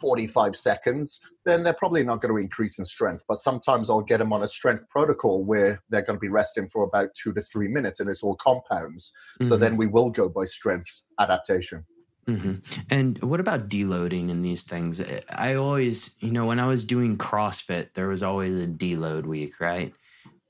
45 0.01 0.57
seconds, 0.57 1.21
then 1.45 1.63
they're 1.63 1.75
probably 1.75 2.03
not 2.03 2.21
going 2.21 2.35
to 2.35 2.41
increase 2.41 2.81
in 2.81 2.85
strength. 2.85 3.23
But 3.29 3.39
sometimes 3.39 3.89
I'll 3.89 4.01
get 4.01 4.19
them 4.19 4.33
on 4.33 4.43
a 4.43 4.49
strength 4.49 4.89
protocol 4.89 5.45
where 5.45 5.81
they're 5.91 6.03
going 6.03 6.17
to 6.17 6.21
be 6.21 6.29
resting 6.29 6.67
for 6.67 6.83
about 6.83 7.11
two 7.15 7.33
to 7.35 7.41
three 7.41 7.69
minutes 7.69 8.01
and 8.01 8.11
it's 8.11 8.25
all 8.25 8.35
compounds. 8.35 9.13
Mm-hmm. 9.41 9.49
So 9.49 9.57
then 9.57 9.77
we 9.77 9.87
will 9.87 10.11
go 10.11 10.29
by 10.29 10.45
strength 10.45 11.05
adaptation. 11.21 11.85
Mm-hmm. 12.27 12.81
And 12.91 13.23
what 13.23 13.41
about 13.41 13.69
deloading 13.69 14.31
in 14.31 14.43
these 14.43 14.63
things? 14.63 15.03
I 15.29 15.55
always, 15.55 16.17
you 16.21 16.31
know, 16.31 16.47
when 16.47 16.61
I 16.61 16.67
was 16.67 16.85
doing 16.85 17.17
CrossFit, 17.17 17.93
there 17.95 18.09
was 18.09 18.23
always 18.23 18.59
a 18.59 18.67
deload 18.67 19.27
week, 19.27 19.61
right? 19.61 19.93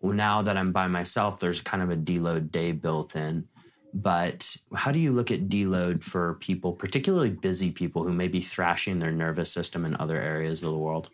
Well, 0.00 0.12
now 0.12 0.42
that 0.42 0.56
I'm 0.56 0.72
by 0.72 0.86
myself, 0.86 1.40
there's 1.40 1.60
kind 1.60 1.82
of 1.82 1.90
a 1.90 1.96
deload 1.96 2.50
day 2.50 2.72
built 2.72 3.16
in. 3.16 3.48
But 3.92 4.56
how 4.74 4.90
do 4.90 4.98
you 4.98 5.12
look 5.12 5.30
at 5.30 5.48
deload 5.48 6.02
for 6.02 6.34
people, 6.34 6.72
particularly 6.72 7.30
busy 7.30 7.70
people 7.70 8.02
who 8.02 8.12
may 8.12 8.26
be 8.26 8.40
thrashing 8.40 8.98
their 8.98 9.12
nervous 9.12 9.52
system 9.52 9.84
in 9.84 9.96
other 9.96 10.20
areas 10.20 10.62
of 10.62 10.70
the 10.70 10.78
world? 10.78 11.10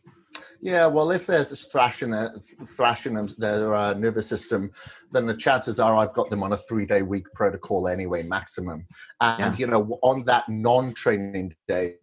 Yeah, 0.60 0.86
well, 0.86 1.10
if 1.10 1.26
there's 1.26 1.52
a 1.52 1.56
thrashing, 1.56 2.12
uh, 2.12 2.30
thrashing 2.66 3.28
their 3.38 3.74
uh, 3.74 3.94
nervous 3.94 4.28
system, 4.28 4.70
then 5.10 5.26
the 5.26 5.36
chances 5.36 5.80
are 5.80 5.96
I've 5.96 6.14
got 6.14 6.30
them 6.30 6.42
on 6.42 6.52
a 6.52 6.56
three-day 6.56 7.02
week 7.02 7.26
protocol 7.34 7.88
anyway, 7.88 8.22
maximum. 8.22 8.86
And 9.20 9.54
yeah. 9.54 9.56
you 9.56 9.66
know, 9.66 9.98
on 10.02 10.24
that 10.24 10.48
non-training 10.48 11.54
day, 11.66 11.94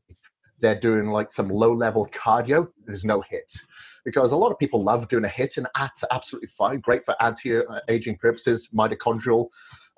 they're 0.60 0.80
doing 0.80 1.08
like 1.10 1.32
some 1.32 1.50
low-level 1.50 2.08
cardio. 2.08 2.68
There's 2.86 3.06
no 3.06 3.22
HIIT 3.22 3.60
because 4.06 4.32
a 4.32 4.38
lot 4.38 4.52
of 4.52 4.58
people 4.58 4.84
love 4.84 5.08
doing 5.08 5.26
a 5.26 5.28
HIIT, 5.28 5.58
and 5.58 5.68
that's 5.76 6.04
absolutely 6.12 6.48
fine, 6.48 6.80
great 6.80 7.04
for 7.04 7.16
anti-aging 7.22 8.18
purposes, 8.18 8.70
mitochondrial 8.76 9.50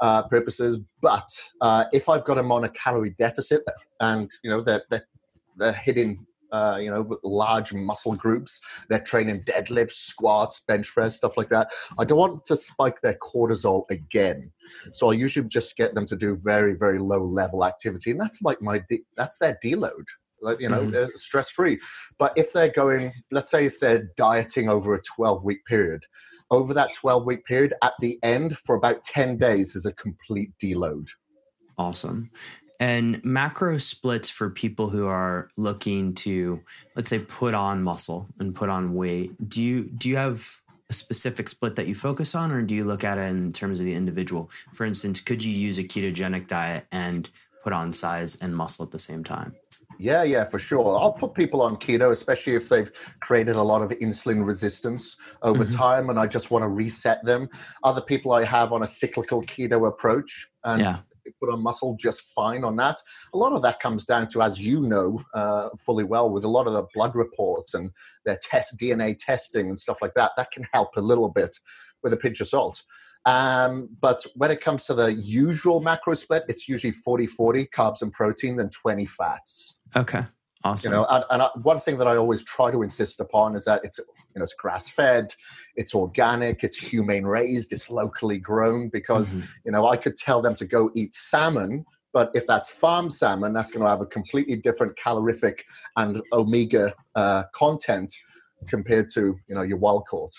uh, 0.02 0.24
purposes. 0.24 0.80
But 1.02 1.30
uh, 1.62 1.86
if 1.94 2.10
I've 2.10 2.26
got 2.26 2.36
them 2.36 2.52
on 2.52 2.66
a 2.66 2.70
calorie 2.70 3.16
deficit, 3.18 3.64
and 4.02 4.30
you 4.44 4.50
know 4.50 4.62
they're, 4.62 4.84
they're, 4.90 5.08
they're 5.58 5.74
hitting 5.74 6.26
uh, 6.52 6.78
you 6.82 6.90
know, 6.90 7.18
large 7.24 7.74
muscle 7.74 8.16
groups. 8.16 8.60
They're 8.90 9.00
training 9.00 9.44
deadlifts, 9.44 10.08
squats, 10.08 10.62
bench 10.68 10.92
press, 10.94 11.16
stuff 11.16 11.38
like 11.38 11.50
that. 11.50 11.72
I 11.98 12.06
don't 12.06 12.18
want 12.18 12.46
to 12.46 12.56
spike 12.56 13.02
their 13.02 13.16
cortisol 13.16 13.90
again. 13.90 14.52
So 14.94 15.10
I 15.10 15.14
usually 15.14 15.48
just 15.48 15.76
get 15.76 15.96
them 15.96 16.06
to 16.08 16.16
do 16.16 16.36
very, 16.36 16.76
very 16.76 17.00
low 17.00 17.24
level 17.24 17.66
activity. 17.66 18.12
And 18.12 18.20
that's 18.20 18.42
like 18.42 18.62
my, 18.62 18.82
de- 18.90 19.06
that's 19.16 19.38
their 19.38 19.58
deload. 19.64 20.06
Like, 20.42 20.62
you 20.62 20.70
know, 20.70 20.84
mm-hmm. 20.84 21.10
stress 21.16 21.50
free. 21.50 21.80
But 22.18 22.32
if 22.38 22.54
they're 22.54 22.72
going, 22.72 23.12
let's 23.30 23.52
say 23.52 23.66
if 23.66 23.80
they're 23.80 24.10
dieting 24.16 24.70
over 24.70 24.94
a 24.94 25.02
12 25.02 25.44
week 25.44 25.66
period, 25.66 26.06
over 26.50 26.74
that 26.74 26.94
12 26.94 27.26
week 27.26 27.46
period, 27.46 27.74
at 27.84 27.94
the 28.00 28.18
end 28.24 28.58
for 28.60 28.76
about 28.76 29.04
10 29.04 29.38
days 29.38 29.76
is 29.76 29.86
a 29.86 29.94
complete 29.94 30.52
deload. 30.62 31.10
Awesome 31.78 32.30
and 32.80 33.24
macro 33.24 33.78
splits 33.78 34.30
for 34.30 34.50
people 34.50 34.90
who 34.90 35.06
are 35.06 35.50
looking 35.58 36.14
to 36.14 36.62
let's 36.96 37.10
say 37.10 37.20
put 37.20 37.54
on 37.54 37.84
muscle 37.84 38.28
and 38.40 38.56
put 38.56 38.70
on 38.70 38.94
weight 38.94 39.32
do 39.50 39.64
you 39.64 39.84
do 39.84 40.10
you 40.10 40.18
have 40.18 40.60
a 40.90 40.94
specific 40.94 41.48
split 41.50 41.76
that 41.76 41.88
you 41.88 41.96
focus 41.96 42.34
on, 42.36 42.52
or 42.52 42.62
do 42.62 42.74
you 42.74 42.84
look 42.84 43.04
at 43.04 43.18
it 43.18 43.26
in 43.26 43.54
terms 43.54 43.80
of 43.80 43.86
the 43.86 43.94
individual? 43.94 44.50
For 44.74 44.86
instance, 44.86 45.20
could 45.20 45.44
you 45.44 45.52
use 45.52 45.78
a 45.78 45.84
ketogenic 45.84 46.48
diet 46.48 46.86
and 46.92 47.30
put 47.64 47.74
on 47.74 47.94
size 47.94 48.38
and 48.38 48.56
muscle 48.56 48.86
at 48.86 48.92
the 48.92 49.00
same 49.00 49.24
time? 49.24 49.56
Yeah, 50.00 50.24
yeah, 50.24 50.46
for 50.46 50.60
sure. 50.60 50.98
I'll 50.98 51.12
put 51.12 51.34
people 51.34 51.62
on 51.62 51.76
keto, 51.76 52.12
especially 52.12 52.56
if 52.56 52.70
they've 52.70 52.90
created 53.20 53.58
a 53.58 53.62
lot 53.62 53.82
of 53.82 53.92
insulin 53.92 54.46
resistance 54.46 55.18
over 55.42 55.66
mm-hmm. 55.66 55.76
time 55.76 56.10
and 56.10 56.18
I 56.18 56.26
just 56.26 56.52
want 56.52 56.64
to 56.64 56.70
reset 56.70 57.24
them. 57.26 57.50
Other 57.84 58.00
people 58.00 58.32
I 58.32 58.46
have 58.46 58.72
on 58.72 58.84
a 58.84 58.88
cyclical 58.88 59.44
keto 59.44 59.90
approach 59.90 60.48
and 60.64 60.82
yeah. 60.82 61.00
Put 61.40 61.50
on 61.50 61.62
muscle 61.62 61.96
just 62.00 62.22
fine 62.22 62.64
on 62.64 62.76
that. 62.78 63.00
A 63.34 63.38
lot 63.38 63.54
of 63.54 63.62
that 63.62 63.80
comes 63.80 64.06
down 64.06 64.28
to, 64.30 64.42
as 64.42 64.60
you 64.60 64.82
know 64.82 65.22
uh, 65.34 65.70
fully 65.78 66.04
well, 66.04 66.30
with 66.30 66.44
a 66.44 66.50
lot 66.50 66.68
of 66.68 66.74
the 66.74 66.86
blood 66.94 67.16
reports 67.16 67.74
and 67.74 67.92
their 68.26 68.38
test 68.42 68.78
DNA 68.78 69.18
testing 69.18 69.68
and 69.70 69.78
stuff 69.78 70.02
like 70.02 70.14
that, 70.16 70.32
that 70.38 70.52
can 70.52 70.66
help 70.74 70.90
a 70.98 71.02
little 71.02 71.30
bit 71.30 71.56
with 72.04 72.14
a 72.14 72.18
pinch 72.18 72.40
of 72.42 72.48
salt. 72.48 72.82
Um, 73.26 73.90
but 74.02 74.26
when 74.36 74.50
it 74.50 74.62
comes 74.62 74.86
to 74.86 74.94
the 74.94 75.14
usual 75.14 75.82
macro 75.82 76.14
split, 76.14 76.44
it's 76.48 76.68
usually 76.68 76.92
40 76.92 77.28
40 77.28 77.68
carbs 77.68 78.02
and 78.02 78.12
protein, 78.12 78.56
then 78.56 78.70
20 78.70 79.06
fats. 79.06 79.78
Okay. 79.96 80.24
Awesome. 80.64 80.92
You 80.92 80.98
know, 80.98 81.06
and, 81.10 81.24
and 81.30 81.42
I, 81.42 81.50
one 81.62 81.80
thing 81.80 81.98
that 82.00 82.08
I 82.08 82.18
always 82.18 82.44
try 82.44 82.70
to 82.70 82.82
insist 82.82 83.22
upon 83.22 83.56
is 83.56 83.64
that 83.66 83.82
it's 83.84 83.98
you 83.98 84.06
know 84.36 84.44
it's 84.44 84.54
grass 84.54 84.90
fed, 84.90 85.34
it's 85.76 85.96
organic, 85.96 86.64
it's 86.64 86.76
humane 86.76 87.24
raised, 87.24 87.72
it's 87.72 87.90
locally 87.90 88.38
grown. 88.38 88.90
Because 88.90 89.30
mm-hmm. 89.30 89.42
you 89.66 89.72
know 89.72 89.88
I 89.88 89.96
could 89.96 90.16
tell 90.16 90.42
them 90.42 90.56
to 90.56 90.66
go 90.66 90.92
eat 90.96 91.14
salmon, 91.14 91.86
but 92.12 92.32
if 92.34 92.46
that's 92.46 92.70
farm 92.70 93.10
salmon, 93.10 93.54
that's 93.54 93.72
going 93.72 93.84
to 93.84 93.90
have 93.90 94.02
a 94.02 94.06
completely 94.06 94.58
different 94.58 94.98
calorific 94.98 95.64
and 95.96 96.22
omega 96.34 96.94
uh, 97.16 97.44
content 97.54 98.12
compared 98.68 99.10
to 99.14 99.38
you 99.48 99.56
know 99.56 99.62
your 99.62 99.78
wild 99.78 100.06
caught. 100.08 100.34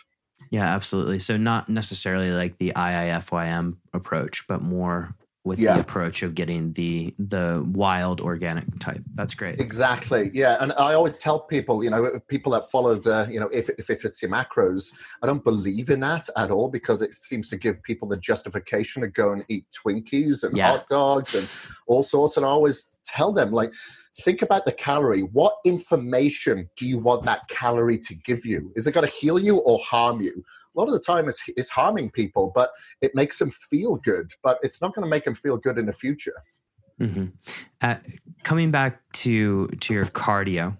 Yeah, 0.50 0.64
absolutely. 0.74 1.20
So 1.20 1.36
not 1.36 1.68
necessarily 1.68 2.32
like 2.32 2.58
the 2.58 2.72
IIFYM 2.74 3.76
approach, 3.92 4.46
but 4.48 4.62
more 4.62 5.14
with 5.44 5.58
yeah. 5.58 5.74
the 5.74 5.80
approach 5.80 6.22
of 6.22 6.34
getting 6.34 6.72
the 6.74 7.14
the 7.18 7.64
wild 7.72 8.20
organic 8.20 8.78
type. 8.78 9.02
That's 9.14 9.34
great. 9.34 9.58
Exactly. 9.58 10.30
Yeah, 10.34 10.58
and 10.60 10.72
I 10.72 10.92
always 10.94 11.16
tell 11.16 11.40
people, 11.40 11.82
you 11.82 11.90
know, 11.90 12.20
people 12.28 12.52
that 12.52 12.70
follow 12.70 12.94
the, 12.94 13.26
you 13.30 13.40
know, 13.40 13.48
if 13.48 13.70
if, 13.70 13.88
if 13.88 14.04
it's 14.04 14.20
your 14.20 14.30
macros, 14.30 14.92
I 15.22 15.26
don't 15.26 15.42
believe 15.42 15.88
in 15.88 16.00
that 16.00 16.28
at 16.36 16.50
all 16.50 16.68
because 16.68 17.00
it 17.00 17.14
seems 17.14 17.48
to 17.50 17.56
give 17.56 17.82
people 17.82 18.06
the 18.06 18.18
justification 18.18 19.02
to 19.02 19.08
go 19.08 19.32
and 19.32 19.44
eat 19.48 19.64
Twinkies 19.72 20.42
and 20.42 20.56
yeah. 20.56 20.72
hot 20.72 20.88
dogs 20.88 21.34
and 21.34 21.48
all 21.86 22.02
sorts. 22.02 22.36
And 22.36 22.44
I 22.44 22.50
always 22.50 22.98
tell 23.06 23.32
them 23.32 23.50
like 23.50 23.72
think 24.20 24.42
about 24.42 24.66
the 24.66 24.72
calorie. 24.72 25.22
What 25.22 25.56
information 25.64 26.68
do 26.76 26.86
you 26.86 26.98
want 26.98 27.24
that 27.24 27.48
calorie 27.48 27.98
to 27.98 28.14
give 28.14 28.44
you? 28.44 28.72
Is 28.76 28.86
it 28.86 28.92
going 28.92 29.06
to 29.06 29.12
heal 29.12 29.38
you 29.38 29.58
or 29.58 29.78
harm 29.78 30.20
you? 30.20 30.44
A 30.74 30.78
lot 30.78 30.86
of 30.86 30.92
the 30.92 31.00
time, 31.00 31.28
it's, 31.28 31.42
it's 31.56 31.68
harming 31.68 32.10
people, 32.10 32.52
but 32.54 32.70
it 33.00 33.14
makes 33.14 33.38
them 33.38 33.50
feel 33.50 33.96
good. 33.96 34.32
But 34.42 34.58
it's 34.62 34.80
not 34.80 34.94
going 34.94 35.04
to 35.04 35.10
make 35.10 35.24
them 35.24 35.34
feel 35.34 35.56
good 35.56 35.78
in 35.78 35.86
the 35.86 35.92
future. 35.92 36.40
Mm-hmm. 37.00 37.26
Uh, 37.80 37.96
coming 38.42 38.70
back 38.70 39.00
to 39.12 39.68
to 39.68 39.94
your 39.94 40.04
cardio, 40.06 40.76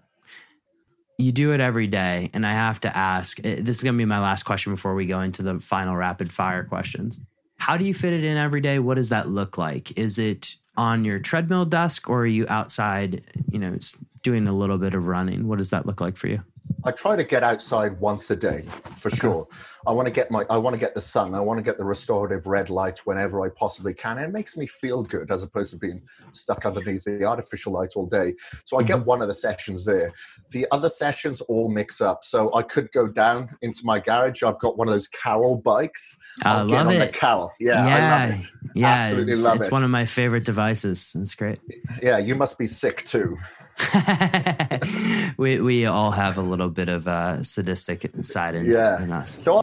you 1.17 1.33
do 1.33 1.53
it 1.53 1.61
every 1.61 1.87
day, 1.87 2.31
and 2.35 2.47
I 2.47 2.53
have 2.53 2.81
to 2.81 2.95
ask. 2.97 3.39
Eh, 3.45 3.57
this 3.59 3.79
is 3.79 3.83
going 3.83 3.95
to 3.95 3.99
be 3.99 4.05
my 4.05 4.21
last 4.21 4.43
question 4.43 4.73
before 4.73 4.95
we 4.95 5.07
go 5.07 5.21
into 5.21 5.43
the 5.43 5.59
final 5.61 5.97
rapid 5.97 6.31
fire 6.31 6.65
questions. 6.65 7.19
How 7.57 7.77
do 7.77 7.85
you 7.85 7.95
fit 7.95 8.13
it 8.13 8.25
in 8.25 8.37
every 8.37 8.61
day? 8.61 8.79
What 8.79 8.95
does 8.95 9.09
that 9.11 9.29
look 9.29 9.59
like? 9.59 9.99
Is 9.99 10.19
it 10.19 10.57
on 10.77 11.05
your 11.05 11.19
treadmill 11.19 11.67
desk 11.67 12.09
or 12.09 12.23
are 12.23 12.27
you 12.27 12.47
outside, 12.49 13.23
you 13.51 13.59
know, 13.59 13.79
doing 14.23 14.47
a 14.47 14.53
little 14.53 14.79
bit 14.79 14.95
of 14.95 15.07
running? 15.07 15.47
What 15.47 15.59
does 15.59 15.71
that 15.71 15.85
look 15.85 16.01
like 16.01 16.17
for 16.17 16.29
you? 16.29 16.43
I 16.85 16.91
try 16.93 17.15
to 17.17 17.25
get 17.25 17.43
outside 17.43 17.99
once 18.01 18.31
a 18.31 18.37
day 18.37 18.65
for 18.97 19.09
okay. 19.09 19.19
sure. 19.19 19.49
I 19.87 19.93
want 19.93 20.07
to 20.07 20.13
get 20.13 20.31
my 20.31 20.45
I 20.51 20.57
want 20.57 20.75
to 20.75 20.81
get 20.81 20.95
the 20.95 21.01
sun. 21.01 21.35
I 21.35 21.41
want 21.41 21.59
to 21.59 21.63
get 21.63 21.79
the 21.79 21.85
restorative 21.85 22.47
red 22.47 22.71
light 22.71 23.01
whenever 23.07 23.45
I 23.45 23.49
possibly 23.51 23.95
can. 23.95 24.19
And 24.19 24.27
it 24.27 24.33
makes 24.33 24.57
me 24.57 24.67
feel 24.67 25.03
good 25.03 25.31
as 25.31 25.43
opposed 25.43 25.71
to 25.73 25.79
being 25.79 26.03
stuck 26.33 26.65
underneath 26.65 27.05
the 27.05 27.25
artificial 27.25 27.73
light 27.73 27.93
all 27.97 28.07
day. 28.07 28.35
So 28.65 28.77
I 28.77 28.81
mm-hmm. 28.81 28.87
get 28.89 29.07
one 29.07 29.23
of 29.23 29.29
the 29.29 29.35
sessions 29.35 29.85
there. 29.85 30.13
The 30.51 30.67
other 30.71 30.89
sessions 30.89 31.41
all 31.43 31.69
mix 31.69 32.01
up. 32.01 32.25
So 32.25 32.55
I 32.55 32.63
could 32.63 32.91
go 32.93 33.09
down 33.09 33.57
into 33.63 33.85
my 33.85 33.99
garage. 33.99 34.43
I've 34.43 34.59
got 34.59 34.79
one 34.79 34.89
of 34.89 34.95
those 34.95 35.09
Carol 35.09 35.57
bikes. 35.57 36.17
I 36.45 36.63
love 36.63 36.91
it. 36.91 36.99
the 36.99 37.09
Carol. 37.09 37.53
Yeah, 37.61 37.87
yeah, 37.87 37.97
I 37.97 38.29
love 38.31 38.41
it. 38.41 38.47
Yeah, 38.75 38.89
Absolutely 38.89 39.33
it's, 39.33 39.43
love 39.43 39.57
it's 39.57 39.67
it. 39.67 39.73
one 39.73 39.85
of 39.85 39.91
my 39.91 40.05
favorite 40.05 40.45
devices. 40.45 41.15
It's 41.19 41.35
great. 41.35 41.59
Yeah, 42.03 42.19
you 42.19 42.35
must 42.35 42.59
be 42.59 42.67
sick 42.67 43.05
too. 43.05 43.37
we 45.37 45.61
we 45.61 45.87
all 45.87 46.11
have 46.11 46.39
a 46.39 46.43
little 46.43 46.69
bit 46.69 46.89
of 46.89 47.07
a 47.07 47.43
sadistic 47.43 48.11
side 48.23 48.55
in, 48.55 48.67
yeah. 48.71 49.03
in 49.03 49.13
us. 49.13 49.43
So 49.43 49.63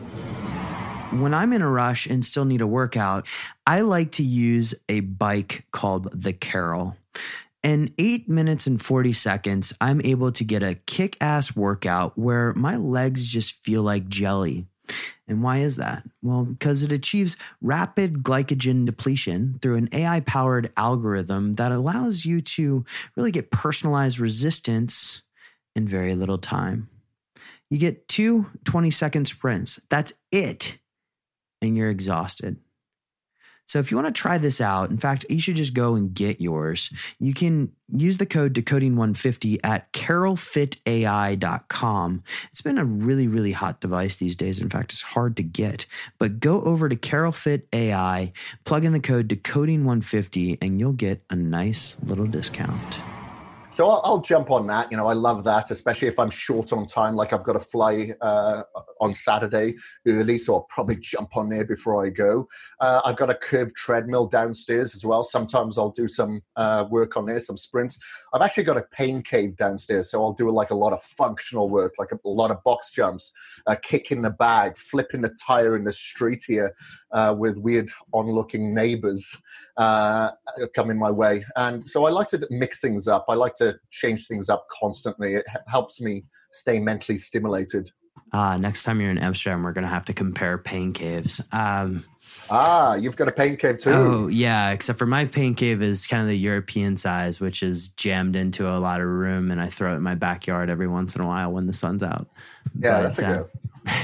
when 1.11 1.33
I'm 1.33 1.53
in 1.53 1.61
a 1.61 1.69
rush 1.69 2.05
and 2.05 2.25
still 2.25 2.45
need 2.45 2.61
a 2.61 2.67
workout, 2.67 3.27
I 3.65 3.81
like 3.81 4.11
to 4.13 4.23
use 4.23 4.73
a 4.89 5.01
bike 5.01 5.65
called 5.71 6.09
the 6.13 6.33
Carol. 6.33 6.95
In 7.63 7.93
eight 7.97 8.29
minutes 8.29 8.67
and 8.67 8.81
40 8.81 9.13
seconds, 9.13 9.73
I'm 9.81 10.01
able 10.03 10.31
to 10.33 10.43
get 10.43 10.63
a 10.63 10.75
kick 10.75 11.17
ass 11.19 11.55
workout 11.55 12.17
where 12.17 12.53
my 12.53 12.77
legs 12.77 13.25
just 13.25 13.63
feel 13.63 13.83
like 13.83 14.07
jelly. 14.07 14.67
And 15.27 15.43
why 15.43 15.59
is 15.59 15.75
that? 15.77 16.03
Well, 16.21 16.43
because 16.43 16.83
it 16.83 16.91
achieves 16.91 17.35
rapid 17.61 18.23
glycogen 18.23 18.85
depletion 18.85 19.59
through 19.61 19.75
an 19.75 19.89
AI 19.91 20.21
powered 20.21 20.71
algorithm 20.77 21.55
that 21.55 21.71
allows 21.71 22.25
you 22.25 22.41
to 22.41 22.85
really 23.15 23.31
get 23.31 23.51
personalized 23.51 24.19
resistance 24.19 25.21
in 25.75 25.87
very 25.87 26.15
little 26.15 26.37
time. 26.37 26.89
You 27.69 27.77
get 27.77 28.07
two 28.07 28.47
20 28.63 28.91
second 28.91 29.27
sprints. 29.27 29.79
That's 29.89 30.13
it. 30.31 30.77
And 31.61 31.75
you're 31.75 31.89
exhausted. 31.89 32.57
So 33.67 33.79
if 33.79 33.91
you 33.91 33.97
want 33.97 34.07
to 34.07 34.13
try 34.19 34.37
this 34.37 34.61
out, 34.61 34.89
in 34.89 34.97
fact, 34.97 35.25
you 35.29 35.39
should 35.39 35.57
just 35.57 35.73
go 35.73 35.95
and 35.95 36.13
get 36.13 36.39
yours. 36.41 36.91
You 37.19 37.33
can 37.33 37.71
use 37.93 38.17
the 38.17 38.25
code 38.25 38.53
decoding150 38.53 39.59
at 39.63 39.93
carolfitai.com. 39.93 42.23
It's 42.49 42.61
been 42.61 42.77
a 42.77 42.85
really, 42.85 43.27
really 43.27 43.51
hot 43.51 43.81
device 43.81 44.15
these 44.15 44.35
days. 44.35 44.59
In 44.59 44.69
fact, 44.69 44.93
it's 44.93 45.01
hard 45.01 45.35
to 45.37 45.43
get. 45.43 45.85
But 46.17 46.39
go 46.39 46.63
over 46.63 46.89
to 46.89 46.95
CarolFit 46.95 47.63
AI, 47.73 48.31
plug 48.65 48.85
in 48.85 48.93
the 48.93 49.01
code 49.01 49.27
decoding150, 49.27 50.57
and 50.61 50.79
you'll 50.79 50.93
get 50.93 51.21
a 51.29 51.35
nice 51.35 51.97
little 52.01 52.25
discount. 52.25 52.97
So 53.77 53.87
I'll, 53.87 54.01
I'll, 54.03 54.21
jump 54.21 54.49
on 54.49 54.65
that. 54.65 54.89
You 54.89 54.97
know, 54.97 55.05
I 55.05 55.13
love 55.13 55.43
that, 55.43 55.69
especially 55.69 56.07
if 56.07 56.17
I'm 56.17 56.31
short 56.31 56.73
on 56.73 56.87
time. 56.87 57.15
Like 57.15 57.31
I've 57.31 57.43
got 57.43 57.53
to 57.53 57.59
fly 57.59 58.11
uh, 58.21 58.63
on 58.99 59.13
Saturday 59.13 59.75
early, 60.07 60.39
so 60.39 60.55
I'll 60.55 60.67
probably 60.71 60.95
jump 60.95 61.37
on 61.37 61.47
there 61.47 61.63
before 61.63 62.03
I 62.03 62.09
go. 62.09 62.47
Uh, 62.81 63.01
I've 63.05 63.17
got 63.17 63.29
a 63.29 63.35
curved 63.35 63.75
treadmill 63.75 64.25
downstairs 64.25 64.95
as 64.95 65.05
well. 65.05 65.23
Sometimes 65.23 65.77
I'll 65.77 65.91
do 65.91 66.07
some 66.07 66.41
uh, 66.55 66.85
work 66.89 67.17
on 67.17 67.27
there, 67.27 67.39
some 67.39 67.55
sprints. 67.55 67.99
I've 68.33 68.41
actually 68.41 68.63
got 68.63 68.77
a 68.77 68.85
pain 68.91 69.21
cave 69.21 69.55
downstairs, 69.57 70.09
so 70.09 70.23
I'll 70.23 70.33
do 70.33 70.49
like 70.49 70.71
a 70.71 70.75
lot 70.75 70.91
of 70.91 71.03
functional 71.03 71.69
work, 71.69 71.93
like 71.99 72.11
a, 72.11 72.17
a 72.25 72.29
lot 72.29 72.49
of 72.49 72.63
box 72.63 72.89
jumps, 72.89 73.31
uh, 73.67 73.75
kicking 73.83 74.23
the 74.23 74.31
bag, 74.31 74.75
flipping 74.75 75.21
the 75.21 75.35
tire 75.45 75.75
in 75.75 75.83
the 75.83 75.93
street 75.93 76.43
here 76.47 76.73
uh, 77.11 77.35
with 77.37 77.55
weird 77.57 77.91
on-looking 78.11 78.73
neighbors 78.73 79.37
uh, 79.77 80.31
coming 80.75 80.97
my 80.97 81.11
way. 81.11 81.45
And 81.55 81.87
so 81.87 82.05
I 82.05 82.09
like 82.09 82.29
to 82.29 82.47
mix 82.49 82.79
things 82.79 83.07
up. 83.07 83.25
I 83.29 83.35
like 83.35 83.53
to 83.55 83.66
change 83.91 84.27
things 84.27 84.49
up 84.49 84.67
constantly. 84.71 85.35
It 85.35 85.45
helps 85.67 85.99
me 86.01 86.25
stay 86.51 86.79
mentally 86.79 87.17
stimulated. 87.17 87.91
Uh, 88.33 88.57
next 88.57 88.83
time 88.83 88.99
you're 88.99 89.11
in 89.11 89.17
Amsterdam, 89.17 89.63
we're 89.63 89.71
going 89.71 89.83
to 89.83 89.89
have 89.89 90.05
to 90.05 90.13
compare 90.13 90.57
pain 90.57 90.91
caves. 90.91 91.41
Um, 91.51 92.03
ah, 92.49 92.95
you've 92.95 93.15
got 93.15 93.27
a 93.27 93.31
pain 93.31 93.55
cave 93.55 93.77
too. 93.77 93.91
Oh, 93.91 94.27
yeah. 94.27 94.71
Except 94.71 94.99
for 94.99 95.05
my 95.05 95.25
pain 95.25 95.55
cave 95.55 95.81
is 95.81 96.05
kind 96.05 96.21
of 96.21 96.27
the 96.27 96.37
European 96.37 96.97
size, 96.97 97.39
which 97.39 97.63
is 97.63 97.89
jammed 97.89 98.35
into 98.35 98.67
a 98.67 98.79
lot 98.79 98.99
of 98.99 99.07
room, 99.07 99.49
and 99.49 99.61
I 99.61 99.69
throw 99.69 99.93
it 99.93 99.97
in 99.97 100.03
my 100.03 100.15
backyard 100.15 100.69
every 100.69 100.87
once 100.87 101.15
in 101.15 101.21
a 101.21 101.27
while 101.27 101.51
when 101.51 101.67
the 101.67 101.73
sun's 101.73 102.03
out. 102.03 102.27
Yeah, 102.79 103.01
but, 103.01 103.03
that's 103.03 103.19
a 103.19 103.27
uh, 103.27 103.37
good. 103.37 103.49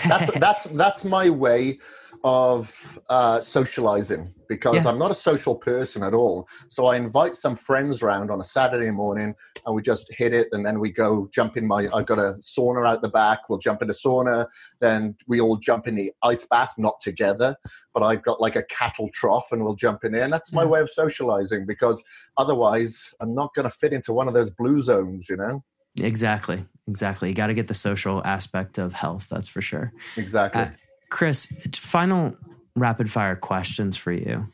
that's 0.08 0.40
that's 0.40 0.64
that's 0.64 1.04
my 1.04 1.30
way 1.30 1.80
of 2.24 3.00
uh, 3.10 3.42
socializing 3.42 4.34
because 4.48 4.86
yeah. 4.86 4.90
I'm 4.90 4.98
not 4.98 5.12
a 5.12 5.16
social 5.16 5.56
person 5.56 6.04
at 6.04 6.14
all. 6.14 6.48
So 6.70 6.86
I 6.86 6.96
invite 6.96 7.34
some 7.34 7.56
friends 7.56 8.02
around 8.02 8.32
on 8.32 8.40
a 8.40 8.44
Saturday 8.46 8.92
morning 8.92 9.36
and 9.66 9.76
we 9.76 9.82
just 9.82 10.12
hit 10.14 10.34
it 10.34 10.48
and 10.54 10.66
then 10.66 10.80
we 10.80 10.92
go 10.92 11.28
jump 11.34 11.58
in 11.58 11.68
my, 11.68 11.90
I've 11.94 12.06
got 12.06 12.20
a 12.20 12.36
sauna 12.40 12.88
out 12.88 13.02
the 13.02 13.10
back. 13.10 13.50
We'll 13.50 13.60
jump 13.60 13.82
in 13.82 13.90
the 13.90 13.94
sauna. 13.94 14.48
Then 14.80 15.16
we 15.28 15.42
all 15.42 15.58
jump 15.58 15.88
in 15.88 15.96
the 15.96 16.12
ice 16.24 16.46
bath, 16.46 16.76
not 16.78 17.02
together, 17.02 17.58
but 17.94 18.04
I've 18.04 18.24
got 18.24 18.40
like 18.40 18.56
a 18.56 18.64
cattle 18.64 19.10
trough 19.14 19.50
and 19.52 19.64
we'll 19.64 19.76
jump 19.76 20.06
in 20.06 20.14
there. 20.14 20.24
And 20.24 20.32
that's 20.32 20.54
my 20.54 20.64
way 20.64 20.80
of 20.80 20.90
socializing 20.90 21.66
because 21.66 22.02
otherwise 22.38 23.14
I'm 23.20 23.36
not 23.36 23.54
going 23.54 23.70
to 23.70 23.76
fit 23.76 23.92
into 23.92 24.14
one 24.14 24.30
of 24.30 24.34
those 24.34 24.50
blue 24.50 24.82
zones, 24.82 25.28
you 25.30 25.36
know? 25.36 25.64
Exactly. 26.00 26.66
Exactly. 26.88 27.30
You 27.30 27.36
got 27.36 27.48
to 27.48 27.54
get 27.54 27.68
the 27.68 27.74
social 27.74 28.22
aspect 28.26 28.78
of 28.78 28.94
health. 28.94 29.28
That's 29.30 29.48
for 29.48 29.62
sure. 29.62 29.94
Exactly. 30.18 30.62
Uh, 30.62 30.70
Chris, 31.14 31.46
final 31.76 32.36
rapid 32.76 33.08
fire 33.08 33.36
questions 33.36 33.96
for 33.96 34.12
you. 34.12 34.48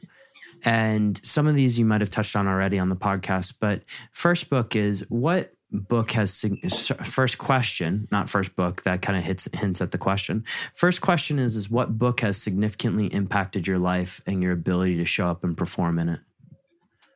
And 0.65 1.17
some 1.23 1.47
of 1.47 1.55
these 1.55 1.79
you 1.79 1.85
might 1.85 2.01
have 2.01 2.09
touched 2.09 2.35
on 2.35 2.49
already 2.49 2.77
on 2.77 2.89
the 2.89 2.97
podcast, 2.97 3.53
but 3.61 3.83
first 4.11 4.49
book 4.49 4.75
is 4.75 5.05
what 5.07 5.53
book 5.71 6.11
has 6.11 6.43
first 7.05 7.37
question, 7.37 8.09
not 8.11 8.29
first 8.29 8.57
book. 8.57 8.83
That 8.83 9.01
kind 9.01 9.17
of 9.17 9.23
hits 9.23 9.47
hints 9.53 9.79
at 9.79 9.91
the 9.91 9.97
question. 9.97 10.43
First 10.75 10.99
question 10.99 11.39
is 11.39 11.55
is 11.55 11.69
what 11.69 11.97
book 11.97 12.19
has 12.19 12.35
significantly 12.35 13.07
impacted 13.07 13.65
your 13.65 13.79
life 13.79 14.21
and 14.25 14.43
your 14.43 14.51
ability 14.51 14.97
to 14.97 15.05
show 15.05 15.29
up 15.29 15.45
and 15.45 15.55
perform 15.55 15.97
in 15.97 16.09
it? 16.09 16.19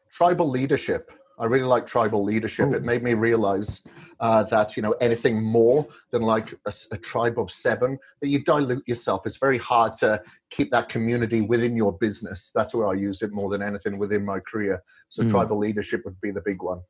Tribal 0.09 0.49
leadership. 0.49 1.11
I 1.39 1.45
really 1.45 1.65
like 1.65 1.85
tribal 1.85 2.23
leadership. 2.23 2.67
Ooh. 2.67 2.73
It 2.73 2.83
made 2.83 3.03
me 3.03 3.13
realize 3.13 3.81
uh, 4.19 4.43
that 4.43 4.77
you 4.77 4.83
know 4.83 4.93
anything 5.01 5.41
more 5.41 5.87
than 6.11 6.21
like 6.21 6.53
a, 6.65 6.73
a, 6.91 6.97
tribe 6.97 7.39
of 7.39 7.49
seven 7.49 7.97
that 8.21 8.27
you 8.27 8.43
dilute 8.43 8.87
yourself. 8.87 9.25
It's 9.25 9.37
very 9.37 9.57
hard 9.57 9.95
to 9.95 10.21
keep 10.51 10.71
that 10.71 10.89
community 10.89 11.41
within 11.41 11.75
your 11.75 11.97
business. 11.97 12.51
That's 12.53 12.73
where 12.73 12.87
I 12.87 12.93
use 12.93 13.21
it 13.21 13.31
more 13.31 13.49
than 13.49 13.61
anything 13.61 13.97
within 13.97 14.23
my 14.23 14.39
career. 14.39 14.83
So 15.09 15.23
mm. 15.23 15.29
tribal 15.29 15.57
leadership 15.57 16.01
would 16.05 16.19
be 16.21 16.31
the 16.31 16.41
big 16.41 16.61
one. 16.61 16.81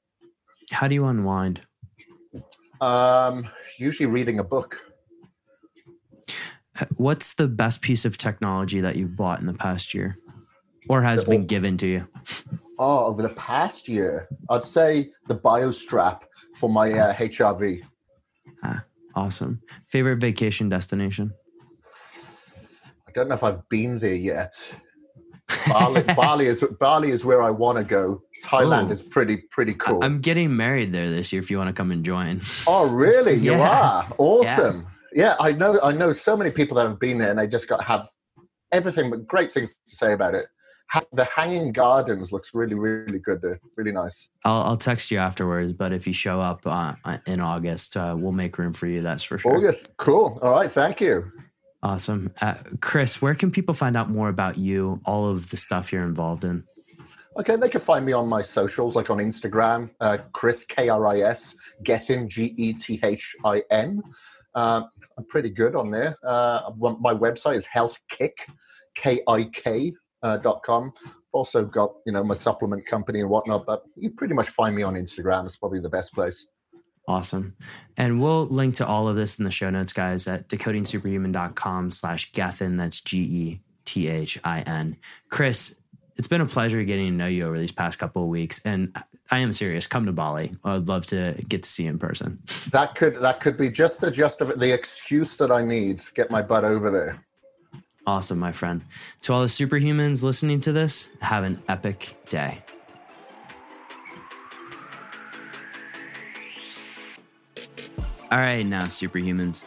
How 0.72 0.88
do 0.88 0.96
you 0.96 1.06
unwind? 1.06 1.62
Um, 2.82 3.48
usually 3.78 4.08
reading 4.08 4.40
a 4.40 4.44
book. 4.44 4.80
What's 6.96 7.34
the 7.34 7.48
best 7.48 7.82
piece 7.82 8.04
of 8.04 8.18
technology 8.18 8.82
that 8.82 8.96
you've 8.96 9.16
bought 9.16 9.40
in 9.40 9.46
the 9.46 9.54
past 9.54 9.94
year 9.94 10.18
or 10.90 11.02
has 11.02 11.24
been 11.24 11.46
given 11.46 11.78
to 11.78 11.88
you? 11.88 12.08
Oh, 12.80 13.06
over 13.06 13.22
the 13.22 13.30
past 13.30 13.88
year, 13.88 14.28
I'd 14.50 14.64
say 14.64 15.12
the 15.28 15.36
Biostrap 15.36 16.22
for 16.56 16.70
my 16.70 16.92
uh, 16.92 17.14
HRV. 17.14 17.84
Ah, 18.64 18.84
awesome. 19.16 19.62
Favorite 19.88 20.18
vacation 20.18 20.70
destination? 20.70 21.34
I 23.08 23.12
don't 23.14 23.30
know 23.30 23.36
if 23.36 23.44
I've 23.44 23.68
been 23.70 24.00
there 24.00 24.16
yet. 24.16 24.54
Bali, 25.68 26.02
Bali 26.16 26.48
is 26.48 26.64
Bali 26.80 27.12
is 27.12 27.24
where 27.24 27.44
I 27.44 27.50
want 27.50 27.78
to 27.78 27.84
go. 27.84 28.22
Thailand 28.44 28.90
Ooh. 28.90 28.94
is 28.94 29.02
pretty 29.02 29.38
pretty 29.52 29.74
cool. 29.76 30.04
I'm 30.04 30.20
getting 30.20 30.56
married 30.56 30.94
there 30.94 31.10
this 31.10 31.32
year. 31.32 31.42
If 31.42 31.52
you 31.52 31.58
want 31.58 31.68
to 31.68 31.74
come 31.74 31.92
and 31.92 32.04
join. 32.04 32.42
Oh, 32.68 32.90
really? 32.90 33.36
You 33.36 33.52
yeah. 33.52 33.70
are 33.70 34.08
awesome. 34.18 34.88
Yeah. 35.14 35.24
yeah, 35.24 35.36
I 35.40 35.52
know. 35.52 35.80
I 35.82 35.92
know 35.92 36.12
so 36.12 36.36
many 36.36 36.52
people 36.52 36.76
that 36.78 36.88
have 36.88 37.00
been 37.00 37.18
there, 37.18 37.30
and 37.30 37.40
they 37.40 37.48
just 37.48 37.68
got 37.68 37.84
have 37.84 38.08
everything 38.72 39.10
but 39.10 39.28
great 39.28 39.52
things 39.52 39.76
to 39.76 39.96
say 39.96 40.14
about 40.14 40.34
it. 40.34 40.48
The 41.12 41.26
Hanging 41.26 41.72
Gardens 41.72 42.32
looks 42.32 42.54
really, 42.54 42.76
really 42.76 43.20
good. 43.20 43.42
There. 43.42 43.60
Really 43.76 43.92
nice. 43.92 44.30
I'll, 44.46 44.64
I'll 44.64 44.78
text 44.78 45.12
you 45.12 45.18
afterwards, 45.18 45.74
but 45.74 45.92
if 45.94 46.06
you 46.06 46.14
show 46.14 46.40
up 46.40 46.62
uh, 46.66 46.94
in 47.26 47.40
August, 47.40 47.98
uh, 47.98 48.16
we'll 48.18 48.32
make 48.32 48.58
room 48.58 48.74
for 48.74 48.88
you. 48.88 49.02
That's 49.02 49.24
for 49.24 49.38
sure. 49.38 49.58
August, 49.58 49.90
cool. 49.98 50.40
All 50.42 50.56
right, 50.56 50.72
thank 50.72 51.02
you. 51.02 51.32
Awesome, 51.82 52.32
uh, 52.42 52.56
Chris. 52.80 53.22
Where 53.22 53.36
can 53.36 53.52
people 53.52 53.74
find 53.74 53.98
out 53.98 54.10
more 54.10 54.30
about 54.30 54.58
you? 54.58 55.02
All 55.06 55.28
of 55.28 55.50
the 55.50 55.58
stuff 55.58 55.92
you're 55.92 56.06
involved 56.06 56.46
in. 56.46 56.64
Okay, 57.38 57.56
they 57.56 57.68
can 57.68 57.82
find 57.82 58.06
me 58.06 58.14
on 58.14 58.30
my 58.30 58.42
socials, 58.42 58.96
like 58.96 59.10
on 59.10 59.18
Instagram, 59.18 59.90
uh, 60.00 60.20
Chris 60.34 60.64
K 60.64 60.90
R 60.90 61.08
I 61.08 61.22
S 61.22 61.56
Gethin 61.84 62.30
G 62.30 62.54
E 62.58 62.74
T 62.74 63.00
H 63.04 63.36
I 63.44 63.64
N. 63.72 64.02
Uh, 64.56 64.84
I'm 65.18 65.26
pretty 65.26 65.50
good 65.50 65.76
on 65.76 65.90
there. 65.90 66.16
Uh, 66.24 66.72
my 66.78 67.14
website 67.14 67.56
is 67.56 67.66
healthkik, 67.66 68.34
K 68.94 69.22
I 69.28 69.46
K 69.46 69.92
uh, 70.24 70.38
dot 70.38 70.64
com. 70.64 70.94
Also 71.32 71.66
got 71.66 71.94
you 72.06 72.14
know 72.14 72.24
my 72.24 72.36
supplement 72.36 72.86
company 72.86 73.20
and 73.22 73.30
whatnot, 73.30 73.66
but 73.66 73.84
you 73.96 74.10
pretty 74.12 74.34
much 74.34 74.50
find 74.50 74.76
me 74.76 74.84
on 74.84 74.96
Instagram. 74.96 75.46
It's 75.46 75.56
probably 75.56 75.80
the 75.80 75.90
best 75.90 76.14
place. 76.14 76.48
Awesome. 77.08 77.56
And 77.98 78.22
we'll 78.22 78.46
link 78.46 78.76
to 78.76 78.88
all 78.88 79.10
of 79.10 79.18
this 79.18 79.38
in 79.38 79.44
the 79.44 79.52
show 79.52 79.70
notes, 79.70 79.92
guys, 79.92 80.26
at 80.26 80.48
decodingsuperhuman.com 80.48 81.92
slash 81.92 82.32
Gethin. 82.32 82.78
That's 82.78 83.02
G 83.02 83.18
E 83.20 83.62
T 83.84 84.08
H 84.08 84.40
I 84.44 84.62
N. 84.62 84.96
Chris, 85.30 85.76
it's 86.16 86.28
been 86.28 86.40
a 86.40 86.46
pleasure 86.46 86.82
getting 86.84 87.08
to 87.08 87.12
know 87.12 87.28
you 87.28 87.46
over 87.46 87.58
these 87.60 87.72
past 87.74 88.00
couple 88.00 88.24
of 88.24 88.30
weeks, 88.30 88.62
and 88.64 88.96
I 89.32 89.40
am 89.40 89.52
serious. 89.52 89.88
Come 89.88 90.06
to 90.06 90.12
Bali. 90.14 90.56
I'd 90.64 90.88
love 90.88 91.06
to 91.08 91.36
get 91.50 91.64
to 91.64 91.70
see 91.70 91.84
you 91.84 91.90
in 91.90 92.00
person. 92.00 92.40
That 92.72 92.96
could 92.96 93.18
that 93.18 93.40
could 93.40 93.58
be 93.58 93.70
just 93.70 94.00
the 94.00 94.12
just 94.12 94.40
of 94.42 94.60
the 94.60 94.72
excuse 94.72 95.36
that 95.38 95.52
I 95.52 95.62
need 95.62 95.98
to 95.98 96.14
get 96.14 96.32
my 96.32 96.42
butt 96.42 96.64
over 96.64 96.90
there. 96.92 97.26
Awesome, 98.06 98.38
my 98.38 98.52
friend. 98.52 98.84
To 99.22 99.34
all 99.34 99.42
the 99.42 99.48
superhumans 99.48 100.24
listening 100.24 100.60
to 100.62 100.74
this, 100.74 101.08
have 101.20 101.46
an 101.46 101.62
epic 101.70 102.16
day. 102.28 102.62
All 108.30 108.40
right, 108.40 108.66
now, 108.66 108.82
superhumans. 108.84 109.64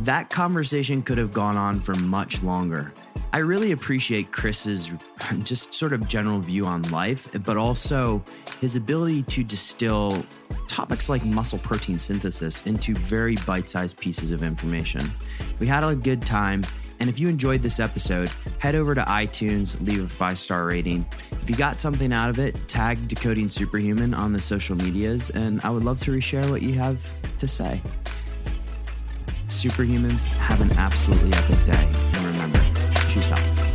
That 0.00 0.30
conversation 0.30 1.02
could 1.02 1.18
have 1.18 1.32
gone 1.32 1.56
on 1.56 1.80
for 1.80 1.94
much 1.94 2.42
longer. 2.42 2.92
I 3.32 3.38
really 3.38 3.72
appreciate 3.72 4.30
Chris's 4.30 4.90
just 5.42 5.72
sort 5.72 5.92
of 5.92 6.06
general 6.06 6.40
view 6.40 6.64
on 6.64 6.82
life, 6.90 7.28
but 7.44 7.56
also 7.56 8.22
his 8.60 8.76
ability 8.76 9.22
to 9.24 9.44
distill 9.44 10.24
topics 10.68 11.08
like 11.08 11.24
muscle 11.24 11.58
protein 11.58 11.98
synthesis 11.98 12.66
into 12.66 12.94
very 12.94 13.36
bite 13.46 13.68
sized 13.68 13.98
pieces 13.98 14.32
of 14.32 14.42
information. 14.42 15.10
We 15.58 15.66
had 15.66 15.84
a 15.84 15.94
good 15.94 16.22
time. 16.22 16.62
And 17.00 17.08
if 17.08 17.18
you 17.18 17.28
enjoyed 17.28 17.60
this 17.60 17.80
episode, 17.80 18.30
head 18.58 18.74
over 18.74 18.94
to 18.94 19.00
iTunes, 19.02 19.80
leave 19.86 20.04
a 20.04 20.08
five 20.08 20.38
star 20.38 20.66
rating. 20.66 21.04
If 21.40 21.48
you 21.48 21.56
got 21.56 21.80
something 21.80 22.12
out 22.12 22.28
of 22.28 22.38
it, 22.38 22.60
tag 22.68 23.08
Decoding 23.08 23.48
Superhuman 23.48 24.14
on 24.14 24.32
the 24.32 24.40
social 24.40 24.76
medias, 24.76 25.30
and 25.30 25.60
I 25.64 25.70
would 25.70 25.84
love 25.84 25.98
to 26.00 26.10
reshare 26.12 26.48
what 26.50 26.62
you 26.62 26.74
have 26.74 27.10
to 27.38 27.48
say. 27.48 27.80
Superhumans, 29.48 30.22
have 30.22 30.60
an 30.60 30.76
absolutely 30.78 31.32
epic 31.38 31.64
day. 31.64 31.88
And 32.12 32.36
remember, 32.36 32.60
choose 33.08 33.28
health. 33.28 33.69